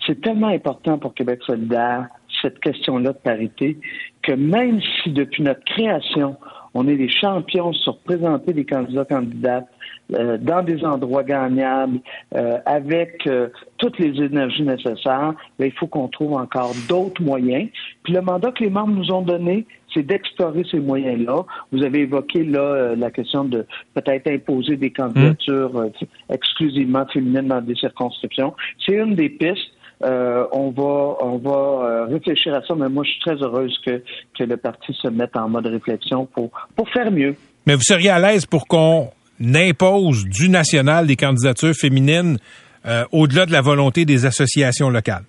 c'est 0.08 0.22
tellement 0.22 0.48
important 0.48 0.98
pour 0.98 1.14
Québec 1.14 1.42
solidaire, 1.46 2.08
cette 2.42 2.60
question-là 2.62 3.12
de 3.12 3.18
parité, 3.18 3.78
que 4.24 4.32
même 4.32 4.80
si 4.82 5.12
depuis 5.12 5.44
notre 5.44 5.64
création, 5.66 6.38
On 6.74 6.88
est 6.88 6.96
les 6.96 7.10
champions 7.10 7.74
sur 7.74 7.98
présenter 8.00 8.54
des 8.54 8.66
candidats 8.66 9.06
candidates 9.06 9.68
euh, 10.14 10.38
dans 10.38 10.62
des 10.62 10.84
endroits 10.84 11.24
gagnables, 11.24 12.00
euh, 12.36 12.58
avec 12.66 13.26
euh, 13.28 13.48
toutes 13.78 13.98
les 14.00 14.22
énergies 14.22 14.64
nécessaires. 14.64 15.34
Il 15.60 15.72
faut 15.72 15.88
qu'on 15.88 16.08
trouve 16.08 16.34
encore 16.34 16.74
d'autres 16.90 17.22
moyens. 17.22 17.70
Puis 18.04 18.14
le 18.14 18.22
mandat 18.22 18.52
que 18.52 18.64
les 18.64 18.70
membres 18.70 18.94
nous 18.94 19.12
ont 19.12 19.22
donné, 19.22 19.66
c'est 19.94 20.04
d'explorer 20.04 20.64
ces 20.70 20.80
moyens-là. 20.80 21.44
Vous 21.72 21.84
avez 21.84 22.02
évoqué 22.02 22.44
là 22.44 22.96
la 22.96 23.12
question 23.12 23.46
de 23.46 23.66
peut-être 23.94 24.28
imposer 24.28 24.78
des 24.78 24.92
candidatures 24.92 25.90
exclusivement 26.30 27.06
féminines 27.08 27.48
dans 27.48 27.62
des 27.62 27.76
circonscriptions. 27.76 28.54
C'est 28.86 28.96
une 28.96 29.16
des 29.16 29.30
pistes. 29.30 29.72
Euh, 30.04 30.46
on 30.52 30.72
va, 30.72 31.18
on 31.24 31.38
va 31.38 31.52
euh, 31.52 32.06
réfléchir 32.06 32.54
à 32.56 32.62
ça, 32.64 32.74
mais 32.76 32.90
moi, 32.90 33.04
je 33.04 33.12
suis 33.12 33.20
très 33.22 33.36
heureuse 33.36 33.78
que, 33.86 34.02
que 34.38 34.44
le 34.44 34.58
parti 34.58 34.94
se 34.94 35.08
mette 35.08 35.36
en 35.36 35.48
mode 35.48 35.68
réflexion 35.68 36.26
pour, 36.26 36.50
pour 36.76 36.90
faire 36.90 37.12
mieux. 37.12 37.36
Mais 37.68 37.76
vous 37.76 37.84
seriez 37.84 38.10
à 38.10 38.20
l'aise 38.20 38.46
pour 38.46 38.68
qu'on 38.68 39.10
impose 39.40 40.26
du 40.26 40.50
national 40.50 41.06
des 41.06 41.16
candidatures 41.16 41.76
féminines 41.76 42.38
euh, 42.86 43.04
au-delà 43.12 43.46
de 43.46 43.52
la 43.52 43.62
volonté 43.62 44.06
des 44.06 44.26
associations 44.26 44.90
locales? 44.90 45.24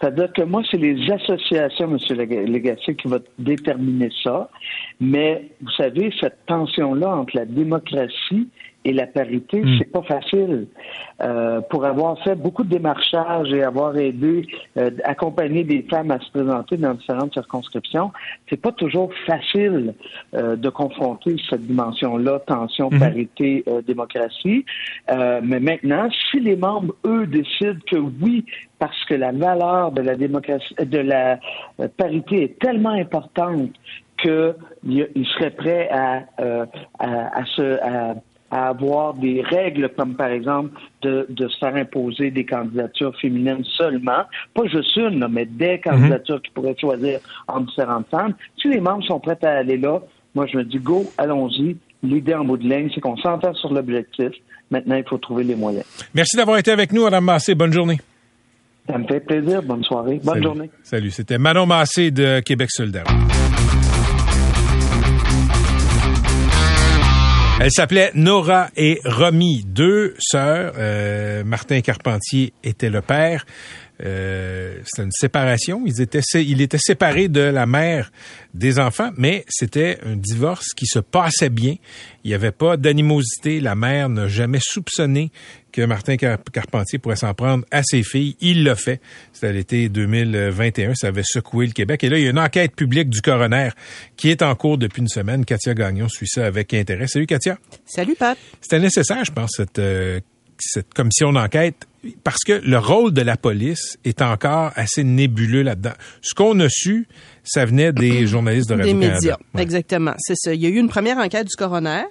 C'est-à-dire 0.00 0.32
que 0.32 0.42
moi, 0.42 0.62
c'est 0.70 0.76
les 0.76 1.10
associations, 1.10 1.90
M. 1.90 1.98
Legacy, 2.46 2.96
qui 2.96 3.08
vont 3.08 3.20
déterminer 3.38 4.10
ça. 4.22 4.50
Mais 5.00 5.50
vous 5.60 5.70
savez, 5.70 6.12
cette 6.20 6.44
tension-là 6.46 7.08
entre 7.08 7.36
la 7.36 7.46
démocratie 7.46 8.48
et 8.86 8.92
la 8.92 9.08
parité, 9.08 9.62
hmm. 9.62 9.78
c'est 9.78 9.90
pas 9.90 10.02
facile. 10.02 10.68
Euh, 11.20 11.60
pour 11.70 11.84
avoir 11.84 12.22
fait 12.22 12.36
beaucoup 12.36 12.62
de 12.62 12.68
démarchages 12.68 13.52
et 13.52 13.64
avoir 13.64 13.96
aidé, 13.96 14.46
euh, 14.78 14.90
accompagner 15.02 15.64
des 15.64 15.82
femmes 15.90 16.12
à 16.12 16.20
se 16.20 16.30
présenter 16.30 16.76
dans 16.76 16.94
différentes 16.94 17.32
circonscriptions, 17.32 18.12
c'est 18.48 18.60
pas 18.60 18.70
toujours 18.70 19.10
facile 19.26 19.94
euh, 20.34 20.54
de 20.54 20.68
confronter 20.68 21.34
cette 21.50 21.62
dimension-là, 21.62 22.38
tension, 22.46 22.88
hmm. 22.90 22.98
parité, 23.00 23.64
euh, 23.66 23.82
démocratie. 23.82 24.64
Euh, 25.10 25.40
mais 25.42 25.58
maintenant, 25.58 26.08
si 26.30 26.38
les 26.38 26.54
membres, 26.54 26.94
eux, 27.04 27.26
décident 27.26 27.80
que 27.90 27.96
oui, 27.96 28.44
parce 28.78 29.04
que 29.06 29.14
la 29.14 29.32
valeur 29.32 29.90
de 29.90 30.02
la 30.02 30.14
démocratie, 30.14 30.74
de 30.80 30.98
la 30.98 31.40
parité 31.96 32.44
est 32.44 32.58
tellement 32.60 32.90
importante 32.90 33.70
qu'ils 34.22 35.26
seraient 35.34 35.50
prêts 35.50 35.88
à, 35.90 36.22
à, 37.00 37.40
à 37.40 37.44
se 37.46 37.80
à, 37.82 38.14
à 38.56 38.68
avoir 38.68 39.12
des 39.14 39.42
règles 39.42 39.90
comme 39.96 40.14
par 40.14 40.28
exemple 40.30 40.70
de, 41.02 41.26
de, 41.28 41.46
se 41.48 41.58
faire 41.58 41.74
imposer 41.76 42.30
des 42.30 42.46
candidatures 42.46 43.14
féminines 43.20 43.64
seulement, 43.76 44.24
pas 44.54 44.66
juste 44.66 44.96
une, 44.96 45.26
mais 45.30 45.44
des 45.44 45.78
candidatures 45.80 46.40
qui 46.40 46.50
pourraient 46.52 46.76
choisir 46.80 47.20
entre 47.48 47.66
différentes 47.66 48.08
femmes. 48.10 48.34
Si 48.60 48.68
les 48.68 48.80
membres 48.80 49.04
sont 49.04 49.20
prêts 49.20 49.38
à 49.42 49.58
aller 49.58 49.76
là, 49.76 50.00
moi 50.34 50.46
je 50.46 50.56
me 50.56 50.64
dis 50.64 50.78
go, 50.78 51.04
allons-y. 51.18 51.76
L'idée 52.02 52.34
en 52.34 52.44
bout 52.44 52.56
de 52.56 52.68
ligne, 52.68 52.90
c'est 52.94 53.00
qu'on 53.00 53.16
s'entend 53.16 53.52
sur 53.54 53.72
l'objectif. 53.72 54.30
Maintenant, 54.70 54.96
il 54.96 55.04
faut 55.04 55.18
trouver 55.18 55.44
les 55.44 55.56
moyens. 55.56 55.84
Merci 56.14 56.36
d'avoir 56.36 56.58
été 56.58 56.70
avec 56.70 56.92
nous, 56.92 57.04
Madame 57.04 57.24
Massé. 57.24 57.54
Bonne 57.54 57.72
journée. 57.72 57.98
Ça 58.88 58.98
me 58.98 59.06
fait 59.06 59.20
plaisir. 59.20 59.62
Bonne 59.62 59.82
soirée. 59.82 60.20
Bonne 60.22 60.42
journée. 60.42 60.70
Salut. 60.82 61.10
C'était 61.10 61.38
Manon 61.38 61.66
Massé 61.66 62.10
de 62.10 62.40
Québec 62.40 62.70
solidaire. 62.70 63.04
Elle 67.58 67.70
s'appelait 67.70 68.10
Nora 68.14 68.68
et 68.76 69.00
Romy, 69.06 69.64
deux 69.66 70.14
sœurs. 70.18 70.74
Euh, 70.76 71.42
Martin 71.42 71.80
Carpentier 71.80 72.52
était 72.62 72.90
le 72.90 73.00
père. 73.00 73.46
Euh, 74.04 74.78
c'était 74.84 75.04
une 75.04 75.12
séparation. 75.12 75.82
Ils 75.86 76.00
étaient, 76.00 76.20
il 76.34 76.60
était 76.60 76.78
séparé 76.78 77.28
de 77.28 77.40
la 77.40 77.66
mère 77.66 78.12
des 78.54 78.78
enfants, 78.78 79.10
mais 79.16 79.44
c'était 79.48 79.98
un 80.04 80.16
divorce 80.16 80.74
qui 80.74 80.86
se 80.86 80.98
passait 80.98 81.50
bien. 81.50 81.76
Il 82.24 82.28
n'y 82.28 82.34
avait 82.34 82.52
pas 82.52 82.76
d'animosité. 82.76 83.60
La 83.60 83.74
mère 83.74 84.08
n'a 84.08 84.28
jamais 84.28 84.58
soupçonné 84.60 85.30
que 85.72 85.82
Martin 85.82 86.16
Carpentier 86.16 86.98
pourrait 86.98 87.16
s'en 87.16 87.34
prendre 87.34 87.64
à 87.70 87.82
ses 87.82 88.02
filles. 88.02 88.36
Il 88.40 88.64
l'a 88.64 88.74
fait. 88.74 89.00
C'était 89.32 89.52
l'été 89.52 89.88
2021. 89.88 90.94
Ça 90.94 91.08
avait 91.08 91.22
secoué 91.24 91.66
le 91.66 91.72
Québec. 91.72 92.02
Et 92.04 92.08
là, 92.08 92.18
il 92.18 92.24
y 92.24 92.26
a 92.26 92.30
une 92.30 92.38
enquête 92.38 92.74
publique 92.74 93.10
du 93.10 93.20
coroner 93.20 93.70
qui 94.16 94.30
est 94.30 94.42
en 94.42 94.54
cours 94.54 94.78
depuis 94.78 95.02
une 95.02 95.08
semaine. 95.08 95.44
Katia 95.44 95.74
Gagnon 95.74 96.08
suit 96.08 96.28
ça 96.28 96.46
avec 96.46 96.72
intérêt. 96.74 97.06
Salut, 97.06 97.26
Katia. 97.26 97.58
Salut, 97.84 98.16
Pat. 98.18 98.38
C'était 98.60 98.80
nécessaire, 98.80 99.24
je 99.24 99.32
pense, 99.32 99.52
cette, 99.56 99.78
euh, 99.78 100.20
cette 100.58 100.94
commission 100.94 101.32
d'enquête 101.32 101.86
parce 102.24 102.44
que 102.46 102.52
le 102.64 102.78
rôle 102.78 103.12
de 103.12 103.22
la 103.22 103.36
police 103.36 103.98
est 104.04 104.22
encore 104.22 104.70
assez 104.76 105.04
nébuleux 105.04 105.62
là-dedans. 105.62 105.94
Ce 106.22 106.34
qu'on 106.34 106.58
a 106.60 106.68
su, 106.68 107.08
ça 107.44 107.64
venait 107.64 107.92
des 107.92 108.26
journalistes 108.26 108.68
de 108.68 108.74
Radio-Canada. 108.74 109.06
Des 109.06 109.14
médias, 109.14 109.36
exactement. 109.58 110.14
C'est 110.18 110.36
ça. 110.36 110.54
Il 110.54 110.60
y 110.60 110.66
a 110.66 110.68
eu 110.68 110.76
une 110.76 110.88
première 110.88 111.18
enquête 111.18 111.46
du 111.46 111.56
coroner. 111.56 112.04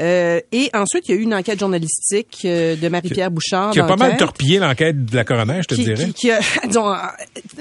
Euh, 0.00 0.40
et 0.52 0.70
ensuite, 0.74 1.08
il 1.08 1.14
y 1.14 1.18
a 1.18 1.20
eu 1.20 1.24
une 1.24 1.34
enquête 1.34 1.58
journalistique 1.58 2.42
euh, 2.44 2.76
de 2.76 2.88
Marie-Pierre 2.88 3.30
Bouchard. 3.30 3.72
Qui 3.72 3.80
a 3.80 3.84
pas 3.84 3.96
mal 3.96 4.16
torpillé 4.16 4.58
l'enquête 4.58 5.04
de 5.04 5.16
la 5.16 5.24
coroner, 5.24 5.60
je 5.62 5.68
te 5.68 5.74
dirais. 5.74 6.04
Qui, 6.06 6.12
qui 6.12 6.30
a, 6.30 6.40
disons, 6.66 6.94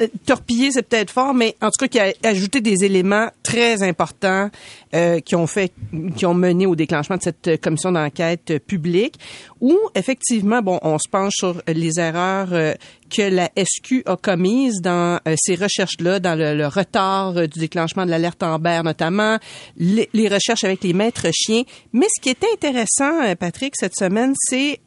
euh, 0.01 0.07
torpillé, 0.25 0.71
c'est 0.71 0.83
peut-être 0.83 1.11
fort, 1.11 1.33
mais 1.33 1.55
en 1.61 1.67
tout 1.67 1.87
cas, 1.87 1.87
qui 1.87 1.99
a 1.99 2.13
ajouté 2.29 2.61
des 2.61 2.83
éléments 2.83 3.29
très 3.43 3.81
importants 3.81 4.49
euh, 4.93 5.19
qui 5.19 5.35
ont 5.35 5.47
fait, 5.47 5.73
qui 6.15 6.25
ont 6.25 6.33
mené 6.33 6.65
au 6.65 6.73
déclenchement 6.73 7.17
de 7.17 7.21
cette 7.21 7.59
commission 7.61 7.91
d'enquête 7.91 8.57
publique, 8.65 9.15
où 9.59 9.77
effectivement, 9.95 10.61
bon, 10.61 10.79
on 10.81 10.97
se 10.97 11.09
penche 11.09 11.33
sur 11.35 11.61
les 11.67 11.99
erreurs 11.99 12.53
euh, 12.53 12.73
que 13.09 13.21
la 13.21 13.49
SQ 13.57 14.03
a 14.05 14.15
commises 14.15 14.79
dans 14.81 15.19
euh, 15.27 15.35
ces 15.37 15.55
recherches-là, 15.55 16.21
dans 16.21 16.35
le, 16.35 16.67
retard 16.67 17.33
du 17.33 17.59
déclenchement 17.59 18.05
de 18.05 18.11
l'alerte 18.11 18.41
Amber 18.43 18.81
notamment, 18.83 19.37
les, 19.77 20.07
recherches 20.29 20.63
avec 20.63 20.81
les 20.83 20.93
maîtres 20.93 21.27
chiens. 21.33 21.63
Mais 21.91 22.07
ce 22.15 22.21
qui 22.21 22.29
était 22.29 22.47
intéressant, 22.53 23.35
Patrick, 23.37 23.73
cette 23.75 23.95
semaine, 23.95 24.33
c'est 24.37 24.79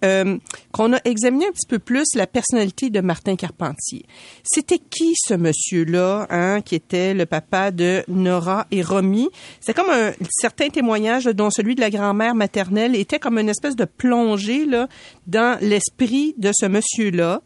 qu'on 0.72 0.92
a 0.92 0.98
examiné 1.04 1.46
un 1.46 1.52
petit 1.52 1.66
peu 1.66 1.78
plus 1.78 2.06
la 2.14 2.26
personnalité 2.26 2.90
de 2.90 3.00
Martin 3.00 3.36
Carpentier. 3.36 4.04
C'était 4.44 4.80
ce 5.14 5.34
monsieur-là, 5.34 6.26
hein, 6.30 6.60
qui 6.60 6.74
était 6.74 7.14
le 7.14 7.26
papa 7.26 7.70
de 7.70 8.02
Nora 8.08 8.66
et 8.70 8.82
Romy? 8.82 9.28
C'est 9.60 9.74
comme 9.74 9.90
un 9.90 10.12
certain 10.30 10.68
témoignage, 10.68 11.24
dont 11.24 11.50
celui 11.50 11.74
de 11.74 11.80
la 11.80 11.90
grand-mère 11.90 12.34
maternelle, 12.34 12.94
était 12.96 13.18
comme 13.18 13.38
une 13.38 13.48
espèce 13.48 13.76
de 13.76 13.84
plongée 13.84 14.66
là, 14.66 14.88
dans 15.26 15.58
l'esprit 15.60 16.34
de 16.38 16.50
ce 16.54 16.66
monsieur-là. 16.66 17.42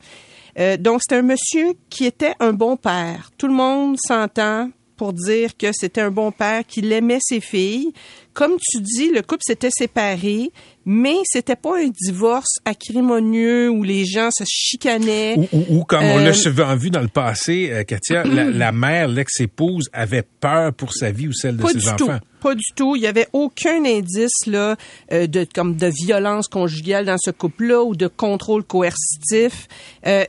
Euh, 0.58 0.76
donc, 0.76 1.00
c'est 1.02 1.16
un 1.16 1.22
monsieur 1.22 1.74
qui 1.90 2.04
était 2.04 2.34
un 2.40 2.52
bon 2.52 2.76
père. 2.76 3.30
Tout 3.38 3.48
le 3.48 3.54
monde 3.54 3.96
s'entend 3.98 4.70
pour 4.96 5.12
dire 5.12 5.56
que 5.56 5.68
c'était 5.72 6.00
un 6.00 6.10
bon 6.10 6.30
père, 6.30 6.64
qu'il 6.66 6.92
aimait 6.92 7.18
ses 7.20 7.40
filles. 7.40 7.92
Comme 8.34 8.56
tu 8.60 8.80
dis, 8.80 9.10
le 9.10 9.22
couple 9.22 9.42
s'était 9.46 9.70
séparé 9.70 10.50
mais 10.86 11.16
c'était 11.24 11.56
pas 11.56 11.78
un 11.78 11.88
divorce 11.88 12.58
acrimonieux 12.64 13.70
où 13.70 13.82
les 13.82 14.04
gens 14.04 14.28
se 14.30 14.44
chicanaient. 14.46 15.36
Ou, 15.52 15.84
comme 15.84 16.04
on 16.04 16.18
l'a 16.18 16.28
euh, 16.28 16.32
souvent 16.32 16.76
vu 16.76 16.90
dans 16.90 17.00
le 17.00 17.08
passé, 17.08 17.70
euh, 17.70 17.84
Katia, 17.84 18.24
la, 18.24 18.72
mère, 18.72 19.08
l'ex-épouse, 19.08 19.88
avait 19.92 20.24
peur 20.40 20.72
pour 20.74 20.92
sa 20.92 21.10
vie 21.10 21.28
ou 21.28 21.32
celle 21.32 21.56
de 21.56 21.66
ses 21.66 21.88
enfants. 21.88 22.18
Pas 22.44 22.54
du 22.54 22.74
tout. 22.76 22.94
Il 22.94 23.00
y 23.00 23.06
avait 23.06 23.26
aucun 23.32 23.86
indice 23.86 24.46
là 24.46 24.76
euh, 25.12 25.26
de 25.26 25.46
comme 25.54 25.76
de 25.76 25.86
violence 25.86 26.46
conjugale 26.46 27.06
dans 27.06 27.16
ce 27.18 27.30
couple-là 27.30 27.82
ou 27.82 27.96
de 27.96 28.06
contrôle 28.06 28.64
coercitif. 28.64 29.66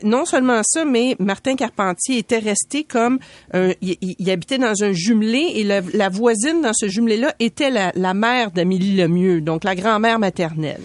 non 0.01 0.24
seulement 0.24 0.61
ça, 0.63 0.86
mais 0.86 1.18
Martin 1.20 1.57
Carpentier 1.57 2.18
était 2.20 2.39
resté 2.39 2.86
comme 2.86 3.20
il, 3.82 4.30
habitait 4.30 4.57
dans 4.57 4.82
un 4.82 4.93
jumelé 4.93 5.51
et 5.55 5.63
la 5.66 6.09
voisine 6.09 6.61
dans 6.61 6.74
ce 6.74 6.88
jumelé-là 6.88 7.36
était 7.39 7.70
la, 7.70 7.91
la 7.95 8.13
mère 8.13 8.51
d'Amélie 8.51 8.95
Lemieux, 8.95 9.41
donc 9.41 9.66
la 9.66 9.76
grand-mère 9.76 10.18
maternelle 10.18 10.82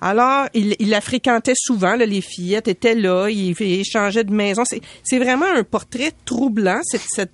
alors, 0.00 0.46
il, 0.54 0.76
la 0.88 1.00
fréquentait 1.00 1.54
souvent, 1.56 1.94
les 1.94 2.20
fillettes 2.20 2.68
étaient 2.68 2.94
là, 2.94 3.28
il, 3.28 3.54
échangeait 3.60 4.24
de 4.24 4.32
maison. 4.32 4.62
C'est 5.02 5.18
vraiment 5.18 5.46
un 5.46 5.62
portrait 5.62 6.12
troublant. 6.24 6.80
Cette, 6.82 7.02
cette 7.08 7.32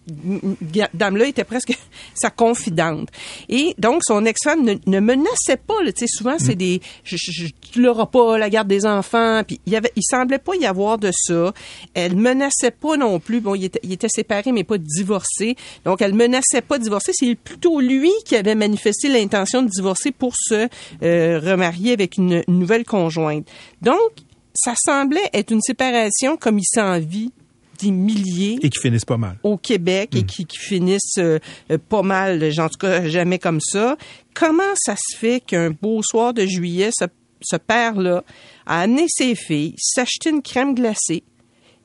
dame-là 0.94 1.26
était 1.26 1.44
presque 1.44 1.78
sa 2.14 2.30
confidente. 2.30 3.08
Et 3.48 3.74
donc, 3.78 4.02
son 4.04 4.24
ex-femme 4.24 4.64
ne, 4.86 5.00
menaçait 5.00 5.56
pas. 5.56 5.82
Là, 5.84 5.92
souvent, 6.06 6.36
c'est 6.38 6.54
mm. 6.54 6.58
des... 6.58 6.80
Je, 7.04 7.16
je, 7.16 7.46
tu 7.72 7.82
l'auras 7.82 8.06
pas, 8.06 8.38
la 8.38 8.50
garde 8.50 8.68
des 8.68 8.84
enfants. 8.84 9.42
Puis, 9.46 9.60
il, 9.66 9.72
y 9.72 9.76
avait, 9.76 9.92
il 9.94 10.02
semblait 10.02 10.38
pas 10.38 10.54
y 10.56 10.66
avoir 10.66 10.98
de 10.98 11.10
ça. 11.12 11.52
Elle 11.94 12.16
menaçait 12.16 12.72
pas 12.72 12.96
non 12.96 13.20
plus. 13.20 13.40
Bon, 13.40 13.54
il 13.54 13.64
était, 13.64 13.80
il 13.84 13.92
était 13.92 14.08
séparé, 14.08 14.50
mais 14.52 14.64
pas 14.64 14.78
divorcé. 14.78 15.56
Donc, 15.84 16.02
elle 16.02 16.14
menaçait 16.14 16.62
pas 16.62 16.78
de 16.78 16.84
divorcer. 16.84 17.12
C'est 17.14 17.34
plutôt 17.36 17.80
lui 17.80 18.10
qui 18.24 18.34
avait 18.34 18.54
manifesté 18.54 19.08
l'intention 19.08 19.62
de 19.62 19.68
divorcer 19.68 20.10
pour 20.10 20.34
se 20.36 20.68
euh, 21.02 21.38
remarier 21.38 21.92
avec 21.92 22.16
une 22.16 22.42
nouvelle 22.59 22.84
conjointe. 22.84 23.46
Donc, 23.82 24.12
ça 24.54 24.74
semblait 24.76 25.28
être 25.32 25.52
une 25.52 25.61
séparation 25.61 26.36
comme 26.36 26.59
il 26.59 26.64
s'en 26.66 26.98
vit 26.98 27.32
des 27.80 27.90
milliers. 27.90 28.59
Et 28.62 28.70
qui 28.70 28.80
finissent 28.80 29.04
pas 29.04 29.18
mal. 29.18 29.36
Au 29.42 29.57
Québec 29.57 30.14
et 30.14 30.22
hmm. 30.22 30.26
qui, 30.26 30.46
finissent 30.59 31.18
euh, 31.18 31.38
euh, 31.70 31.78
pas 31.78 32.02
mal, 32.02 32.42
en 32.59 32.68
tout 32.68 32.78
cas 32.78 33.07
jamais 33.07 33.38
comme 33.38 33.61
ça. 33.61 33.96
Comment 34.34 34.74
ça 34.76 34.96
se 34.96 35.16
fait 35.16 35.40
qu'un 35.40 35.70
beau 35.70 36.00
soir 36.02 36.32
de 36.32 36.46
juillet, 36.46 36.90
ce, 36.98 37.04
ce 37.42 37.57
père-là 37.57 38.24
a 38.66 38.80
amené 38.80 39.07
ses 39.09 39.34
filles 39.34 39.74
s'acheter 39.78 40.30
une 40.30 40.42
crème 40.42 40.74
glacée 40.74 41.22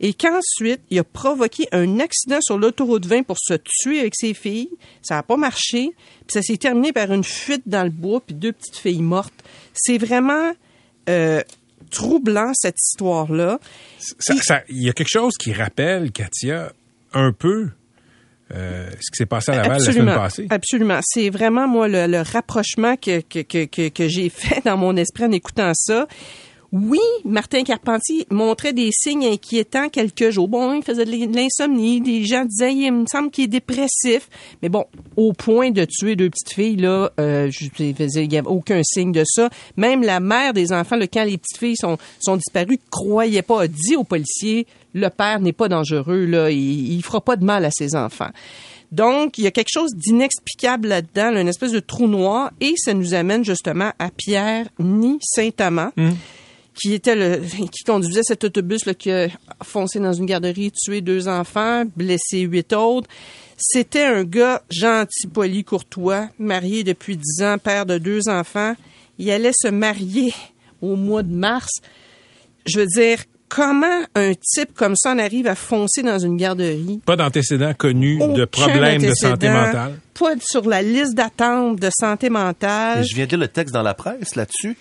et 0.03 0.13
qu'ensuite, 0.13 0.81
il 0.89 0.99
a 0.99 1.03
provoqué 1.03 1.67
un 1.71 1.99
accident 1.99 2.39
sur 2.41 2.57
l'autoroute 2.57 3.05
20 3.05 3.23
pour 3.23 3.37
se 3.39 3.53
tuer 3.63 3.99
avec 4.01 4.15
ses 4.15 4.33
filles. 4.33 4.69
Ça 5.01 5.15
n'a 5.15 5.23
pas 5.23 5.37
marché. 5.37 5.91
Puis 6.27 6.33
ça 6.33 6.41
s'est 6.41 6.57
terminé 6.57 6.91
par 6.91 7.11
une 7.13 7.23
fuite 7.23 7.63
dans 7.67 7.83
le 7.83 7.89
bois, 7.91 8.19
puis 8.19 8.35
deux 8.35 8.51
petites 8.51 8.77
filles 8.77 9.01
mortes. 9.03 9.33
C'est 9.73 9.97
vraiment 9.99 10.51
euh, 11.09 11.41
troublant, 11.91 12.51
cette 12.55 12.77
histoire-là. 12.79 13.59
Ça- 13.99 14.35
ça- 14.41 14.61
Il 14.69 14.83
y 14.83 14.89
a 14.89 14.93
quelque 14.93 15.09
chose 15.11 15.33
qui 15.39 15.53
rappelle, 15.53 16.11
Katia, 16.11 16.73
un 17.13 17.31
peu 17.31 17.69
euh, 18.53 18.89
ce 18.99 19.11
qui 19.11 19.17
s'est 19.17 19.25
passé 19.25 19.51
à 19.51 19.55
Laval 19.57 19.71
la 19.73 19.79
semaine 19.79 20.05
passée. 20.15 20.47
Absolument. 20.49 20.99
C'est 21.03 21.29
vraiment, 21.29 21.67
moi, 21.67 21.87
le, 21.87 22.07
le 22.07 22.21
rapprochement 22.21 22.97
que, 22.97 23.21
que, 23.21 23.39
que, 23.43 23.87
que 23.89 24.07
j'ai 24.09 24.29
fait 24.29 24.61
dans 24.65 24.75
mon 24.77 24.97
esprit 24.97 25.23
en 25.25 25.31
écoutant 25.31 25.71
ça. 25.73 26.07
Oui, 26.71 26.99
Martin 27.25 27.63
Carpentier 27.63 28.25
montrait 28.29 28.71
des 28.71 28.91
signes 28.93 29.25
inquiétants 29.25 29.89
quelques 29.89 30.29
jours. 30.29 30.47
Bon, 30.47 30.73
il 30.73 30.83
faisait 30.83 31.03
de 31.03 31.35
l'insomnie. 31.35 31.99
Des 31.99 32.23
gens 32.23 32.45
disaient, 32.45 32.73
il 32.73 32.91
me 32.93 33.05
semble 33.11 33.29
qu'il 33.29 33.43
est 33.43 33.47
dépressif. 33.47 34.29
Mais 34.61 34.69
bon, 34.69 34.85
au 35.17 35.33
point 35.33 35.71
de 35.71 35.83
tuer 35.83 36.15
deux 36.15 36.29
petites 36.29 36.53
filles, 36.53 36.77
là, 36.77 37.11
euh, 37.19 37.51
il 37.77 38.27
n'y 38.29 38.37
avait 38.37 38.47
aucun 38.47 38.81
signe 38.83 39.11
de 39.11 39.23
ça. 39.25 39.49
Même 39.75 40.01
la 40.01 40.21
mère 40.21 40.53
des 40.53 40.71
enfants, 40.71 40.95
là, 40.95 41.07
quand 41.07 41.25
les 41.25 41.37
petites 41.37 41.59
filles 41.59 41.75
sont, 41.75 41.97
sont 42.21 42.37
disparues, 42.37 42.79
croyait 42.89 43.41
pas, 43.41 43.63
a 43.63 43.67
dit 43.67 43.97
aux 43.97 44.05
policiers, 44.05 44.65
le 44.93 45.09
père 45.09 45.41
n'est 45.41 45.51
pas 45.51 45.67
dangereux, 45.67 46.25
là, 46.25 46.51
il, 46.51 46.93
il 46.93 47.03
fera 47.03 47.19
pas 47.19 47.35
de 47.35 47.43
mal 47.43 47.65
à 47.65 47.71
ses 47.71 47.97
enfants. 47.97 48.29
Donc, 48.93 49.37
il 49.37 49.43
y 49.43 49.47
a 49.47 49.51
quelque 49.51 49.71
chose 49.71 49.91
d'inexplicable 49.95 50.87
là-dedans, 50.87 51.31
là, 51.31 51.41
une 51.41 51.47
espèce 51.47 51.71
de 51.71 51.79
trou 51.79 52.07
noir, 52.07 52.51
et 52.61 52.73
ça 52.77 52.93
nous 52.93 53.13
amène 53.13 53.43
justement 53.43 53.91
à 53.99 54.09
Pierre 54.09 54.67
Ni 54.79 55.17
Saint-Amand, 55.21 55.91
qui 56.75 56.93
était 56.93 57.15
le, 57.15 57.37
qui 57.71 57.83
conduisait 57.85 58.23
cet 58.23 58.43
autobus 58.43 58.85
là, 58.85 58.93
qui 58.93 59.11
a 59.11 59.27
foncé 59.63 59.99
dans 59.99 60.13
une 60.13 60.25
garderie, 60.25 60.71
tué 60.71 61.01
deux 61.01 61.27
enfants, 61.27 61.83
blessé 61.95 62.39
huit 62.39 62.73
autres. 62.73 63.09
C'était 63.57 64.05
un 64.05 64.23
gars 64.23 64.63
gentil, 64.71 65.27
poli, 65.27 65.63
courtois, 65.63 66.29
marié 66.39 66.83
depuis 66.83 67.15
dix 67.15 67.43
ans, 67.43 67.57
père 67.57 67.85
de 67.85 67.97
deux 67.97 68.27
enfants. 68.27 68.73
Il 69.19 69.29
allait 69.29 69.51
se 69.53 69.67
marier 69.67 70.33
au 70.81 70.95
mois 70.95 71.23
de 71.23 71.33
mars. 71.33 71.69
Je 72.65 72.79
veux 72.79 72.87
dire, 72.87 73.19
comment 73.49 74.01
un 74.15 74.31
type 74.33 74.73
comme 74.73 74.95
ça 74.95 75.11
en 75.11 75.19
arrive 75.19 75.45
à 75.45 75.55
foncer 75.55 76.01
dans 76.01 76.17
une 76.17 76.37
garderie? 76.37 77.01
Pas 77.05 77.15
d'antécédents 77.15 77.73
connus 77.75 78.17
de 78.17 78.45
problèmes 78.45 79.01
de 79.01 79.13
santé 79.13 79.49
mentale. 79.49 79.99
Pas 80.15 80.33
sur 80.39 80.67
la 80.67 80.81
liste 80.81 81.13
d'attente 81.13 81.79
de 81.79 81.89
santé 81.91 82.29
mentale. 82.29 83.01
Et 83.01 83.03
je 83.03 83.15
viens 83.15 83.25
de 83.25 83.31
lire 83.31 83.39
le 83.39 83.47
texte 83.47 83.73
dans 83.73 83.83
la 83.83 83.93
presse 83.93 84.35
là-dessus. 84.35 84.77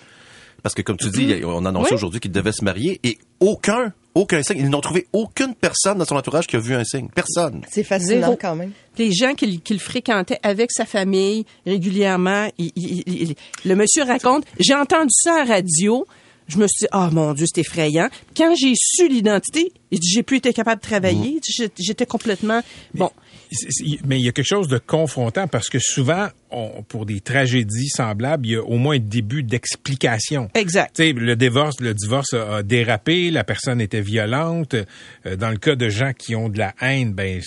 Parce 0.63 0.75
que, 0.75 0.83
comme 0.83 0.97
tu 0.97 1.11
dis, 1.11 1.35
on 1.45 1.65
annonçait 1.67 1.91
Oui. 1.91 1.95
aujourd'hui 1.97 2.21
qu'il 2.21 2.33
devait 2.33 2.53
se 2.53 2.65
marier 2.65 3.01
et 3.05 3.19
aucun, 3.41 3.93
aucun 4.15 4.43
signe. 4.43 4.59
Ils 4.59 4.69
n'ont 4.71 4.81
trouvé 4.81 5.07
aucune 5.13 5.55
personne 5.55 5.99
dans 5.99 6.05
son 6.05 6.17
entourage 6.17 6.47
qui 6.47 6.57
a 6.57 6.59
vu 6.59 6.75
un 6.75 6.85
signe. 6.85 7.09
Personne. 7.15 7.63
C'est 7.71 7.85
fascinant 7.85 8.21
Zéro. 8.29 8.39
quand 8.41 8.57
même. 8.57 8.73
Les 8.99 9.13
gens 9.13 9.35
qu'il 9.35 9.81
fréquentait 9.81 10.39
avec 10.43 10.71
sa 10.73 10.85
famille 10.85 11.47
régulièrement, 11.67 12.49
il- 12.59 12.73
il- 12.77 13.03
il- 13.07 13.23
il- 13.31 13.35
le 13.65 13.75
monsieur 13.77 14.03
raconte, 14.05 14.45
j'ai 14.59 14.75
entendu 14.75 15.11
ça 15.13 15.35
à 15.43 15.45
la 15.45 15.55
radio, 15.55 16.07
je 16.49 16.59
me 16.59 16.67
suis 16.67 16.85
dit, 16.85 16.89
oh 16.93 17.07
mon 17.13 17.33
Dieu, 17.33 17.47
c'est 17.53 17.61
effrayant. 17.61 18.09
Quand 18.37 18.55
j'ai 18.57 18.73
su 18.77 19.09
l'identité, 19.09 19.73
j'ai 19.93 20.23
plus 20.23 20.39
été 20.39 20.53
capable 20.53 20.83
de 20.83 20.87
travailler, 20.87 21.41
J'ai- 21.49 21.71
j'étais 21.79 22.07
complètement... 22.07 22.61
Bon, 22.95 23.11
Mais 24.05 24.21
il 24.21 24.25
y 24.25 24.29
a 24.29 24.33
quelque 24.33 24.47
chose 24.47 24.69
de 24.69 24.79
confrontant 24.79 25.49
parce 25.49 25.69
que 25.69 25.79
souvent, 25.81 26.29
on- 26.53 26.83
pour 26.83 27.07
des 27.07 27.21
tragédies 27.21 27.89
semblables, 27.89 28.47
il 28.47 28.53
y 28.53 28.57
a 28.57 28.63
au 28.63 28.77
moins 28.77 28.97
un 28.97 29.01
début 29.01 29.43
d'explication. 29.43 30.49
Exact. 30.55 30.95
Tu 30.97 31.05
sais, 31.05 31.13
le 31.13 31.37
divorce, 31.37 31.81
le 31.81 31.95
divorce 31.95 32.35
a, 32.35 32.63
dérapé, 32.63 33.31
la 33.31 33.45
personne 33.45 33.81
était 33.81 34.01
violente. 34.01 34.75
Euh, 35.27 35.37
dans 35.37 35.51
le 35.51 35.57
cas 35.59 35.77
de 35.77 35.89
gens 35.89 36.13
qui 36.17 36.35
ont 36.35 36.49
de 36.49 36.59
la 36.59 36.75
haine, 36.81 37.13
ben 37.13 37.41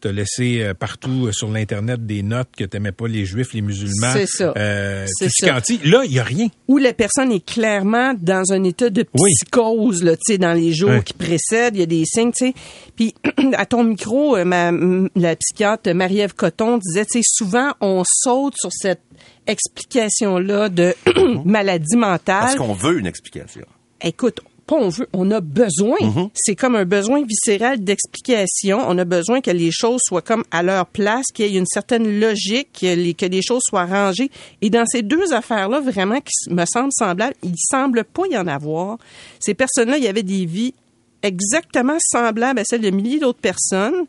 t'as 0.00 0.12
laissé 0.12 0.60
euh, 0.60 0.74
partout 0.74 1.26
euh, 1.28 1.32
sur 1.32 1.50
l'internet 1.50 2.04
des 2.04 2.22
notes 2.22 2.50
que 2.58 2.64
t'aimais 2.64 2.92
pas 2.92 3.08
les 3.08 3.24
juifs, 3.24 3.54
les 3.54 3.62
musulmans. 3.62 4.12
C'est 4.12 4.26
ça. 4.26 4.52
Euh, 4.56 5.06
C'est 5.08 5.30
ça. 5.30 5.60
Là, 5.84 6.02
il 6.04 6.12
y 6.12 6.18
a 6.18 6.24
rien. 6.24 6.48
où 6.68 6.76
la 6.76 6.92
personne 6.92 7.32
est 7.32 7.44
clairement 7.44 8.12
dans 8.20 8.52
un 8.52 8.64
état 8.64 8.90
de 8.90 9.06
Oui. 9.18 9.30
psychose 9.34 10.02
là, 10.02 10.14
tu 10.16 10.32
sais, 10.34 10.38
dans 10.38 10.52
les 10.52 10.72
jours 10.74 10.90
Ouais. 10.90 11.02
qui 11.02 11.14
précèdent, 11.14 11.76
il 11.76 11.80
y 11.80 11.82
a 11.82 11.86
des 11.86 12.04
signes, 12.04 12.32
tu 12.36 12.48
sais. 12.48 12.54
Puis 12.96 13.14
à 13.54 13.64
ton 13.64 13.82
micro, 13.82 14.36
ma, 14.44 14.70
la 15.16 15.36
psychiatre 15.36 15.90
Marie-Ève 15.94 16.34
Coton 16.34 16.76
disait, 16.78 17.06
tu 17.06 17.20
sais, 17.20 17.24
souvent 17.24 17.72
on 17.80 18.02
saute 18.06 18.43
sur 18.56 18.70
cette 18.72 19.02
explication 19.46 20.38
là 20.38 20.68
de 20.68 20.94
maladie 21.44 21.96
mentale. 21.96 22.40
Parce 22.40 22.56
qu'on 22.56 22.74
veut 22.74 22.98
une 22.98 23.06
explication. 23.06 23.64
Écoute, 24.00 24.40
pas 24.66 24.76
on 24.76 24.88
veut, 24.88 25.08
on 25.12 25.30
a 25.30 25.40
besoin. 25.40 25.96
Mhm. 26.00 26.30
C'est 26.34 26.56
comme 26.56 26.74
un 26.74 26.84
besoin 26.84 27.22
viscéral 27.24 27.82
d'explication. 27.82 28.80
On 28.86 28.96
a 28.98 29.04
besoin 29.04 29.40
que 29.40 29.50
les 29.50 29.70
choses 29.70 30.00
soient 30.04 30.22
comme 30.22 30.44
à 30.50 30.62
leur 30.62 30.86
place, 30.86 31.26
qu'il 31.34 31.46
y 31.46 31.56
ait 31.56 31.58
une 31.58 31.66
certaine 31.66 32.20
logique, 32.20 32.68
que 32.80 32.94
les, 32.94 33.14
que 33.14 33.26
les 33.26 33.42
choses 33.42 33.62
soient 33.68 33.86
rangées. 33.86 34.30
Et 34.62 34.70
dans 34.70 34.86
ces 34.86 35.02
deux 35.02 35.32
affaires-là, 35.32 35.80
vraiment, 35.80 36.20
qui 36.20 36.50
me 36.50 36.64
semblent 36.64 36.92
semblables, 36.92 37.34
il 37.42 37.54
semble 37.58 38.04
pas 38.04 38.22
y 38.30 38.36
en 38.36 38.46
avoir. 38.46 38.98
Ces 39.38 39.54
personnes-là, 39.54 39.98
il 39.98 40.04
y 40.04 40.08
avait 40.08 40.22
des 40.22 40.46
vies 40.46 40.74
exactement 41.22 41.96
semblables 42.00 42.58
à 42.58 42.64
celles 42.64 42.82
de 42.82 42.90
milliers 42.90 43.18
d'autres 43.18 43.40
personnes. 43.40 44.06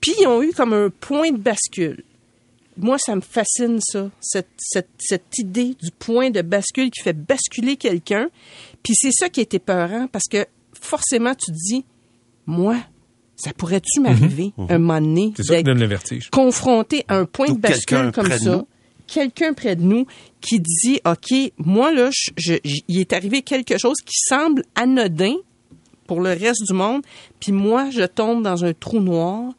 Puis 0.00 0.12
ils 0.20 0.26
ont 0.26 0.42
eu 0.42 0.52
comme 0.52 0.72
un 0.72 0.90
point 0.90 1.30
de 1.30 1.38
bascule. 1.38 2.04
Moi, 2.78 2.96
ça 2.98 3.14
me 3.16 3.20
fascine, 3.20 3.78
ça, 3.80 4.08
cette, 4.20 4.48
cette, 4.56 4.88
cette 4.98 5.36
idée 5.38 5.74
du 5.82 5.90
point 5.98 6.30
de 6.30 6.42
bascule 6.42 6.90
qui 6.90 7.02
fait 7.02 7.12
basculer 7.12 7.76
quelqu'un. 7.76 8.28
Puis 8.82 8.94
c'est 8.96 9.12
ça 9.12 9.28
qui 9.28 9.40
est 9.40 9.52
épeurant, 9.54 10.06
parce 10.10 10.26
que 10.30 10.46
forcément, 10.80 11.34
tu 11.34 11.50
te 11.52 11.56
dis, 11.56 11.84
moi, 12.46 12.76
ça 13.36 13.52
pourrait-tu 13.52 14.00
m'arriver 14.00 14.52
Mhm. 14.56 14.66
un 14.70 14.78
moment 14.78 15.00
donné 15.00 15.32
C'est 15.36 15.42
ça 15.42 15.48
qui 15.48 15.56
d'être 15.58 15.66
donne 15.66 15.80
le 15.80 15.86
vertige. 15.86 16.30
confronté 16.30 17.04
à 17.08 17.16
un 17.16 17.24
point 17.24 17.48
Ou 17.48 17.54
de 17.54 17.58
bascule 17.60 18.10
comme 18.12 18.30
ça? 18.30 18.64
Quelqu'un 19.06 19.54
près 19.54 19.74
de 19.74 19.82
nous 19.82 20.06
qui 20.40 20.60
dit, 20.60 21.00
OK, 21.06 21.52
moi, 21.56 21.92
là, 21.92 22.10
je, 22.12 22.30
je- 22.36 22.58
j- 22.62 22.84
il 22.88 23.00
est 23.00 23.12
arrivé 23.12 23.42
quelque 23.42 23.78
chose 23.78 23.96
qui 24.04 24.16
semble 24.18 24.64
anodin 24.74 25.34
pour 26.06 26.20
le 26.20 26.30
reste 26.30 26.62
du 26.66 26.74
monde, 26.74 27.02
puis 27.40 27.52
moi, 27.52 27.90
je 27.90 28.02
tombe 28.04 28.42
dans 28.42 28.64
un 28.64 28.72
trou 28.74 29.00
noir 29.00 29.52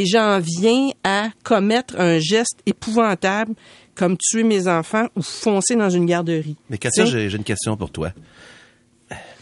et 0.00 0.06
j'en 0.06 0.40
viens 0.40 0.90
à 1.04 1.30
commettre 1.44 1.98
un 1.98 2.18
geste 2.18 2.58
épouvantable 2.66 3.54
comme 3.94 4.16
tuer 4.18 4.42
mes 4.42 4.68
enfants 4.68 5.06
ou 5.16 5.22
foncer 5.22 5.74
dans 5.76 5.88
une 5.90 6.06
garderie. 6.06 6.56
Mais 6.70 6.78
Katia, 6.78 7.04
j'ai 7.06 7.32
une 7.34 7.44
question 7.44 7.76
pour 7.76 7.90
toi. 7.90 8.12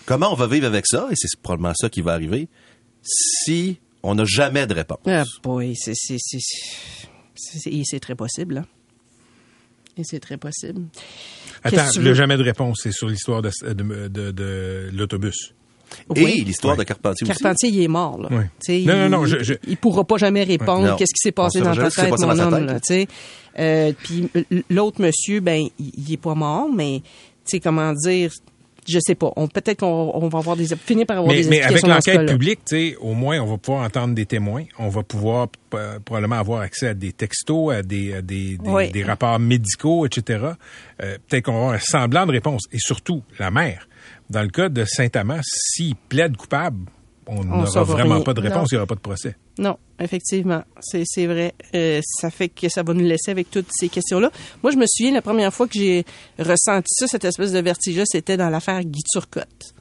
Comment 0.06 0.32
on 0.32 0.36
va 0.36 0.46
vivre 0.46 0.66
avec 0.66 0.86
ça, 0.86 1.08
et 1.10 1.14
c'est 1.16 1.28
probablement 1.40 1.72
ça 1.74 1.88
qui 1.88 2.02
va 2.02 2.12
arriver, 2.12 2.48
si 3.02 3.78
on 4.02 4.14
n'a 4.14 4.24
jamais 4.26 4.66
de 4.66 4.74
réponse? 4.74 4.98
Ah 5.06 5.24
boy, 5.42 5.74
c'est 5.76 5.94
c'est 5.94 6.18
c'est 6.20 6.38
c'est- 6.40 7.58
c'est- 7.58 7.70
et 7.72 7.82
c'est 7.84 8.00
très 8.00 8.14
possible. 8.14 8.58
Hein? 8.58 8.66
Et 9.96 10.04
c'est 10.04 10.20
très 10.20 10.36
possible. 10.36 10.82
Attends, 11.62 11.86
le 12.00 12.12
jamais 12.14 12.36
de 12.36 12.42
réponse, 12.42 12.80
c'est 12.82 12.92
sur 12.92 13.08
l'histoire 13.08 13.40
de, 13.42 13.50
de, 13.72 14.08
de- 14.08 14.30
de 14.30 14.90
l'autobus. 14.92 15.54
Et 16.14 16.24
Oui. 16.24 16.42
l'histoire 16.46 16.76
de 16.76 16.82
Carpentier 16.84 17.26
aussi. 17.28 17.38
Carpentier, 17.40 17.68
il 17.70 17.82
est 17.82 17.88
mort. 17.88 18.18
Là. 18.20 18.28
Oui. 18.30 18.42
Tu 18.64 18.84
sais, 18.84 18.86
Non, 18.86 18.94
il, 18.94 19.10
non, 19.10 19.18
non, 19.20 19.26
je- 19.26 19.42
je- 19.42 19.54
il 19.66 19.76
pourra 19.76 20.04
pas 20.04 20.16
jamais 20.16 20.42
répondre 20.44 20.96
qu'est-ce 20.96 21.12
qui 21.14 21.20
s'est 21.22 21.32
passé 21.32 21.60
dans 21.60 21.74
ta 21.74 21.90
tête, 21.90 22.18
mon 22.18 22.38
homme. 22.38 22.66
Là, 22.66 22.80
tu 22.80 22.94
sais. 22.94 23.06
Euh, 23.58 23.92
puis 24.02 24.28
l- 24.34 24.64
l'autre 24.70 25.00
monsieur, 25.00 25.40
ben, 25.40 25.62
il, 25.78 25.92
il 25.96 26.12
est 26.12 26.16
pas 26.16 26.34
mort, 26.34 26.68
mais 26.74 27.00
tu 27.04 27.12
sais 27.46 27.60
comment 27.60 27.92
dire, 27.92 28.30
je 28.86 28.98
sais 29.00 29.14
pas. 29.14 29.32
On 29.36 29.48
peut-être 29.48 29.80
qu'on 29.80 30.10
on 30.14 30.28
va 30.28 30.40
avoir 30.40 30.56
des 30.56 30.66
finir 30.76 31.06
par 31.06 31.18
avoir 31.18 31.32
Mais, 31.34 31.42
des 31.42 31.48
mais 31.48 31.62
avec 31.62 31.86
l'enquête 31.86 32.26
publique, 32.26 32.60
tu 32.66 32.76
sais, 32.90 32.96
au 33.00 33.14
moins, 33.14 33.40
on 33.40 33.46
va 33.46 33.56
pouvoir 33.56 33.84
entendre 33.84 34.14
des 34.14 34.26
témoins. 34.26 34.64
On 34.78 34.88
va 34.88 35.02
pouvoir 35.02 35.48
euh, 35.74 35.98
probablement 36.04 36.36
avoir 36.36 36.60
accès 36.60 36.88
à 36.88 36.94
des 36.94 37.12
textos, 37.12 37.72
à 37.72 37.82
des, 37.82 38.14
à 38.14 38.22
des, 38.22 38.58
des, 38.58 38.68
Oui. 38.70 38.90
des 38.90 39.02
rapports 39.04 39.38
médicaux, 39.38 40.04
etc. 40.04 40.48
Euh, 41.02 41.16
Peut-être 41.28 41.44
qu'on 41.44 41.52
va 41.52 41.58
avoir 41.58 41.74
un 41.74 41.78
semblant 41.78 42.26
de 42.26 42.32
réponse. 42.32 42.62
Et 42.72 42.78
surtout, 42.78 43.22
la 43.38 43.50
mère. 43.50 43.88
Dans 44.30 44.42
le 44.42 44.48
cas 44.48 44.68
de 44.68 44.84
Saint-Amand, 44.84 45.40
s'il 45.42 45.94
plaide 45.96 46.36
coupable, 46.36 46.86
on 47.26 47.44
n'aura 47.44 47.82
vraiment 47.84 48.16
rien. 48.16 48.24
pas 48.24 48.34
de 48.34 48.40
réponse, 48.40 48.56
Non. 48.58 48.66
il 48.70 48.74
n'y 48.74 48.78
aura 48.78 48.86
pas 48.86 48.94
de 48.94 49.00
procès. 49.00 49.36
Non, 49.58 49.76
effectivement, 50.00 50.62
c'est 50.80 51.26
vrai. 51.26 51.54
Euh, 51.74 52.00
ça 52.20 52.30
fait 52.30 52.48
que 52.48 52.68
ça 52.68 52.82
va 52.82 52.92
nous 52.92 53.04
laisser 53.04 53.30
avec 53.30 53.50
toutes 53.50 53.68
ces 53.70 53.88
questions-là. 53.88 54.30
Moi, 54.62 54.72
je 54.72 54.76
me 54.76 54.84
souviens 54.86 55.12
la 55.12 55.22
première 55.22 55.52
fois 55.54 55.66
que 55.68 55.74
j'ai 55.78 56.04
ressenti 56.38 56.88
ça, 56.98 57.06
cette 57.06 57.24
espèce 57.24 57.52
de 57.52 57.60
vertige-là, 57.60 58.04
c'était 58.06 58.36
dans 58.36 58.50
l'affaire 58.50 58.82
Guy 58.82 59.02
Turcotte. 59.12 59.74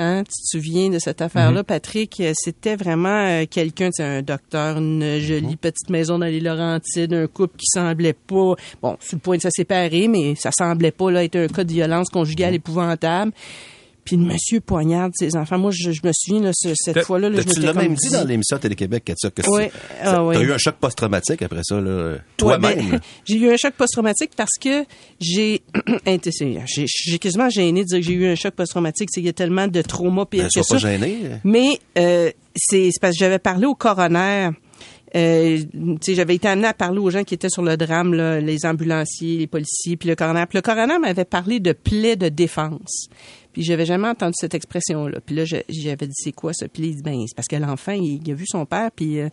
Hein, 0.00 0.22
tu 0.22 0.30
te 0.30 0.56
souviens 0.58 0.90
de 0.90 1.00
cette 1.00 1.20
affaire-là, 1.20 1.60
Mhm. 1.60 1.64
Patrick? 1.64 2.20
Euh, 2.20 2.32
C'était 2.36 2.76
vraiment 2.76 3.26
euh, 3.26 3.46
quelqu'un, 3.50 3.88
c'est 3.92 4.04
un 4.04 4.22
docteur, 4.22 4.78
une 4.78 5.18
jolie 5.18 5.56
petite 5.56 5.90
maison 5.90 6.20
dans 6.20 6.26
les 6.26 6.38
Laurentides, 6.38 7.12
un 7.12 7.26
couple 7.26 7.56
qui 7.56 7.66
semblait 7.66 8.12
pas, 8.12 8.54
bon, 8.80 8.96
sur 9.00 9.16
le 9.16 9.20
point 9.20 9.36
de 9.38 9.42
se 9.42 9.48
séparer, 9.50 10.06
mais 10.06 10.36
ça 10.36 10.50
semblait 10.56 10.92
pas 10.92 11.10
là 11.10 11.24
être 11.24 11.34
un 11.36 11.48
cas 11.48 11.64
de 11.64 11.72
violence 11.72 12.10
conjugale 12.10 12.54
épouvantable. 12.54 13.32
Puis 14.08 14.16
le 14.16 14.22
monsieur 14.24 14.60
poignarde 14.60 15.12
ses 15.14 15.36
enfants. 15.36 15.58
Moi, 15.58 15.70
je, 15.72 15.92
je 15.92 16.00
me 16.02 16.10
souviens, 16.14 16.40
là, 16.42 16.50
ce- 16.54 16.74
cette 16.74 17.02
fois-là, 17.04 17.28
là, 17.28 17.40
je 17.40 17.52
Tu 17.52 17.60
l'as 17.60 17.74
même 17.74 17.94
dit 17.94 18.08
dans 18.10 18.24
l'émission 18.24 18.56
Télé-Québec, 18.58 19.04
Katia, 19.04 19.30
que 19.30 19.42
c'est- 19.42 19.70
Ah 20.00 20.04
ça- 20.04 20.24
t'as 20.32 20.40
eu 20.40 20.52
un 20.52 20.58
choc 20.58 20.76
post-traumatique 20.80 21.42
après 21.42 21.60
ça, 21.62 21.80
là, 21.80 22.12
Ouais, 22.12 22.18
toi-même. 22.36 22.90
ben, 22.90 23.00
j'ai 23.26 23.36
eu 23.36 23.50
un 23.52 23.56
choc 23.56 23.74
post-traumatique 23.74 24.30
parce 24.36 24.56
que 24.60 24.84
j'ai, 25.20 25.62
j'ai 26.06 26.86
j'ai 26.86 27.18
quasiment 27.18 27.50
gêné 27.50 27.82
de 27.82 27.86
dire 27.88 27.98
que 27.98 28.04
j'ai 28.06 28.12
eu 28.14 28.26
un 28.26 28.34
choc 28.34 28.54
post-traumatique. 28.54 29.08
C'est 29.12 29.20
qu'il 29.20 29.26
y 29.26 29.30
a 29.30 29.34
tellement 29.34 29.68
de 29.68 29.82
traumas 29.82 30.24
pire 30.24 30.44
Ben, 30.44 30.48
que 30.48 30.52
sois 30.62 30.76
pas 30.76 30.80
ça. 30.80 30.90
gêné. 30.90 31.18
Mais 31.44 31.78
euh, 31.98 32.30
c'est 32.56 32.90
parce 33.00 33.14
que 33.14 33.18
j'avais 33.20 33.38
parlé 33.38 33.66
au 33.66 33.74
coroner. 33.74 34.50
Euh, 35.16 35.58
j'avais 36.06 36.34
été 36.34 36.48
amenée 36.48 36.66
à 36.68 36.74
parler 36.74 36.98
aux 36.98 37.08
gens 37.08 37.24
qui 37.24 37.32
étaient 37.32 37.48
sur 37.48 37.62
le 37.62 37.76
drame, 37.78 38.12
là, 38.12 38.40
les 38.40 38.66
ambulanciers, 38.66 39.38
les 39.38 39.46
policiers, 39.46 39.96
puis 39.96 40.06
le 40.08 40.14
coroner. 40.16 40.44
Puis 40.46 40.58
le 40.58 40.62
coroner 40.62 40.98
m'avait 40.98 41.24
parlé 41.24 41.60
de 41.60 41.72
plaie 41.72 42.16
de 42.16 42.28
défense. 42.28 43.08
Puis 43.58 43.64
j'avais 43.64 43.86
jamais 43.86 44.06
entendu 44.06 44.34
cette 44.36 44.54
expression-là. 44.54 45.18
Puis 45.20 45.34
là, 45.34 45.44
j'avais 45.44 46.06
dit 46.06 46.14
c'est 46.14 46.30
quoi 46.30 46.52
ça? 46.52 46.68
Puis 46.68 46.90
il 46.90 46.94
dit 46.94 47.02
ben 47.02 47.24
c'est 47.26 47.34
parce 47.34 47.48
que 47.48 47.56
l'enfant 47.56 47.90
il, 47.90 48.22
a 48.30 48.34
vu 48.34 48.44
son 48.46 48.64
père 48.64 48.92
puis 48.94 49.18
euh, 49.18 49.28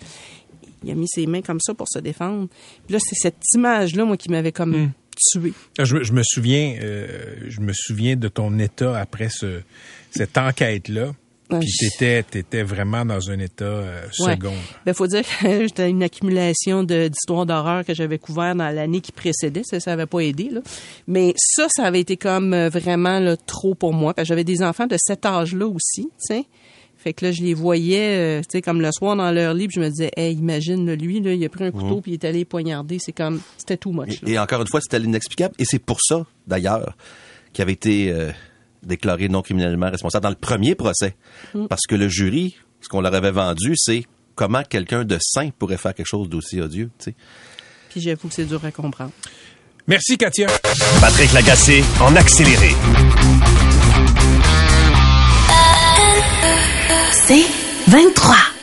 il 0.83 0.89
a 0.89 0.95
mis 0.95 1.07
ses 1.07 1.27
mains 1.27 1.43
comme 1.43 1.59
ça 1.61 1.75
pour 1.75 1.87
se 1.87 1.99
défendre. 1.99 2.47
Puis 2.87 2.93
là 2.93 2.99
c'est 2.99 3.13
cette 3.13 3.37
image-là 3.53 4.03
moi 4.03 4.17
qui 4.17 4.31
m'avait 4.31 4.51
comme 4.51 4.85
hmm. 4.85 4.91
tué. 5.15 5.53
Je, 5.77 6.01
je, 6.01 6.11
me 6.11 6.23
souviens, 6.23 6.75
euh, 6.81 7.35
je 7.49 7.61
me 7.61 7.71
souviens 7.71 8.15
de 8.15 8.27
ton 8.27 8.57
état 8.57 8.99
après 8.99 9.29
ce, 9.29 9.61
cette 10.09 10.39
enquête-là. 10.39 11.13
Puis 11.49 11.69
t'étais, 11.79 12.23
t'étais 12.23 12.63
vraiment 12.63 13.05
dans 13.05 13.29
un 13.29 13.39
état 13.39 13.65
euh, 13.65 14.01
second. 14.11 14.53
Ben 14.85 14.93
faut 14.93 15.07
dire 15.07 15.21
que 15.21 15.61
j'étais 15.61 15.89
une 15.89 16.01
accumulation 16.01 16.83
d'histoires 16.83 17.45
d'horreur 17.45 17.85
que 17.85 17.93
j'avais 17.93 18.17
couvert 18.17 18.55
dans 18.55 18.69
l'année 18.69 19.01
qui 19.01 19.11
précédait. 19.11 19.61
Ça, 19.63 19.79
ça 19.79 19.93
avait 19.93 20.07
pas 20.07 20.19
aidé 20.21 20.49
là. 20.49 20.61
Mais 21.07 21.33
ça, 21.37 21.67
ça 21.69 21.83
avait 21.83 21.99
été 21.99 22.17
comme 22.17 22.53
euh, 22.53 22.69
vraiment 22.69 23.19
là, 23.19 23.37
trop 23.37 23.75
pour 23.75 23.93
moi. 23.93 24.13
Parce 24.13 24.25
que 24.25 24.29
j'avais 24.29 24.43
des 24.43 24.63
enfants 24.63 24.87
de 24.87 24.97
cet 24.99 25.25
âge-là 25.25 25.67
aussi, 25.67 26.03
tu 26.03 26.35
sais. 26.35 26.45
Fait 26.97 27.13
que 27.13 27.25
là, 27.25 27.31
je 27.31 27.43
les 27.43 27.53
voyais, 27.53 28.39
euh, 28.39 28.41
tu 28.41 28.47
sais, 28.53 28.61
comme 28.63 28.81
le 28.81 28.89
soir 28.91 29.15
dans 29.15 29.29
leur 29.29 29.53
lit, 29.53 29.67
je 29.71 29.79
me 29.79 29.89
disais, 29.89 30.09
hey, 30.17 30.33
imagine, 30.33 30.91
lui, 30.93 31.19
là, 31.19 31.33
il 31.33 31.45
a 31.45 31.49
pris 31.49 31.65
un 31.65 31.71
couteau 31.71 31.97
mhm. 31.97 32.01
puis 32.01 32.11
il 32.11 32.13
est 32.15 32.25
allé 32.25 32.45
poignarder. 32.45 32.97
C'est 32.97 33.11
comme, 33.11 33.41
c'était 33.57 33.77
tout 33.77 33.91
much. 33.91 34.21
Et, 34.25 34.39
encore 34.39 34.61
une 34.61 34.67
fois, 34.67 34.81
c'était 34.81 34.97
l'inexplicable. 34.97 35.53
Et 35.59 35.65
c'est 35.65 35.77
pour 35.77 35.99
ça, 36.01 36.25
d'ailleurs, 36.47 36.97
qui 37.53 37.61
avait 37.61 37.73
été 37.73 38.11
déclaré 38.85 39.29
non 39.29 39.41
criminellement 39.41 39.89
responsable 39.89 40.23
dans 40.23 40.29
le 40.29 40.35
premier 40.35 40.75
procès. 40.75 41.15
Mm. 41.53 41.67
Parce 41.67 41.81
que 41.87 41.95
le 41.95 42.07
jury, 42.07 42.57
ce 42.81 42.89
qu'on 42.89 43.01
leur 43.01 43.13
avait 43.13 43.31
vendu, 43.31 43.73
c'est 43.75 44.05
comment 44.35 44.63
quelqu'un 44.63 45.03
de 45.03 45.17
sain 45.19 45.49
pourrait 45.57 45.77
faire 45.77 45.93
quelque 45.93 46.07
chose 46.07 46.29
d'aussi 46.29 46.61
odieux. 46.61 46.89
Tu 46.99 47.05
sais. 47.05 47.15
Puis 47.89 48.01
j'avoue 48.01 48.27
que 48.27 48.33
c'est 48.33 48.45
dur 48.45 48.63
à 48.63 48.71
comprendre. 48.71 49.11
Merci, 49.87 50.17
Katia. 50.17 50.47
Patrick 50.99 51.31
Lagacé 51.33 51.83
en 52.01 52.15
accéléré. 52.15 52.71
C'est 57.11 57.45
23. 57.87 58.54